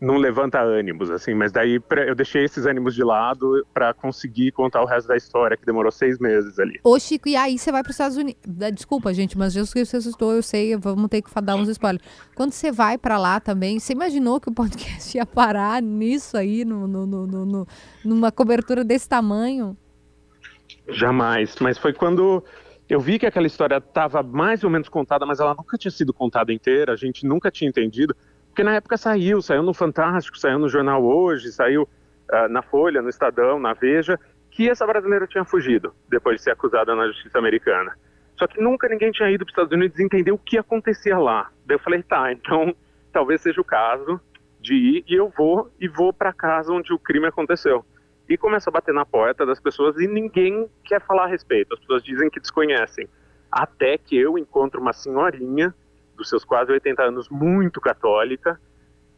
não 0.00 0.16
levanta 0.16 0.60
ânimos, 0.60 1.10
assim. 1.10 1.34
Mas 1.34 1.50
daí 1.50 1.80
pra- 1.80 2.04
eu 2.04 2.14
deixei 2.14 2.44
esses 2.44 2.66
ânimos 2.66 2.94
de 2.94 3.02
lado 3.02 3.66
para 3.74 3.92
conseguir 3.92 4.52
contar 4.52 4.80
o 4.82 4.86
resto 4.86 5.08
da 5.08 5.16
história, 5.16 5.56
que 5.56 5.66
demorou 5.66 5.90
seis 5.90 6.18
meses 6.20 6.56
ali. 6.60 6.78
Ô, 6.84 6.96
Chico, 7.00 7.28
e 7.28 7.34
aí 7.34 7.58
você 7.58 7.72
vai 7.72 7.82
para 7.82 7.90
os 7.90 7.94
Estados 7.94 8.16
Unidos. 8.16 8.40
Desculpa, 8.72 9.12
gente, 9.12 9.36
mas 9.36 9.52
Jesus 9.52 9.72
Cristo 9.72 9.94
ressuscitou, 9.94 10.32
eu 10.32 10.42
sei, 10.42 10.76
vamos 10.76 11.08
ter 11.08 11.20
que 11.20 11.30
dar 11.42 11.56
uns 11.56 11.68
spoilers. 11.68 12.04
Quando 12.36 12.52
você 12.52 12.70
vai 12.70 12.96
para 12.96 13.18
lá 13.18 13.40
também, 13.40 13.80
você 13.80 13.92
imaginou 13.92 14.40
que 14.40 14.48
o 14.48 14.52
podcast 14.54 15.16
ia 15.16 15.26
parar 15.26 15.82
nisso 15.82 16.36
aí, 16.36 16.64
no, 16.64 16.86
no- 16.86 17.06
no- 17.06 17.26
no- 17.46 17.68
numa 18.04 18.30
cobertura 18.30 18.84
desse 18.84 19.08
tamanho? 19.08 19.76
Jamais, 20.88 21.56
mas 21.60 21.78
foi 21.78 21.92
quando 21.92 22.44
eu 22.88 23.00
vi 23.00 23.18
que 23.18 23.26
aquela 23.26 23.46
história 23.46 23.76
estava 23.76 24.22
mais 24.22 24.62
ou 24.62 24.70
menos 24.70 24.88
contada, 24.88 25.24
mas 25.24 25.40
ela 25.40 25.54
nunca 25.54 25.78
tinha 25.78 25.90
sido 25.90 26.12
contada 26.12 26.52
inteira, 26.52 26.92
a 26.92 26.96
gente 26.96 27.26
nunca 27.26 27.50
tinha 27.50 27.68
entendido, 27.68 28.14
porque 28.48 28.62
na 28.62 28.74
época 28.74 28.96
saiu, 28.96 29.40
saiu 29.40 29.62
no 29.62 29.72
Fantástico, 29.72 30.38
saiu 30.38 30.58
no 30.58 30.68
Jornal 30.68 31.02
Hoje, 31.02 31.50
saiu 31.50 31.82
uh, 31.82 32.48
na 32.48 32.62
Folha, 32.62 33.00
no 33.00 33.08
Estadão, 33.08 33.58
na 33.58 33.72
Veja, 33.72 34.18
que 34.50 34.68
essa 34.68 34.86
brasileira 34.86 35.26
tinha 35.26 35.44
fugido 35.44 35.94
depois 36.08 36.36
de 36.36 36.42
ser 36.42 36.50
acusada 36.50 36.94
na 36.94 37.06
justiça 37.08 37.38
americana. 37.38 37.96
Só 38.38 38.46
que 38.46 38.60
nunca 38.60 38.88
ninguém 38.88 39.10
tinha 39.10 39.30
ido 39.30 39.44
para 39.44 39.50
os 39.50 39.52
Estados 39.52 39.72
Unidos 39.72 39.98
entender 39.98 40.32
o 40.32 40.38
que 40.38 40.58
acontecia 40.58 41.18
lá. 41.18 41.50
Daí 41.66 41.76
eu 41.76 41.80
falei, 41.80 42.02
tá, 42.02 42.32
então 42.32 42.74
talvez 43.12 43.40
seja 43.40 43.60
o 43.60 43.64
caso 43.64 44.20
de 44.60 44.74
ir 44.74 45.04
e 45.08 45.14
eu 45.14 45.32
vou 45.36 45.70
e 45.80 45.88
vou 45.88 46.12
para 46.12 46.32
casa 46.32 46.72
onde 46.72 46.92
o 46.92 46.98
crime 46.98 47.26
aconteceu. 47.26 47.84
E 48.28 48.36
começa 48.38 48.70
a 48.70 48.72
bater 48.72 48.94
na 48.94 49.04
porta 49.04 49.44
das 49.44 49.60
pessoas 49.60 49.96
e 49.98 50.06
ninguém 50.06 50.68
quer 50.84 51.00
falar 51.00 51.24
a 51.24 51.26
respeito. 51.28 51.74
As 51.74 51.80
pessoas 51.80 52.02
dizem 52.02 52.30
que 52.30 52.40
desconhecem. 52.40 53.08
Até 53.50 53.98
que 53.98 54.16
eu 54.16 54.38
encontro 54.38 54.80
uma 54.80 54.92
senhorinha 54.92 55.74
dos 56.16 56.28
seus 56.28 56.44
quase 56.44 56.72
80 56.72 57.02
anos, 57.02 57.28
muito 57.28 57.80
católica, 57.80 58.58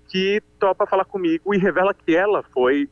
que 0.09 0.43
topa 0.59 0.87
falar 0.87 1.05
comigo 1.05 1.55
e 1.55 1.59
revela 1.59 1.95
que 1.95 2.17
ela 2.17 2.43
foi, 2.43 2.89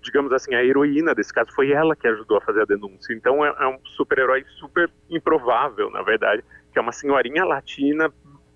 digamos 0.00 0.32
assim, 0.32 0.54
a 0.54 0.64
heroína 0.64 1.14
desse 1.14 1.32
caso. 1.32 1.52
Foi 1.52 1.70
ela 1.70 1.94
que 1.94 2.06
ajudou 2.06 2.38
a 2.38 2.40
fazer 2.40 2.62
a 2.62 2.66
denúncia. 2.66 3.14
Então 3.14 3.44
é, 3.44 3.54
é 3.58 3.66
um 3.66 3.78
super-herói 3.84 4.44
super 4.58 4.90
improvável, 5.08 5.90
na 5.90 6.02
verdade, 6.02 6.44
que 6.72 6.78
é 6.78 6.82
uma 6.82 6.92
senhorinha 6.92 7.44
latina 7.44 8.12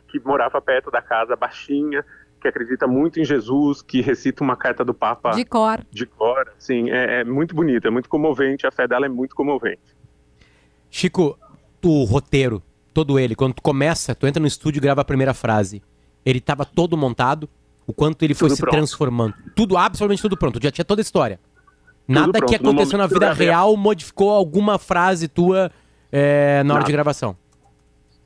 que 0.09 0.19
morava 0.21 0.61
perto 0.61 0.91
da 0.91 1.03
casa, 1.03 1.37
baixinha, 1.37 2.05
que 2.39 2.49
acredita 2.49 2.87
muito 2.87 3.21
em 3.21 3.25
Jesus, 3.25 3.83
que 3.83 4.01
recita 4.01 4.43
uma 4.43 4.57
carta 4.57 4.85
do 4.85 4.95
Papa 4.95 5.33
de 5.33 5.45
cor. 5.45 5.85
De 5.91 6.07
cor, 6.07 6.53
sim, 6.59 6.91
é, 6.91 7.21
é 7.21 7.25
muito 7.25 7.55
bonito, 7.55 7.87
é 7.87 7.91
muito 7.91 8.09
comovente, 8.09 8.67
a 8.67 8.71
fé 8.71 8.87
dela 8.87 9.07
é 9.07 9.09
muito 9.09 9.35
comovente. 9.35 9.97
Chico, 10.91 11.39
o 11.85 12.05
roteiro, 12.05 12.63
todo 12.95 13.19
ele, 13.19 13.35
quando 13.35 13.55
tu 13.55 13.63
começa, 13.63 14.15
tu 14.15 14.27
entra 14.27 14.41
no 14.41 14.47
estúdio 14.47 14.79
e 14.79 14.83
grava 14.83 15.01
a 15.01 15.05
primeira 15.05 15.35
frase. 15.35 15.83
Ele 16.25 16.39
estava 16.39 16.65
todo 16.65 16.97
montado, 16.97 17.49
o 17.87 17.93
quanto 17.93 18.23
ele 18.23 18.35
foi 18.35 18.49
tudo 18.49 18.57
se 18.57 18.63
pronto. 18.63 18.75
transformando. 18.75 19.35
Tudo, 19.55 19.77
absolutamente 19.77 20.23
tudo 20.23 20.37
pronto, 20.37 20.61
já 20.63 20.71
tinha 20.71 20.85
toda 20.85 21.01
a 21.01 21.03
história. 21.03 21.41
Nada 22.07 22.33
pronto, 22.33 22.49
que 22.49 22.57
aconteceu 22.57 22.99
na 22.99 23.07
vida 23.07 23.33
real 23.33 23.77
modificou 23.77 24.31
alguma 24.31 24.79
frase 24.79 25.29
tua 25.29 25.71
é, 26.11 26.63
na 26.65 26.75
hora 26.75 26.81
Nada. 26.81 26.87
de 26.87 26.93
gravação. 26.93 27.37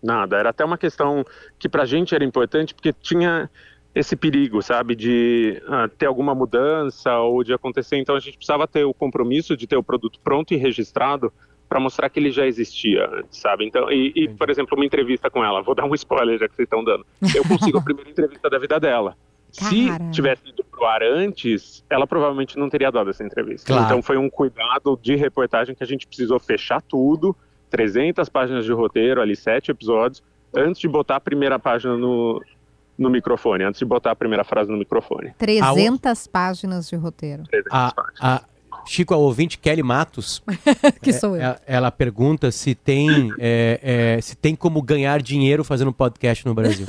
Nada, 0.03 0.37
era 0.37 0.51
até 0.51 0.65
uma 0.65 0.79
questão 0.79 1.25
que 1.59 1.69
pra 1.69 1.85
gente 1.85 2.15
era 2.15 2.25
importante, 2.25 2.75
porque 2.75 2.93
tinha 2.93 3.49
esse 3.95 4.17
perigo, 4.17 4.63
sabe, 4.63 4.95
de 4.97 5.63
uh, 5.67 5.89
ter 5.97 6.07
alguma 6.07 6.35
mudança 6.35 7.15
ou 7.19 7.45
de 7.45 7.53
acontecer. 7.53 7.97
Então 7.99 8.17
a 8.17 8.21
gente 8.21 8.37
precisava 8.37 8.67
ter 8.67 8.85
o 8.85 8.95
compromisso 8.95 9.57
de 9.57 9.67
ter 9.67 9.77
o 9.77 9.83
produto 9.83 10.19
pronto 10.23 10.55
e 10.55 10.57
registrado 10.57 11.33
para 11.69 11.81
mostrar 11.81 12.09
que 12.11 12.19
ele 12.19 12.31
já 12.31 12.47
existia 12.47 13.09
antes, 13.11 13.39
sabe? 13.39 13.67
Então, 13.67 13.91
e, 13.91 14.13
e, 14.15 14.29
por 14.29 14.51
exemplo, 14.51 14.77
uma 14.77 14.85
entrevista 14.85 15.31
com 15.31 15.43
ela, 15.43 15.63
vou 15.63 15.75
dar 15.75 15.85
um 15.85 15.95
spoiler 15.97 16.39
já 16.39 16.49
que 16.49 16.55
vocês 16.55 16.67
estão 16.67 16.85
dando. 16.85 17.07
Eu 17.35 17.43
consigo 17.45 17.79
a 17.79 17.83
primeira 17.83 18.11
entrevista 18.11 18.51
da 18.51 18.59
vida 18.59 18.79
dela. 18.79 19.17
Se 19.51 19.89
tivesse 20.11 20.49
ido 20.49 20.65
pro 20.65 20.87
ar 20.87 21.03
antes, 21.03 21.85
ela 21.91 22.07
provavelmente 22.07 22.59
não 22.59 22.71
teria 22.71 22.91
dado 22.91 23.11
essa 23.11 23.23
entrevista. 23.23 23.67
Claro. 23.67 23.85
Então 23.85 24.03
foi 24.03 24.17
um 24.17 24.31
cuidado 24.31 24.99
de 25.03 25.15
reportagem 25.15 25.75
que 25.75 25.85
a 25.85 25.87
gente 25.87 26.07
precisou 26.07 26.41
fechar 26.41 26.81
tudo, 26.81 27.37
300 27.69 28.29
páginas 28.31 28.65
de 28.65 28.73
roteiro, 28.73 29.21
ali 29.21 29.37
sete 29.37 29.71
episódios, 29.71 30.23
antes 30.55 30.81
de 30.81 30.89
botar 30.89 31.17
a 31.17 31.21
primeira 31.21 31.59
página 31.59 31.97
no, 31.97 32.43
no 33.03 33.11
microfone, 33.11 33.65
antes 33.65 33.79
de 33.79 33.85
botar 33.85 34.13
a 34.13 34.17
primeira 34.17 34.45
frase 34.45 34.71
no 34.71 34.79
microfone. 34.79 35.33
300 35.39 36.27
a... 36.27 36.31
páginas 36.31 36.89
de 36.89 36.97
roteiro. 36.97 37.43
300 37.45 37.73
a, 37.73 37.93
páginas. 37.93 38.21
A, 38.21 38.43
Chico, 38.85 39.15
a 39.15 39.17
ouvinte 39.17 39.59
Kelly 39.59 39.83
Matos, 39.83 40.43
que 41.03 41.11
é, 41.11 41.13
sou 41.13 41.37
eu. 41.37 41.43
Ela, 41.43 41.61
ela 41.67 41.91
pergunta 41.91 42.51
se 42.51 42.75
tem, 42.75 43.33
é, 43.39 44.17
é, 44.17 44.21
se 44.21 44.35
tem 44.35 44.57
como 44.57 44.83
ganhar 44.83 45.23
dinheiro 45.23 45.63
fazendo 45.63 45.93
podcast 45.93 46.45
no 46.47 46.55
Brasil. 46.55 46.87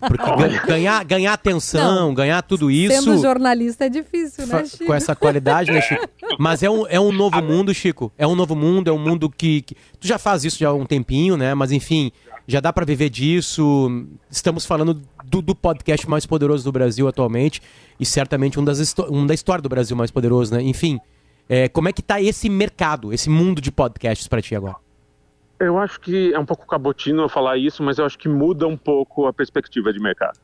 Porque 0.00 0.66
ganhar, 0.66 1.04
ganhar 1.04 1.32
atenção, 1.32 1.94
Não, 1.94 2.14
ganhar 2.14 2.42
tudo 2.42 2.70
isso. 2.70 3.02
Sendo 3.02 3.18
jornalista 3.18 3.86
é 3.86 3.88
difícil, 3.88 4.46
né, 4.46 4.64
Chico? 4.64 4.86
Com 4.86 4.94
essa 4.94 5.14
qualidade, 5.14 5.70
né, 5.70 5.80
Chico? 5.80 6.06
Mas 6.38 6.62
é 6.62 6.68
um, 6.68 6.86
é 6.88 7.00
um 7.00 7.12
novo 7.12 7.40
mundo, 7.42 7.72
Chico. 7.72 8.12
É 8.18 8.26
um 8.26 8.34
novo 8.34 8.54
mundo, 8.54 8.88
é 8.88 8.92
um 8.92 8.98
mundo 8.98 9.30
que, 9.30 9.62
que. 9.62 9.74
Tu 9.98 10.06
já 10.06 10.18
faz 10.18 10.44
isso 10.44 10.58
já 10.58 10.68
há 10.68 10.74
um 10.74 10.84
tempinho, 10.84 11.36
né? 11.36 11.54
Mas 11.54 11.72
enfim, 11.72 12.12
já 12.48 12.60
dá 12.60 12.72
para 12.72 12.86
viver 12.86 13.10
disso. 13.10 14.08
Estamos 14.30 14.64
falando 14.64 14.94
do, 15.22 15.42
do, 15.42 15.54
podcast 15.54 16.08
mais 16.08 16.24
poderoso 16.24 16.64
do 16.64 16.72
Brasil 16.72 17.06
atualmente 17.06 17.60
e 18.00 18.06
certamente 18.06 18.58
um, 18.58 18.64
das 18.64 18.94
um 19.10 19.26
da 19.26 19.34
história 19.34 19.60
do 19.60 19.68
Brasil 19.68 19.94
mais 19.94 20.10
poderoso, 20.10 20.54
né? 20.54 20.62
Enfim, 20.62 20.98
é, 21.46 21.68
como 21.68 21.90
é 21.90 21.92
que 21.92 22.00
tá 22.00 22.22
esse 22.22 22.48
mercado, 22.48 23.12
esse 23.12 23.28
mundo 23.28 23.60
de 23.60 23.70
podcasts 23.70 24.26
para 24.26 24.40
ti 24.40 24.56
agora? 24.56 24.76
Eu 25.60 25.76
acho 25.78 26.00
que 26.00 26.32
é 26.32 26.38
um 26.38 26.46
pouco 26.46 26.66
cabotino 26.66 27.22
eu 27.22 27.28
falar 27.28 27.58
isso, 27.58 27.82
mas 27.82 27.98
eu 27.98 28.06
acho 28.06 28.16
que 28.16 28.28
muda 28.30 28.66
um 28.66 28.78
pouco 28.78 29.26
a 29.26 29.32
perspectiva 29.32 29.92
de 29.92 30.00
mercado. 30.00 30.38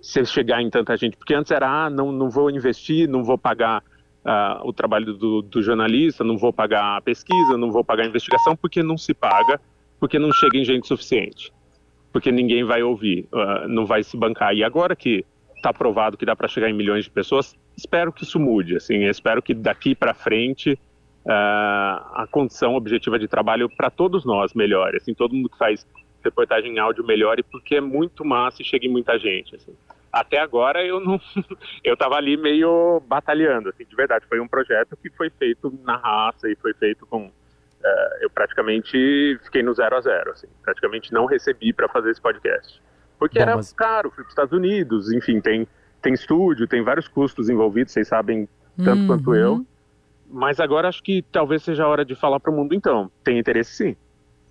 Se 0.00 0.24
chegar 0.24 0.62
em 0.62 0.70
tanta 0.70 0.96
gente, 0.96 1.14
porque 1.18 1.34
antes 1.34 1.52
era, 1.52 1.68
ah, 1.68 1.90
não, 1.90 2.10
não 2.10 2.30
vou 2.30 2.50
investir, 2.50 3.06
não 3.06 3.22
vou 3.22 3.36
pagar 3.36 3.82
uh, 4.24 4.66
o 4.66 4.72
trabalho 4.72 5.12
do, 5.12 5.42
do 5.42 5.62
jornalista, 5.62 6.24
não 6.24 6.38
vou 6.38 6.54
pagar 6.54 6.96
a 6.96 7.00
pesquisa, 7.02 7.58
não 7.58 7.70
vou 7.70 7.84
pagar 7.84 8.04
a 8.04 8.06
investigação, 8.06 8.56
porque 8.56 8.82
não 8.82 8.96
se 8.96 9.12
paga 9.12 9.60
porque 10.00 10.18
não 10.18 10.32
chega 10.32 10.56
em 10.56 10.64
gente 10.64 10.88
suficiente, 10.88 11.52
porque 12.12 12.32
ninguém 12.32 12.64
vai 12.64 12.82
ouvir, 12.82 13.28
uh, 13.32 13.68
não 13.68 13.84
vai 13.86 14.02
se 14.02 14.16
bancar. 14.16 14.54
E 14.54 14.64
agora 14.64 14.96
que 14.96 15.24
está 15.54 15.72
provado 15.72 16.16
que 16.16 16.24
dá 16.24 16.34
para 16.34 16.48
chegar 16.48 16.70
em 16.70 16.72
milhões 16.72 17.04
de 17.04 17.10
pessoas, 17.10 17.54
espero 17.76 18.12
que 18.12 18.24
isso 18.24 18.40
mude. 18.40 18.76
Assim, 18.76 19.04
espero 19.04 19.42
que 19.42 19.54
daqui 19.54 19.94
para 19.94 20.14
frente 20.14 20.72
uh, 20.72 21.28
a 21.28 22.26
condição 22.30 22.74
objetiva 22.74 23.18
de 23.18 23.28
trabalho 23.28 23.68
para 23.68 23.90
todos 23.90 24.24
nós 24.24 24.54
melhore. 24.54 24.96
Assim, 24.96 25.14
todo 25.14 25.34
mundo 25.34 25.50
que 25.50 25.58
faz 25.58 25.86
reportagem 26.24 26.74
em 26.74 26.78
áudio 26.78 27.04
melhore, 27.04 27.42
porque 27.42 27.76
é 27.76 27.80
muito 27.80 28.24
massa 28.24 28.62
e 28.62 28.64
chega 28.64 28.86
em 28.86 28.90
muita 28.90 29.18
gente. 29.18 29.54
Assim. 29.54 29.74
Até 30.12 30.38
agora 30.38 30.84
eu 30.84 30.98
não, 30.98 31.20
eu 31.84 31.94
estava 31.94 32.16
ali 32.16 32.36
meio 32.36 33.00
batalhando, 33.06 33.68
assim, 33.68 33.84
de 33.84 33.94
verdade. 33.94 34.24
Foi 34.28 34.40
um 34.40 34.48
projeto 34.48 34.96
que 34.96 35.10
foi 35.10 35.30
feito 35.30 35.72
na 35.84 35.96
raça 35.96 36.48
e 36.48 36.56
foi 36.56 36.74
feito 36.74 37.06
com 37.06 37.30
eu 38.20 38.30
praticamente 38.30 39.38
fiquei 39.44 39.62
no 39.62 39.72
zero 39.74 39.96
a 39.96 40.00
zero, 40.00 40.32
assim, 40.32 40.46
praticamente 40.62 41.12
não 41.12 41.26
recebi 41.26 41.72
para 41.72 41.88
fazer 41.88 42.10
esse 42.10 42.20
podcast. 42.20 42.80
Porque 43.18 43.38
Bom, 43.38 43.42
era 43.42 43.56
mas... 43.56 43.72
caro, 43.72 44.10
fui 44.10 44.24
para 44.24 44.28
os 44.28 44.32
Estados 44.32 44.52
Unidos, 44.52 45.12
enfim, 45.12 45.40
tem, 45.40 45.66
tem 46.00 46.14
estúdio, 46.14 46.66
tem 46.66 46.82
vários 46.82 47.08
custos 47.08 47.48
envolvidos, 47.48 47.92
vocês 47.92 48.08
sabem 48.08 48.48
tanto 48.76 49.00
uhum. 49.02 49.06
quanto 49.06 49.34
eu. 49.34 49.66
Mas 50.32 50.60
agora 50.60 50.88
acho 50.88 51.02
que 51.02 51.22
talvez 51.32 51.62
seja 51.62 51.84
a 51.84 51.88
hora 51.88 52.04
de 52.04 52.14
falar 52.14 52.38
para 52.38 52.52
o 52.52 52.54
mundo, 52.56 52.74
então. 52.74 53.10
Tem 53.24 53.38
interesse 53.38 53.74
sim. 53.74 53.96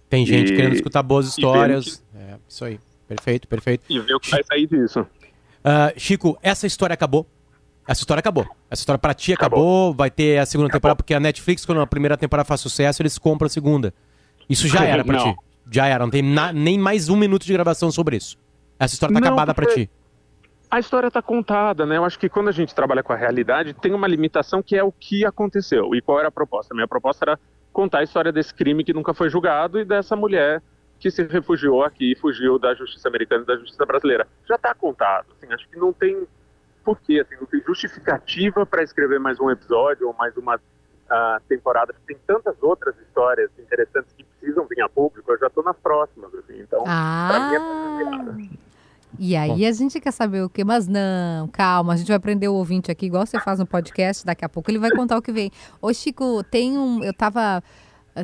Tem 0.10 0.26
gente 0.26 0.52
e... 0.52 0.56
querendo 0.56 0.74
escutar 0.74 1.02
boas 1.02 1.28
histórias. 1.28 2.04
Que... 2.12 2.18
É, 2.18 2.38
isso 2.48 2.66
aí. 2.66 2.80
Perfeito, 3.08 3.48
perfeito. 3.48 3.86
E 3.90 4.00
ver 4.00 4.14
o 4.14 4.20
que 4.20 4.30
vai 4.30 4.44
sair 4.44 4.68
disso. 4.68 5.02
Uh, 5.02 5.98
Chico, 5.98 6.38
essa 6.44 6.68
história 6.68 6.94
acabou? 6.94 7.26
Essa 7.90 8.02
história 8.02 8.20
acabou. 8.20 8.48
Essa 8.70 8.82
história 8.84 9.00
pra 9.00 9.16
ti 9.16 9.34
acabou. 9.34 9.60
acabou 9.60 9.94
vai 9.96 10.12
ter 10.12 10.38
a 10.38 10.46
segunda 10.46 10.68
acabou. 10.68 10.80
temporada, 10.80 10.96
porque 10.98 11.16
a 11.16 11.20
Netflix, 11.20 11.66
quando 11.66 11.82
a 11.82 11.88
primeira 11.88 12.16
temporada 12.16 12.46
faz 12.46 12.62
sucesso, 12.62 13.02
eles 13.02 13.18
compram 13.18 13.48
a 13.48 13.50
segunda. 13.50 13.92
Isso 14.48 14.68
já 14.68 14.86
era 14.86 15.04
pra 15.04 15.18
não. 15.18 15.34
ti. 15.34 15.40
Já 15.72 15.88
era. 15.88 16.04
Não 16.04 16.12
tem 16.12 16.22
na, 16.22 16.54
nem 16.54 16.78
mais 16.78 17.10
um 17.10 17.18
minuto 17.18 17.44
de 17.48 17.52
gravação 17.52 17.92
sobre 17.92 18.16
isso. 18.16 18.38
Essa 18.78 18.94
história 18.94 19.12
tá 19.16 19.20
não, 19.20 19.28
acabada 19.30 19.56
pra 19.56 19.66
ti. 19.66 19.90
A 20.70 20.80
história 20.80 21.10
tá 21.10 21.20
contada, 21.20 21.84
né? 21.84 21.98
Eu 21.98 22.06
acho 22.06 22.20
que 22.20 22.30
quando 22.30 22.50
a 22.50 22.52
gente 22.52 22.76
trabalha 22.76 23.02
com 23.02 23.12
a 23.12 23.16
realidade, 23.16 23.74
tem 23.74 23.92
uma 23.92 24.08
limitação 24.08 24.62
que 24.62 24.76
é 24.76 24.84
o 24.84 24.92
que 24.92 25.26
aconteceu. 25.26 25.96
E 25.96 26.02
qual 26.02 26.20
era 26.20 26.28
a 26.28 26.32
proposta? 26.32 26.76
A 26.76 26.76
minha 26.76 26.88
proposta 26.88 27.26
era 27.26 27.40
contar 27.74 28.00
a 28.00 28.04
história 28.04 28.32
desse 28.32 28.54
crime 28.54 28.84
que 28.84 28.94
nunca 28.94 29.16
foi 29.16 29.32
julgado 29.32 29.80
e 29.80 29.84
dessa 29.84 30.16
mulher 30.16 30.62
que 31.00 31.10
se 31.10 31.24
refugiou 31.24 31.84
aqui, 31.84 32.16
fugiu 32.22 32.60
da 32.60 32.76
justiça 32.76 33.08
americana 33.08 33.42
e 33.42 33.48
da 33.48 33.56
justiça 33.56 33.84
brasileira. 33.84 34.28
Já 34.48 34.60
tá 34.60 34.76
contado. 34.76 35.26
Assim, 35.36 35.52
acho 35.52 35.68
que 35.68 35.76
não 35.76 35.92
tem 35.92 36.28
porquê, 36.84 37.20
assim, 37.20 37.36
não 37.40 37.46
tem 37.46 37.62
justificativa 37.62 38.66
para 38.66 38.84
escrever 38.84 39.20
mais 39.20 39.40
um 39.40 39.50
episódio 39.50 40.08
ou 40.08 40.14
mais 40.14 40.36
uma 40.38 40.56
uh, 40.56 41.42
temporada. 41.48 41.94
Tem 42.08 42.18
tantas 42.26 42.56
outras 42.62 42.96
histórias 43.00 43.50
interessantes 43.58 44.14
que 44.14 44.24
precisam 44.24 44.66
vir 44.66 44.82
a 44.82 44.90
público, 44.90 45.32
eu 45.32 45.40
já 45.40 45.48
estou 45.48 45.64
nas 45.64 45.78
próximas, 45.78 46.34
assim, 46.36 46.60
então, 46.60 46.84
ah. 46.88 47.28
pra 47.30 47.50
mim 47.50 47.56
é 47.56 48.60
e 49.18 49.36
aí 49.36 49.66
a 49.66 49.72
gente 49.72 50.00
quer 50.00 50.12
saber 50.12 50.44
o 50.44 50.50
quê? 50.50 50.64
Mas 50.64 50.88
não, 50.88 51.48
calma, 51.48 51.94
a 51.94 51.98
gente 51.98 52.08
vai 52.08 52.18
aprender 52.18 52.48
o 52.48 52.54
ouvinte 52.54 52.92
aqui, 52.92 53.08
igual 53.08 53.26
você 53.26 53.40
faz 53.40 53.60
no 53.60 53.66
podcast, 53.66 54.26
daqui 54.26 54.46
a 54.46 54.50
pouco 54.50 54.70
ele 54.70 54.78
vai 54.78 54.92
contar 54.92 55.18
o 55.18 55.22
que 55.22 55.32
vem. 55.32 55.52
Ô 55.82 55.92
Chico, 55.94 56.44
tem 56.44 56.78
um. 56.78 57.04
Eu 57.04 57.14
tava 57.14 57.64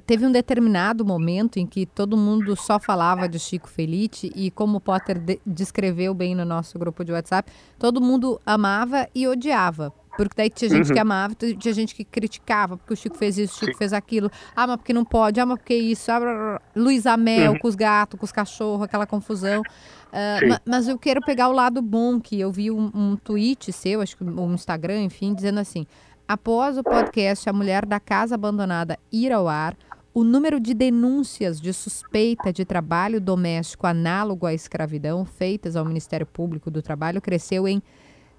teve 0.01 0.25
um 0.25 0.31
determinado 0.31 1.05
momento 1.05 1.57
em 1.57 1.65
que 1.65 1.85
todo 1.85 2.17
mundo 2.17 2.55
só 2.55 2.79
falava 2.79 3.27
de 3.27 3.39
Chico 3.39 3.69
Felite 3.69 4.31
e 4.35 4.51
como 4.51 4.77
o 4.77 4.81
Potter 4.81 5.19
de 5.19 5.39
descreveu 5.45 6.13
bem 6.13 6.35
no 6.35 6.45
nosso 6.45 6.77
grupo 6.79 7.03
de 7.03 7.11
WhatsApp, 7.11 7.51
todo 7.77 8.01
mundo 8.01 8.39
amava 8.45 9.07
e 9.13 9.27
odiava. 9.27 9.93
Porque 10.15 10.33
daí 10.35 10.49
tinha 10.49 10.69
gente 10.69 10.87
uhum. 10.87 10.93
que 10.93 10.99
amava, 10.99 11.35
tinha 11.35 11.73
gente 11.73 11.93
que 11.93 12.03
criticava, 12.03 12.77
porque 12.77 12.93
o 12.93 12.95
Chico 12.95 13.17
fez 13.17 13.37
isso, 13.37 13.55
o 13.55 13.59
Chico 13.59 13.73
Sim. 13.73 13.77
fez 13.77 13.93
aquilo. 13.93 14.31
Ah, 14.55 14.65
mas 14.65 14.77
porque 14.77 14.93
não 14.93 15.03
pode, 15.03 15.39
ah, 15.39 15.45
mas 15.45 15.57
porque 15.57 15.75
isso. 15.75 16.11
Ah, 16.11 16.61
Luiz 16.75 17.05
Amel 17.05 17.53
uhum. 17.53 17.59
com 17.59 17.67
os 17.67 17.75
gatos, 17.75 18.17
com 18.17 18.25
os 18.25 18.31
cachorros, 18.31 18.83
aquela 18.83 19.05
confusão. 19.05 19.61
Uh, 19.61 20.59
mas 20.65 20.87
eu 20.87 20.97
quero 20.97 21.19
pegar 21.19 21.49
o 21.49 21.51
lado 21.51 21.81
bom, 21.81 22.21
que 22.21 22.39
eu 22.39 22.49
vi 22.49 22.71
um, 22.71 22.89
um 22.93 23.17
tweet 23.17 23.73
seu, 23.73 23.99
acho 23.99 24.15
que 24.15 24.23
um 24.23 24.53
Instagram, 24.53 25.01
enfim, 25.01 25.33
dizendo 25.33 25.59
assim: 25.59 25.85
Após 26.27 26.75
o 26.75 26.83
podcast 26.83 27.47
A 27.47 27.53
Mulher 27.53 27.85
da 27.85 27.99
Casa 27.99 28.33
Abandonada 28.33 28.97
ir 29.11 29.31
ao 29.31 29.47
ar, 29.47 29.77
o 30.11 30.23
número 30.23 30.59
de 30.59 30.73
denúncias 30.73 31.61
de 31.61 31.71
suspeita 31.71 32.51
de 32.51 32.65
trabalho 32.65 33.21
doméstico 33.21 33.85
análogo 33.85 34.47
à 34.47 34.53
escravidão 34.53 35.23
feitas 35.23 35.75
ao 35.75 35.85
Ministério 35.85 36.25
Público 36.25 36.71
do 36.71 36.81
Trabalho 36.81 37.21
cresceu 37.21 37.67
em 37.67 37.79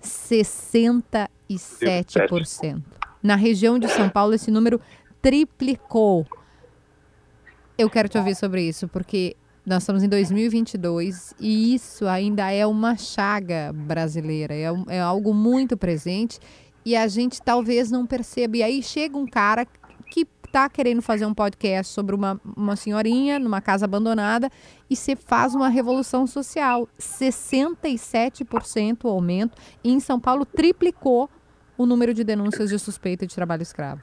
67%. 0.02 2.82
Na 3.22 3.36
região 3.36 3.78
de 3.78 3.86
São 3.88 4.08
Paulo, 4.08 4.34
esse 4.34 4.50
número 4.50 4.80
triplicou. 5.22 6.26
Eu 7.78 7.88
quero 7.88 8.08
te 8.08 8.18
ouvir 8.18 8.34
sobre 8.34 8.66
isso, 8.66 8.88
porque 8.88 9.36
nós 9.64 9.84
estamos 9.84 10.02
em 10.02 10.08
2022 10.08 11.34
e 11.38 11.72
isso 11.74 12.08
ainda 12.08 12.50
é 12.50 12.66
uma 12.66 12.96
chaga 12.96 13.72
brasileira, 13.72 14.54
é, 14.54 14.66
é 14.88 15.00
algo 15.00 15.32
muito 15.34 15.76
presente 15.76 16.40
e 16.86 16.94
a 16.94 17.08
gente 17.08 17.42
talvez 17.42 17.90
não 17.90 18.06
perceba. 18.06 18.58
E 18.58 18.62
aí 18.62 18.80
chega 18.80 19.18
um 19.18 19.26
cara 19.26 19.66
que 20.08 20.24
está 20.44 20.68
querendo 20.68 21.02
fazer 21.02 21.26
um 21.26 21.34
podcast 21.34 21.92
sobre 21.92 22.14
uma, 22.14 22.40
uma 22.56 22.76
senhorinha 22.76 23.40
numa 23.40 23.60
casa 23.60 23.84
abandonada 23.84 24.48
e 24.88 24.94
você 24.94 25.16
faz 25.16 25.52
uma 25.52 25.68
revolução 25.68 26.28
social. 26.28 26.88
67% 26.96 29.04
o 29.04 29.08
aumento 29.08 29.58
e 29.82 29.92
em 29.92 29.98
São 29.98 30.20
Paulo 30.20 30.46
triplicou 30.46 31.28
o 31.76 31.84
número 31.84 32.14
de 32.14 32.22
denúncias 32.22 32.70
de 32.70 32.78
suspeita 32.78 33.26
de 33.26 33.34
trabalho 33.34 33.62
escravo. 33.62 34.00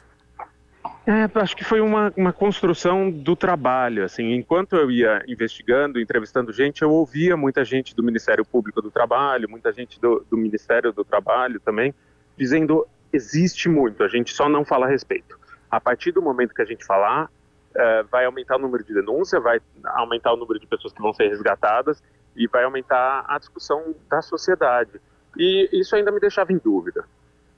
É, 1.08 1.30
acho 1.40 1.56
que 1.56 1.64
foi 1.64 1.80
uma, 1.80 2.12
uma 2.18 2.34
construção 2.34 3.10
do 3.10 3.34
trabalho, 3.36 4.04
assim, 4.04 4.34
enquanto 4.34 4.76
eu 4.76 4.92
ia 4.92 5.24
investigando, 5.28 6.00
entrevistando 6.00 6.52
gente, 6.52 6.82
eu 6.82 6.92
ouvia 6.92 7.38
muita 7.38 7.64
gente 7.64 7.96
do 7.96 8.04
Ministério 8.04 8.46
Público 8.46 8.82
do 8.82 8.92
Trabalho, 8.92 9.50
muita 9.50 9.72
gente 9.72 10.00
do, 10.00 10.26
do 10.30 10.38
Ministério 10.38 10.94
do 10.94 11.04
Trabalho 11.04 11.60
também, 11.60 11.94
dizendo, 12.38 12.88
existe 13.12 13.70
muito, 13.70 14.04
a 14.04 14.08
gente 14.08 14.34
só 14.34 14.50
não 14.50 14.66
fala 14.66 14.86
a 14.86 14.90
respeito. 14.90 15.40
A 15.70 15.80
partir 15.80 16.12
do 16.12 16.22
momento 16.22 16.54
que 16.54 16.62
a 16.62 16.66
gente 16.66 16.86
falar, 16.86 17.30
eh, 17.76 18.04
vai 18.12 18.26
aumentar 18.26 18.58
o 18.58 18.60
número 18.60 18.84
de 18.84 18.94
denúncia, 18.94 19.40
vai 19.40 19.60
aumentar 19.84 20.34
o 20.34 20.38
número 20.38 20.60
de 20.60 20.68
pessoas 20.68 20.94
que 20.94 21.02
vão 21.02 21.14
ser 21.14 21.30
resgatadas 21.30 22.02
e 22.36 22.48
vai 22.48 22.64
aumentar 22.64 23.26
a 23.28 23.38
discussão 23.40 23.96
da 24.10 24.22
sociedade. 24.22 25.02
E 25.38 25.70
isso 25.74 25.96
ainda 25.96 26.12
me 26.12 26.20
deixava 26.20 26.52
em 26.52 26.58
dúvida. 26.58 27.06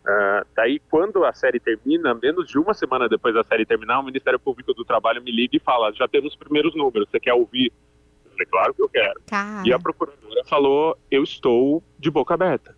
Ah, 0.08 0.46
daí, 0.56 0.80
quando 0.90 1.26
a 1.26 1.34
série 1.34 1.60
termina, 1.60 2.14
menos 2.14 2.48
de 2.48 2.60
uma 2.60 2.74
semana 2.74 3.10
depois 3.10 3.34
da 3.34 3.44
série 3.44 3.66
terminar, 3.66 4.00
o 4.00 4.04
Ministério 4.04 4.40
Público 4.40 4.74
do 4.74 4.86
Trabalho 4.86 5.22
me 5.22 5.32
liga 5.32 5.58
e 5.58 5.60
fala: 5.60 5.92
já 5.94 6.08
temos 6.08 6.34
os 6.34 6.38
primeiros 6.38 6.76
números, 6.76 7.10
você 7.10 7.20
quer 7.20 7.34
ouvir? 7.34 7.74
Eu 8.26 8.32
falei, 8.32 8.46
claro 8.46 8.74
que 8.74 8.82
eu 8.84 8.90
quero. 8.90 9.22
E 9.66 9.74
a 9.74 9.80
procuradora 9.80 10.44
falou: 10.46 10.98
eu 11.10 11.24
estou 11.24 11.84
de 11.98 12.12
boca 12.12 12.36
aberta. 12.36 12.76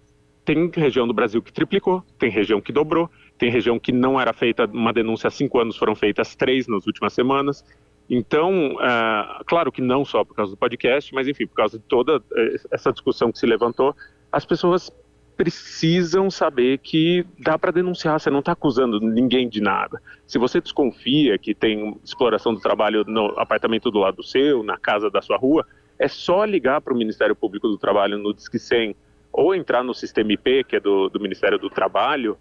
Tem 0.48 0.72
região 0.74 1.06
do 1.06 1.14
Brasil 1.14 1.42
que 1.42 1.52
triplicou, 1.52 2.02
tem 2.18 2.30
região 2.30 2.62
que 2.62 2.72
dobrou, 2.72 3.12
tem 3.38 3.52
região 3.52 3.78
que 3.78 3.92
não 3.92 4.18
era 4.18 4.32
feita 4.32 4.64
uma 4.66 4.94
denúncia 4.94 5.28
há 5.28 5.30
cinco 5.30 5.60
anos, 5.60 5.76
foram 5.76 5.94
feitas 5.94 6.38
três 6.38 6.70
nas 6.70 6.88
últimas 6.88 7.12
semanas. 7.12 7.66
Então, 8.10 8.78
ah, 8.80 9.42
claro 9.46 9.74
que 9.74 9.82
não 9.82 10.06
só 10.06 10.24
por 10.24 10.34
causa 10.34 10.54
do 10.54 10.58
podcast, 10.58 11.14
mas 11.14 11.28
enfim, 11.28 11.46
por 11.48 11.56
causa 11.56 11.78
de 11.78 11.84
toda 11.84 12.24
eh, 12.34 12.56
essa 12.72 12.94
discussão 12.94 13.30
que 13.30 13.38
se 13.38 13.46
levantou, 13.46 13.94
as 14.32 14.46
pessoas 14.46 14.90
precisam 15.36 16.32
saber 16.32 16.78
que 16.78 17.26
dá 17.38 17.60
para 17.60 17.72
denunciar, 17.72 18.18
você 18.18 18.30
não 18.30 18.40
está 18.40 18.54
acusando 18.54 19.02
ninguém 19.02 19.50
de 19.50 19.60
nada. 19.60 20.02
Se 20.26 20.40
você 20.40 20.62
desconfia 20.62 21.38
que 21.38 21.54
tem 21.54 22.00
exploração 22.06 22.54
do 22.54 22.62
trabalho 22.62 23.04
no 23.06 23.38
apartamento 23.38 23.92
do 23.92 24.00
lado 24.00 24.24
seu, 24.24 24.64
na 24.64 24.78
casa 24.78 25.10
da 25.12 25.22
sua 25.22 25.36
rua, 25.36 25.68
é 26.00 26.08
só 26.08 26.46
ligar 26.46 26.80
para 26.80 26.94
o 26.94 26.98
Ministério 26.98 27.36
Público 27.36 27.68
do 27.68 27.78
Trabalho 27.78 28.18
no 28.18 28.34
Disque 28.34 28.58
100 28.58 28.96
ou 29.38 29.54
entrar 29.54 29.84
no 29.84 29.94
sistema 29.94 30.34
IP, 30.34 30.64
que 30.64 30.76
é 30.78 30.80
do, 30.80 31.10
do 31.10 31.20
Ministério 31.20 31.60
do 31.60 31.70
Trabalho, 31.70 32.36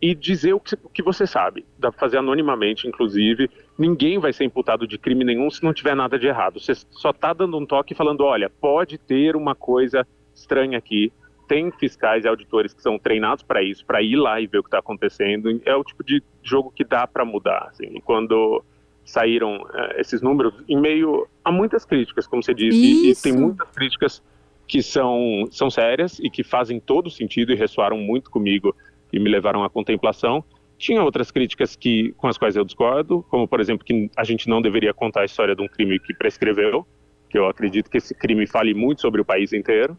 e 0.00 0.14
dizer 0.14 0.54
o 0.54 0.60
que, 0.60 0.74
o 0.82 0.88
que 0.88 1.02
você 1.02 1.26
sabe. 1.26 1.66
Dá 1.78 1.90
para 1.92 2.00
fazer 2.00 2.16
anonimamente, 2.16 2.88
inclusive. 2.88 3.50
Ninguém 3.76 4.18
vai 4.18 4.32
ser 4.32 4.44
imputado 4.44 4.86
de 4.86 4.96
crime 4.96 5.24
nenhum 5.24 5.50
se 5.50 5.62
não 5.62 5.74
tiver 5.74 5.94
nada 5.94 6.18
de 6.18 6.26
errado. 6.26 6.58
Você 6.58 6.72
só 6.74 7.10
está 7.10 7.34
dando 7.34 7.58
um 7.58 7.66
toque 7.66 7.94
falando: 7.94 8.22
olha, 8.24 8.48
pode 8.48 8.96
ter 8.96 9.36
uma 9.36 9.54
coisa 9.54 10.06
estranha 10.34 10.78
aqui. 10.78 11.12
Tem 11.46 11.70
fiscais 11.72 12.24
e 12.24 12.28
auditores 12.28 12.72
que 12.72 12.80
são 12.80 12.98
treinados 12.98 13.42
para 13.42 13.62
isso, 13.62 13.84
para 13.84 14.00
ir 14.02 14.16
lá 14.16 14.40
e 14.40 14.46
ver 14.46 14.58
o 14.58 14.62
que 14.62 14.68
está 14.68 14.78
acontecendo. 14.78 15.60
É 15.66 15.74
o 15.76 15.84
tipo 15.84 16.02
de 16.02 16.22
jogo 16.42 16.70
que 16.74 16.84
dá 16.84 17.06
para 17.06 17.24
mudar. 17.26 17.68
Assim. 17.70 17.90
E 17.94 18.00
quando 18.00 18.62
saíram 19.04 19.66
eh, 19.74 20.00
esses 20.00 20.22
números, 20.22 20.54
em 20.68 20.76
meio 20.80 21.26
a 21.44 21.50
muitas 21.52 21.84
críticas, 21.84 22.26
como 22.26 22.42
você 22.42 22.54
disse, 22.54 22.78
e- 22.78 23.10
e 23.10 23.14
tem 23.22 23.32
muitas 23.32 23.70
críticas 23.70 24.22
que 24.68 24.82
são, 24.82 25.48
são 25.50 25.70
sérias 25.70 26.20
e 26.20 26.28
que 26.28 26.44
fazem 26.44 26.78
todo 26.78 27.10
sentido 27.10 27.52
e 27.52 27.56
ressoaram 27.56 27.96
muito 27.96 28.30
comigo 28.30 28.76
e 29.10 29.18
me 29.18 29.30
levaram 29.30 29.64
à 29.64 29.70
contemplação. 29.70 30.44
Tinha 30.76 31.02
outras 31.02 31.30
críticas 31.30 31.74
que, 31.74 32.12
com 32.18 32.28
as 32.28 32.36
quais 32.36 32.54
eu 32.54 32.64
discordo, 32.64 33.24
como, 33.30 33.48
por 33.48 33.60
exemplo, 33.60 33.84
que 33.84 34.10
a 34.14 34.22
gente 34.22 34.48
não 34.48 34.60
deveria 34.60 34.92
contar 34.92 35.22
a 35.22 35.24
história 35.24 35.56
de 35.56 35.62
um 35.62 35.66
crime 35.66 35.98
que 35.98 36.14
prescreveu, 36.14 36.86
que 37.30 37.38
eu 37.38 37.46
acredito 37.46 37.90
que 37.90 37.96
esse 37.96 38.14
crime 38.14 38.46
fale 38.46 38.74
muito 38.74 39.00
sobre 39.00 39.20
o 39.20 39.24
país 39.24 39.52
inteiro. 39.52 39.98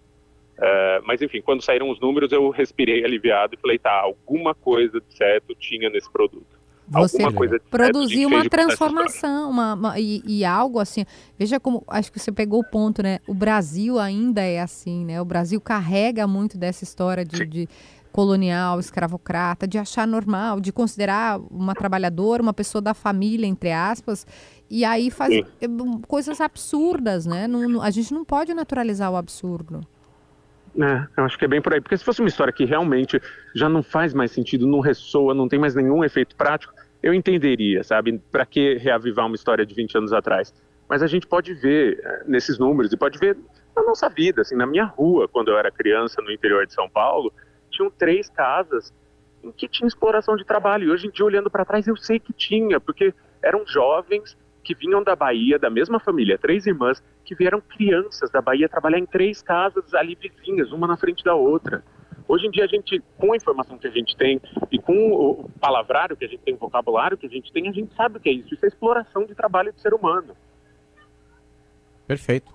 É, 0.61 1.01
mas, 1.03 1.22
enfim, 1.22 1.41
quando 1.41 1.63
saíram 1.63 1.89
os 1.89 1.99
números, 1.99 2.32
eu 2.32 2.49
respirei 2.49 3.03
aliviado 3.03 3.55
e 3.55 3.57
falei, 3.59 3.80
tá, 3.80 3.91
alguma 3.91 4.53
coisa 4.53 5.01
de 5.01 5.13
certo 5.15 5.55
tinha 5.55 5.89
nesse 5.89 6.11
produto. 6.11 6.59
Você 6.92 7.24
produziu 7.70 8.28
uma 8.30 8.50
transformação 8.50 9.50
uma, 9.50 9.74
uma- 9.74 10.00
e, 10.00 10.22
e 10.26 10.44
algo 10.44 10.80
assim. 10.80 11.06
Veja 11.38 11.60
como, 11.60 11.84
acho 11.88 12.12
que 12.12 12.20
você 12.20 12.32
pegou 12.32 12.60
o 12.60 12.64
ponto, 12.64 13.04
né? 13.04 13.20
O 13.28 13.34
Brasil 13.34 14.00
ainda 14.00 14.42
é 14.42 14.60
assim, 14.60 15.06
né? 15.06 15.22
O 15.22 15.26
Brasil 15.26 15.62
carrega 15.62 16.26
muito 16.26 16.58
dessa 16.58 16.84
história 16.84 17.24
de, 17.24 17.46
de 17.46 17.70
colonial, 18.12 18.80
escravocrata, 18.80 19.68
de 19.68 19.78
achar 19.78 20.08
normal, 20.08 20.60
de 20.60 20.72
considerar 20.72 21.40
uma 21.52 21.76
trabalhadora, 21.76 22.42
uma 22.42 22.54
pessoa 22.54 22.82
da 22.82 22.94
família, 22.94 23.46
entre 23.46 23.72
aspas, 23.72 24.26
e 24.70 24.84
aí 24.84 25.12
faz 25.12 25.34
Sim. 25.34 25.44
eh, 25.62 25.68
coisas 26.08 26.42
absurdas, 26.42 27.26
né? 27.26 27.48
Não- 27.48 27.70
não- 27.70 27.82
a 27.82 27.92
gente 27.92 28.14
não 28.14 28.26
pode 28.26 28.54
naturalizar 28.54 29.12
o 29.12 29.16
absurdo. 29.16 29.82
É, 30.80 31.08
eu 31.18 31.26
acho 31.26 31.38
que 31.38 31.46
é 31.46 31.48
bem 31.48 31.62
por 31.62 31.74
aí. 31.74 31.82
Porque 31.82 31.98
se 31.98 32.04
fosse 32.04 32.22
uma 32.22 32.30
história 32.30 32.54
que 32.54 32.64
realmente 32.66 33.20
já 33.56 33.68
não 33.68 33.82
faz 33.82 34.14
mais 34.14 34.32
sentido, 34.32 34.68
não 34.68 34.80
ressoa, 34.80 35.34
não 35.34 35.48
tem 35.48 35.60
mais 35.60 35.76
nenhum 35.76 36.04
efeito 36.04 36.36
prático, 36.36 36.74
eu 37.02 37.14
entenderia, 37.14 37.84
sabe? 37.84 38.20
Para 38.32 38.45
que 38.45 38.76
reavivar 38.76 39.26
uma 39.26 39.36
história 39.36 39.66
de 39.66 39.74
20 39.74 39.97
anos 39.97 40.14
atrás? 40.14 40.54
Mas 40.88 41.02
a 41.04 41.08
gente 41.08 41.28
pode 41.28 41.54
ver 41.54 42.00
eh, 42.04 42.24
nesses 42.26 42.58
números 42.58 42.91
e 42.91 42.97
pode 42.97 43.18
ver 43.18 43.38
na 43.76 43.84
nossa 43.84 44.10
vida, 44.10 44.41
assim, 44.41 44.56
na 44.56 44.66
minha 44.66 44.84
rua, 44.84 45.28
quando 45.28 45.50
eu 45.50 45.58
era 45.58 45.72
criança 45.72 46.22
no 46.22 46.32
interior 46.32 46.66
de 46.66 46.74
São 46.74 46.89
Paulo, 46.89 47.32
tinham 47.70 47.89
três 47.89 48.30
casas 48.30 48.93
em 49.43 49.52
que 49.52 49.68
tinha 49.68 49.88
exploração 49.88 50.36
de 50.36 50.43
trabalho. 50.43 50.86
E 50.86 50.91
hoje 50.91 51.08
em 51.08 51.12
dia, 51.12 51.26
olhando 51.26 51.50
para 51.50 51.64
trás, 51.64 51.88
eu 51.88 51.95
sei 51.95 52.20
que 52.20 52.34
tinha, 52.34 52.80
porque 52.80 53.14
eram 53.41 53.66
jovens 53.66 54.38
que 54.64 54.76
vinham 54.76 55.02
da 55.02 55.16
Bahia, 55.16 55.58
da 55.58 55.70
mesma 55.70 56.00
família, 56.00 56.38
três 56.38 56.66
irmãs, 56.66 57.02
que 57.24 57.34
vieram 57.34 57.62
crianças 57.62 58.30
da 58.30 58.41
Bahia 58.41 58.68
trabalhar 58.68 59.00
em 59.00 59.06
três 59.06 59.41
casas 59.41 59.93
ali 59.93 60.16
vizinhas, 60.16 60.72
uma 60.72 60.88
na 60.88 60.97
frente 60.97 61.24
da 61.24 61.34
outra. 61.34 61.84
Hoje 62.30 62.45
em 62.45 62.51
dia, 62.51 62.65
a 62.65 62.67
gente, 62.67 63.01
com 63.17 63.34
a 63.34 63.36
informação 63.36 63.75
que 63.80 63.88
a 63.88 63.91
gente 63.91 64.15
tem 64.15 64.39
e 64.71 64.77
com 64.77 64.93
o 65.11 65.49
palavrário 65.59 66.15
que 66.15 66.25
a 66.25 66.27
gente 66.27 66.41
tem, 66.41 66.53
o 66.53 66.57
vocabulário 66.57 67.17
que 67.17 67.25
a 67.25 67.30
gente 67.30 67.51
tem, 67.51 67.67
a 67.67 67.71
gente 67.71 67.91
sabe 67.95 68.17
o 68.17 68.19
que 68.19 68.30
é 68.30 68.34
isso. 68.34 68.53
Isso 68.53 68.63
é 68.63 68.67
exploração 68.67 69.25
de 69.25 69.34
trabalho 69.34 69.73
do 69.73 69.80
ser 69.82 69.95
humano. 69.95 70.38
Perfeito. 72.05 72.53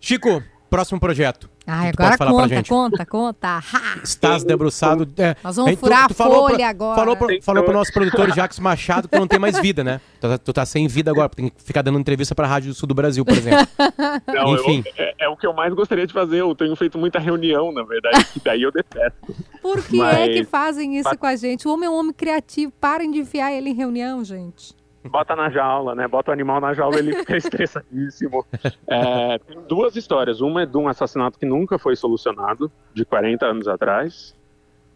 Chico, 0.00 0.42
próximo 0.76 0.98
projeto. 1.00 1.48
Tu 1.64 1.70
agora 1.70 2.18
pra 2.18 2.26
conta, 2.26 2.48
gente? 2.48 2.68
conta, 2.68 3.06
conta. 3.06 3.60
Estás 4.02 4.44
debruçado. 4.44 5.08
É, 5.16 5.34
Nós 5.42 5.56
vamos 5.56 5.70
aí 5.70 5.76
tu- 5.76 5.80
furar 5.80 6.08
tu 6.08 6.12
a 6.12 6.14
falou 6.14 6.42
folha 6.48 6.56
pro- 6.56 6.64
agora. 6.66 6.94
Falou 7.00 7.16
pro, 7.16 7.42
falou 7.42 7.64
pro 7.64 7.72
nosso 7.72 7.92
produtor 7.92 8.34
Jacques 8.34 8.58
Machado 8.58 9.08
que 9.08 9.18
não 9.18 9.26
tem 9.26 9.38
mais 9.38 9.58
vida, 9.58 9.82
né? 9.82 10.00
Tu, 10.20 10.28
tá- 10.28 10.38
tu 10.38 10.52
tá 10.52 10.66
sem 10.66 10.86
vida 10.86 11.10
agora, 11.10 11.28
tem 11.30 11.48
que 11.48 11.62
ficar 11.62 11.80
dando 11.82 11.98
entrevista 11.98 12.34
pra 12.34 12.46
Rádio 12.46 12.70
do 12.72 12.74
Sul 12.74 12.86
do 12.86 12.94
Brasil, 12.94 13.24
por 13.24 13.32
exemplo. 13.34 13.66
Não, 14.26 14.52
eu- 14.52 14.60
Enfim. 14.60 14.84
é, 14.98 15.14
é 15.24 15.28
o 15.28 15.36
que 15.36 15.46
eu 15.46 15.54
mais 15.54 15.72
gostaria 15.72 16.06
de 16.06 16.12
fazer. 16.12 16.40
Eu 16.40 16.54
tenho 16.54 16.74
feito 16.76 16.98
muita 16.98 17.18
reunião, 17.18 17.72
na 17.72 17.82
verdade, 17.82 18.24
que 18.26 18.40
daí 18.44 18.62
eu 18.62 18.70
detesto. 18.72 19.34
Por 19.62 19.82
que 19.82 20.00
é 20.02 20.28
que 20.28 20.40
Mas- 20.40 20.48
fazem 20.50 20.96
isso 20.98 21.08
Mas- 21.08 21.18
com 21.18 21.26
a 21.26 21.36
gente? 21.36 21.66
O 21.66 21.72
homem 21.72 21.86
é 21.86 21.90
um 21.90 21.98
homem 21.98 22.12
criativo. 22.12 22.72
Parem 22.80 23.10
de 23.10 23.20
enfiar 23.20 23.52
ele 23.52 23.70
em 23.70 23.74
reunião, 23.74 24.22
gente. 24.24 24.74
Bota 25.04 25.36
na 25.36 25.50
jaula, 25.50 25.94
né? 25.94 26.08
Bota 26.08 26.30
o 26.30 26.34
animal 26.34 26.60
na 26.60 26.72
jaula, 26.72 26.98
ele 26.98 27.14
fica 27.14 27.36
estressadíssimo. 27.38 28.44
É, 28.86 29.38
tem 29.38 29.60
duas 29.68 29.96
histórias. 29.96 30.40
Uma 30.40 30.62
é 30.62 30.66
de 30.66 30.76
um 30.76 30.88
assassinato 30.88 31.38
que 31.38 31.44
nunca 31.46 31.78
foi 31.78 31.94
solucionado, 31.94 32.70
de 32.92 33.04
40 33.04 33.44
anos 33.46 33.68
atrás. 33.68 34.34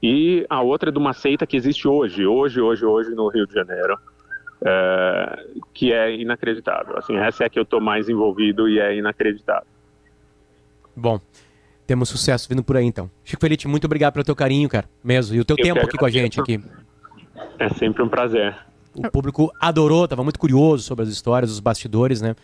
E 0.03 0.47
a 0.49 0.63
outra 0.63 0.91
é 0.91 0.93
de 0.93 0.99
uma 0.99 1.13
seita 1.13 1.47
que 1.47 1.57
existe 1.57 1.87
hoje, 1.87 2.27
hoje, 2.27 2.61
hoje, 2.61 2.85
hoje, 2.85 3.11
no 3.11 3.29
Rio 3.29 3.47
de 3.47 3.55
Janeiro. 3.55 3.99
é, 4.65 5.45
que 5.73 5.93
é 5.93 6.15
inacreditável. 6.15 6.97
Assim, 6.99 7.17
essa 7.17 7.45
é 7.45 7.47
a 7.47 7.51
que 7.51 7.59
eu 7.59 7.65
tô 7.65 7.81
mais 7.81 8.09
envolvido 8.09 8.69
e 8.69 8.79
é 8.81 8.97
inacreditável. 8.97 9.69
Bom, 10.97 11.21
temos 11.87 12.09
sucesso 12.09 12.49
vindo 12.49 12.63
por 12.65 12.77
aí 12.77 12.85
então. 12.85 13.11
Chico 13.25 13.41
Felite, 13.41 13.69
muito 13.69 13.85
obrigado 13.85 14.15
pelo 14.15 14.25
teu 14.25 14.35
carinho, 14.35 14.69
cara. 14.69 14.89
Mesmo. 15.03 15.37
E 15.37 15.41
o 15.41 15.45
teu 15.45 15.57
Eu 15.59 15.65
tempo 15.65 15.81
aqui 15.81 15.97
com 15.97 16.07
a 16.07 16.11
gente 16.11 16.41
aqui. 16.41 16.61
É 17.59 17.69
sempre 17.71 18.03
um 18.03 18.09
prazer. 18.09 18.57
O 19.07 19.11
público 19.11 19.51
adorou, 19.61 20.07
tava 20.09 20.23
muito 20.23 20.39
curioso 20.39 20.83
sobre 20.85 21.05
as 21.05 21.09
histórias, 21.11 21.51
os 21.51 21.61
bastidores, 21.61 22.21
né? 22.21 22.35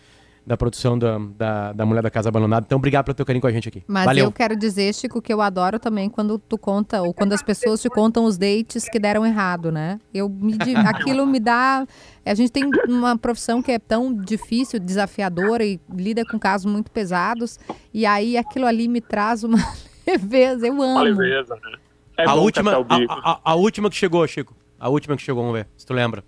da 0.47 0.57
produção 0.59 0.99
da, 0.99 1.17
da, 1.19 1.73
da 1.73 1.87
Mulher 1.87 2.03
da 2.03 2.11
Casa 2.11 2.29
Abandonada. 2.29 2.67
Então, 2.67 2.77
obrigado 2.77 3.07
pelo 3.07 3.15
teu 3.15 3.25
carinho 3.25 3.41
com 3.41 3.47
a 3.47 3.51
gente 3.51 3.69
aqui. 3.69 3.83
Mas 3.89 4.05
Valeu. 4.05 4.27
eu 4.27 4.33
quero 4.33 4.55
dizer, 4.55 4.95
Chico, 4.95 5.23
que 5.23 5.33
eu 5.33 5.41
adoro 5.41 5.79
também 5.79 6.11
quando 6.11 6.39
tu 6.39 6.59
conta, 6.59 7.01
ou 7.01 7.15
quando 7.15 7.33
as 7.33 7.43
pessoas 7.43 7.81
te 7.81 7.89
contam 7.89 8.25
os 8.27 8.37
dates 8.37 8.87
que 8.87 8.99
deram 8.99 9.25
errado, 9.25 9.73
né? 9.73 9.99
Eu 10.13 10.29
me, 10.29 10.55
aquilo 10.87 11.27
me 11.27 11.41
dá. 11.41 11.87
A 12.27 12.35
gente 12.35 12.53
tem 12.53 12.71
uma 12.87 13.17
profissão 13.17 13.63
que 13.63 13.73
é 13.73 13.79
tão 13.79 14.15
difícil, 14.15 14.79
desafiadora 14.79 15.65
e 15.65 15.81
lida 15.91 16.23
com 16.27 16.39
casos 16.39 16.71
muito 16.71 16.91
pesados. 16.91 17.59
E 17.93 18.05
aí 18.05 18.37
aquilo 18.37 18.67
ali 18.67 18.87
me 18.87 19.01
traz 19.01 19.45
uma 19.45 19.57
leveza. 20.07 20.67
Eu 20.67 20.75
amo. 20.75 20.93
Uma 20.93 21.03
leveza, 21.05 21.55
né? 21.55 21.79
É 22.19 22.29
a, 22.29 22.35
última, 22.35 22.71
catar 22.73 22.81
o 22.81 22.85
bico. 23.01 23.13
a, 23.15 23.31
a- 23.33 23.41
a 23.43 23.55
última 23.55 23.89
que 23.89 23.97
chegou, 23.97 24.27
Chico. 24.29 24.55
A 24.79 24.91
última 24.91 25.17
que 25.17 25.23
chegou, 25.23 25.43
vamos 25.43 25.57
ver, 25.59 25.67
se 25.75 25.87
tu 25.87 25.95
lembra. 25.95 26.23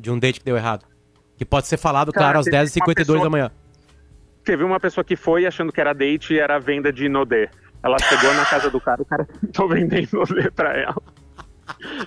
De 0.00 0.10
um 0.10 0.18
date 0.18 0.38
que 0.40 0.44
deu 0.46 0.56
errado. 0.56 0.84
Que 1.36 1.44
pode 1.44 1.66
ser 1.66 1.76
falado, 1.76 2.12
Cara, 2.12 2.24
claro, 2.26 2.38
às 2.40 2.44
teve 2.46 2.56
uma 2.56 2.62
10h52 2.64 2.94
pessoa- 2.94 3.20
da 3.22 3.30
manhã. 3.30 3.50
Teve 4.44 4.64
uma 4.64 4.80
pessoa 4.80 5.04
que 5.04 5.16
foi 5.16 5.46
achando 5.46 5.70
que 5.72 5.80
era 5.80 5.92
date 5.92 6.34
e 6.34 6.38
era 6.38 6.58
venda 6.58 6.92
de 6.92 7.06
Inodê. 7.06 7.48
Ela 7.82 7.96
chegou 7.98 8.32
na 8.34 8.44
casa 8.44 8.70
do 8.70 8.80
cara, 8.80 9.02
o 9.02 9.04
cara 9.04 9.26
tô 9.52 9.68
vendendo 9.68 10.08
Inodê 10.12 10.50
pra 10.50 10.76
ela. 10.76 10.96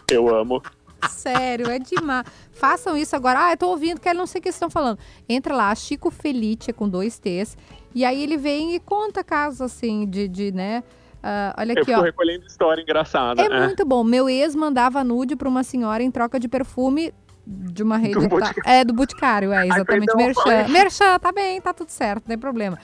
Eu 0.10 0.34
amo. 0.34 0.62
Sério, 1.10 1.70
é 1.70 1.80
demais. 1.80 2.26
Façam 2.54 2.96
isso 2.98 3.16
agora. 3.16 3.48
Ah, 3.48 3.52
eu 3.54 3.58
tô 3.58 3.68
ouvindo 3.68 4.00
que 4.00 4.08
ele 4.08 4.18
não 4.18 4.26
sei 4.26 4.40
o 4.40 4.42
que 4.42 4.48
vocês 4.50 4.56
estão 4.56 4.70
falando. 4.70 4.98
Entra 5.28 5.54
lá, 5.56 5.74
Chico 5.76 6.10
Felice 6.10 6.72
com 6.74 6.88
dois 6.88 7.20
T's. 7.20 7.58
E 7.94 8.06
aí 8.06 8.24
ele 8.24 8.38
vem 8.38 8.76
e 8.76 8.80
conta 8.80 9.24
casos 9.24 9.62
assim 9.62 10.08
de, 10.08 10.28
de 10.28 10.52
né? 10.52 10.84
ah, 11.22 11.54
olha 11.58 11.74
Eu 11.74 11.78
aqui, 11.82 11.86
fico 11.86 12.00
ó. 12.00 12.04
recolhendo 12.04 12.46
história 12.46 12.82
engraçada. 12.82 13.42
É 13.42 13.66
muito 13.66 13.86
bom. 13.86 14.04
Meu 14.04 14.30
ex 14.30 14.56
mandava 14.56 15.04
nude 15.04 15.36
pra 15.36 15.48
uma 15.50 15.64
senhora 15.64 16.02
em 16.02 16.10
troca 16.12 16.40
de 16.40 16.48
perfume 16.48 17.14
de 17.46 17.84
uma 17.84 17.98
rede. 17.98 18.28
Do 18.28 18.40
tá-. 18.40 18.54
É, 18.66 18.84
do 18.84 18.94
Boticário, 18.94 19.52
é, 19.52 19.66
exatamente. 19.66 20.06
perdão, 20.06 20.16
Merchan. 20.18 20.68
Merchan, 20.72 21.20
tá 21.20 21.32
bem, 21.32 21.60
tá 21.62 21.74
tudo 21.74 21.90
certo, 21.90 22.24
não 22.24 22.28
tem 22.30 22.38
problema. 22.38 22.78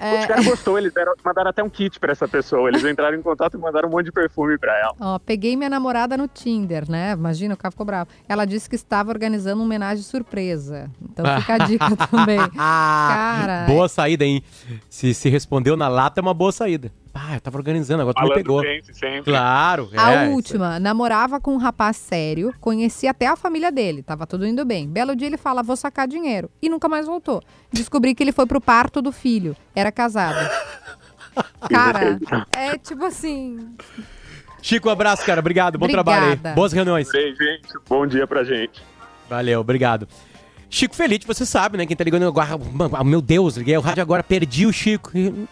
É, 0.00 0.20
Os 0.20 0.26
caras 0.26 0.44
gostou, 0.44 0.78
eles 0.78 0.92
deram, 0.92 1.14
mandaram 1.24 1.50
até 1.50 1.62
um 1.62 1.70
kit 1.70 1.98
pra 1.98 2.12
essa 2.12 2.26
pessoa. 2.28 2.68
Eles 2.68 2.84
entraram 2.84 3.16
em 3.16 3.22
contato 3.22 3.54
e 3.54 3.60
mandaram 3.60 3.88
um 3.88 3.92
monte 3.92 4.06
de 4.06 4.12
perfume 4.12 4.58
pra 4.58 4.76
ela. 4.78 4.94
Ó, 5.00 5.18
peguei 5.18 5.56
minha 5.56 5.70
namorada 5.70 6.16
no 6.16 6.28
Tinder, 6.28 6.90
né? 6.90 7.12
Imagina, 7.12 7.54
o 7.54 7.56
cara 7.56 7.70
ficou 7.70 7.86
bravo. 7.86 8.10
Ela 8.28 8.44
disse 8.44 8.68
que 8.68 8.76
estava 8.76 9.10
organizando 9.10 9.56
uma 9.56 9.64
homenagem 9.64 10.02
surpresa. 10.02 10.90
Então 11.02 11.24
fica 11.40 11.54
a 11.54 11.58
dica 11.58 11.96
também. 12.10 12.38
Cara, 12.56 13.64
Boa 13.66 13.88
saída, 13.88 14.24
hein? 14.24 14.42
Se, 14.90 15.14
se 15.14 15.28
respondeu 15.28 15.76
na 15.76 15.88
lata, 15.88 16.20
é 16.20 16.22
uma 16.22 16.34
boa 16.34 16.52
saída. 16.52 16.92
Ah, 17.20 17.34
eu 17.34 17.40
tava 17.40 17.58
organizando, 17.58 18.02
agora 18.02 18.14
tu 18.14 18.22
me 18.22 18.28
Falando 18.28 18.44
pegou. 18.44 18.62
sempre, 18.62 18.94
sempre. 18.94 19.32
Claro. 19.32 19.90
A 19.96 20.12
é, 20.12 20.28
última, 20.28 20.78
namorava 20.78 21.40
com 21.40 21.52
um 21.52 21.56
rapaz 21.56 21.96
sério, 21.96 22.54
conhecia 22.60 23.10
até 23.10 23.26
a 23.26 23.34
família 23.34 23.72
dele, 23.72 24.02
tava 24.02 24.26
tudo 24.26 24.46
indo 24.46 24.64
bem. 24.64 24.88
Belo 24.88 25.16
dia 25.16 25.26
ele 25.26 25.36
fala, 25.36 25.62
vou 25.62 25.76
sacar 25.76 26.06
dinheiro. 26.06 26.48
E 26.62 26.68
nunca 26.68 26.88
mais 26.88 27.06
voltou. 27.06 27.42
Descobri 27.72 28.14
que 28.14 28.22
ele 28.22 28.30
foi 28.30 28.46
pro 28.46 28.60
parto 28.60 29.02
do 29.02 29.10
filho, 29.10 29.56
era 29.74 29.90
casado. 29.90 30.38
Cara, 31.68 32.18
é 32.56 32.78
tipo 32.78 33.04
assim. 33.04 33.74
Chico, 34.62 34.88
um 34.88 34.92
abraço, 34.92 35.24
cara. 35.24 35.40
Obrigado. 35.40 35.78
Bom 35.78 35.86
trabalho 35.86 36.26
aí. 36.26 36.32
Obrigada. 36.32 36.54
Boas 36.54 36.72
reuniões. 36.72 37.08
Adorei, 37.08 37.34
gente. 37.34 37.68
Bom 37.88 38.06
dia 38.06 38.26
pra 38.26 38.42
gente. 38.42 38.82
Valeu, 39.28 39.60
obrigado. 39.60 40.08
Chico 40.70 40.94
Felite, 40.94 41.26
você 41.26 41.46
sabe, 41.46 41.78
né? 41.78 41.86
Quem 41.86 41.96
tá 41.96 42.04
ligando 42.04 42.26
agora. 42.26 42.48
Ah, 42.92 43.04
Meu 43.04 43.22
Deus, 43.22 43.56
liguei 43.56 43.76
o 43.76 43.80
rádio 43.80 44.02
agora, 44.02 44.22
perdi 44.22 44.66
o 44.66 44.72
Chico. 44.72 45.10
E, 45.14 45.46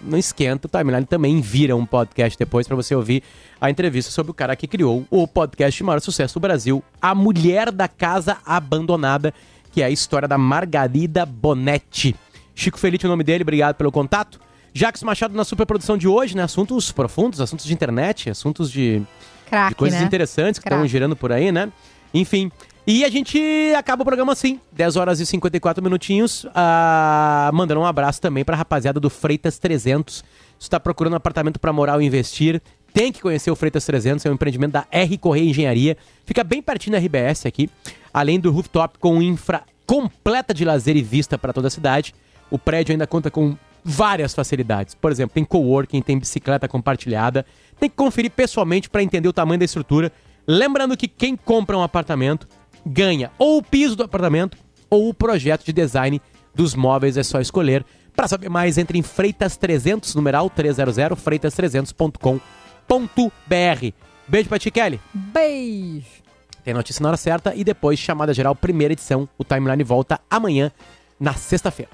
Não 0.00 0.18
esquenta, 0.18 0.66
o 0.66 0.70
Timeline 0.70 1.04
também 1.04 1.40
vira 1.40 1.76
um 1.76 1.84
podcast 1.84 2.38
depois 2.38 2.66
pra 2.66 2.76
você 2.76 2.94
ouvir 2.94 3.22
a 3.60 3.70
entrevista 3.70 4.10
sobre 4.10 4.30
o 4.30 4.34
cara 4.34 4.56
que 4.56 4.66
criou 4.66 5.06
o 5.10 5.26
podcast 5.26 5.76
de 5.76 5.84
maior 5.84 6.00
sucesso 6.00 6.34
do 6.34 6.40
Brasil, 6.40 6.82
A 7.00 7.14
Mulher 7.14 7.70
da 7.70 7.88
Casa 7.88 8.38
Abandonada, 8.46 9.34
que 9.70 9.82
é 9.82 9.86
a 9.86 9.90
história 9.90 10.26
da 10.26 10.38
Margarida 10.38 11.26
Bonetti. 11.26 12.14
Chico 12.54 12.78
Felite 12.78 13.04
é 13.04 13.08
o 13.08 13.10
nome 13.10 13.24
dele, 13.24 13.42
obrigado 13.42 13.74
pelo 13.74 13.92
contato. 13.92 14.40
Jacques 14.74 15.02
Machado 15.02 15.36
na 15.36 15.44
superprodução 15.44 15.98
de 15.98 16.08
hoje, 16.08 16.36
né? 16.36 16.42
Assuntos 16.42 16.90
profundos, 16.90 17.40
assuntos 17.40 17.66
de 17.66 17.74
internet, 17.74 18.30
assuntos 18.30 18.70
de, 18.70 19.02
Craque, 19.46 19.70
de 19.70 19.74
coisas 19.74 20.00
né? 20.00 20.06
interessantes 20.06 20.58
que 20.58 20.66
estão 20.66 20.86
girando 20.86 21.14
por 21.14 21.30
aí, 21.30 21.52
né? 21.52 21.70
Enfim. 22.14 22.50
E 22.84 23.04
a 23.04 23.08
gente 23.08 23.40
acaba 23.76 24.02
o 24.02 24.04
programa 24.04 24.32
assim, 24.32 24.60
10 24.72 24.96
horas 24.96 25.20
e 25.20 25.26
54 25.26 25.82
minutinhos, 25.82 26.44
ah, 26.52 27.48
mandando 27.54 27.80
um 27.80 27.86
abraço 27.86 28.20
também 28.20 28.44
pra 28.44 28.56
rapaziada 28.56 28.98
do 28.98 29.08
Freitas 29.08 29.56
300. 29.56 30.24
Se 30.58 30.68
tá 30.68 30.80
procurando 30.80 31.14
apartamento 31.14 31.60
pra 31.60 31.72
morar 31.72 31.94
ou 31.94 32.02
investir, 32.02 32.60
tem 32.92 33.12
que 33.12 33.22
conhecer 33.22 33.52
o 33.52 33.56
Freitas 33.56 33.86
300, 33.86 34.26
é 34.26 34.30
um 34.30 34.34
empreendimento 34.34 34.72
da 34.72 34.84
R 34.90 35.16
Correia 35.16 35.48
Engenharia. 35.48 35.96
Fica 36.26 36.42
bem 36.42 36.60
pertinho 36.60 36.92
da 36.92 36.98
RBS 36.98 37.46
aqui, 37.46 37.70
além 38.12 38.40
do 38.40 38.50
rooftop 38.50 38.98
com 38.98 39.22
infra 39.22 39.62
completa 39.86 40.52
de 40.52 40.64
lazer 40.64 40.96
e 40.96 41.02
vista 41.02 41.38
para 41.38 41.52
toda 41.52 41.68
a 41.68 41.70
cidade. 41.70 42.12
O 42.50 42.58
prédio 42.58 42.92
ainda 42.92 43.06
conta 43.06 43.30
com 43.30 43.56
várias 43.84 44.34
facilidades. 44.34 44.94
Por 44.94 45.12
exemplo, 45.12 45.34
tem 45.34 45.44
coworking, 45.44 46.02
tem 46.02 46.18
bicicleta 46.18 46.66
compartilhada. 46.66 47.46
Tem 47.78 47.88
que 47.88 47.96
conferir 47.96 48.30
pessoalmente 48.32 48.90
para 48.90 49.02
entender 49.02 49.28
o 49.28 49.32
tamanho 49.32 49.58
da 49.60 49.64
estrutura. 49.64 50.12
Lembrando 50.46 50.96
que 50.96 51.06
quem 51.06 51.36
compra 51.36 51.78
um 51.78 51.82
apartamento 51.82 52.48
ganha 52.84 53.30
ou 53.38 53.58
o 53.58 53.62
piso 53.62 53.96
do 53.96 54.02
apartamento 54.02 54.56
ou 54.90 55.08
o 55.08 55.14
projeto 55.14 55.64
de 55.64 55.72
design 55.72 56.20
dos 56.54 56.74
móveis. 56.74 57.16
É 57.16 57.22
só 57.22 57.40
escolher. 57.40 57.84
Para 58.14 58.28
saber 58.28 58.50
mais, 58.50 58.76
entre 58.76 58.98
em 58.98 59.02
Freitas 59.02 59.56
300, 59.56 60.14
numeral 60.14 60.50
300, 60.50 60.96
freitas300.com.br. 60.96 62.42
Beijo 64.28 64.48
pra 64.48 64.58
ti, 64.58 64.70
Kelly. 64.70 65.00
Beijo. 65.14 66.22
Tem 66.64 66.74
notícia 66.74 67.02
na 67.02 67.08
hora 67.08 67.16
certa 67.16 67.54
e 67.54 67.64
depois 67.64 67.98
chamada 67.98 68.34
geral, 68.34 68.54
primeira 68.54 68.92
edição. 68.92 69.28
O 69.38 69.44
Timeline 69.44 69.82
volta 69.82 70.20
amanhã, 70.30 70.70
na 71.18 71.34
sexta-feira. 71.34 71.90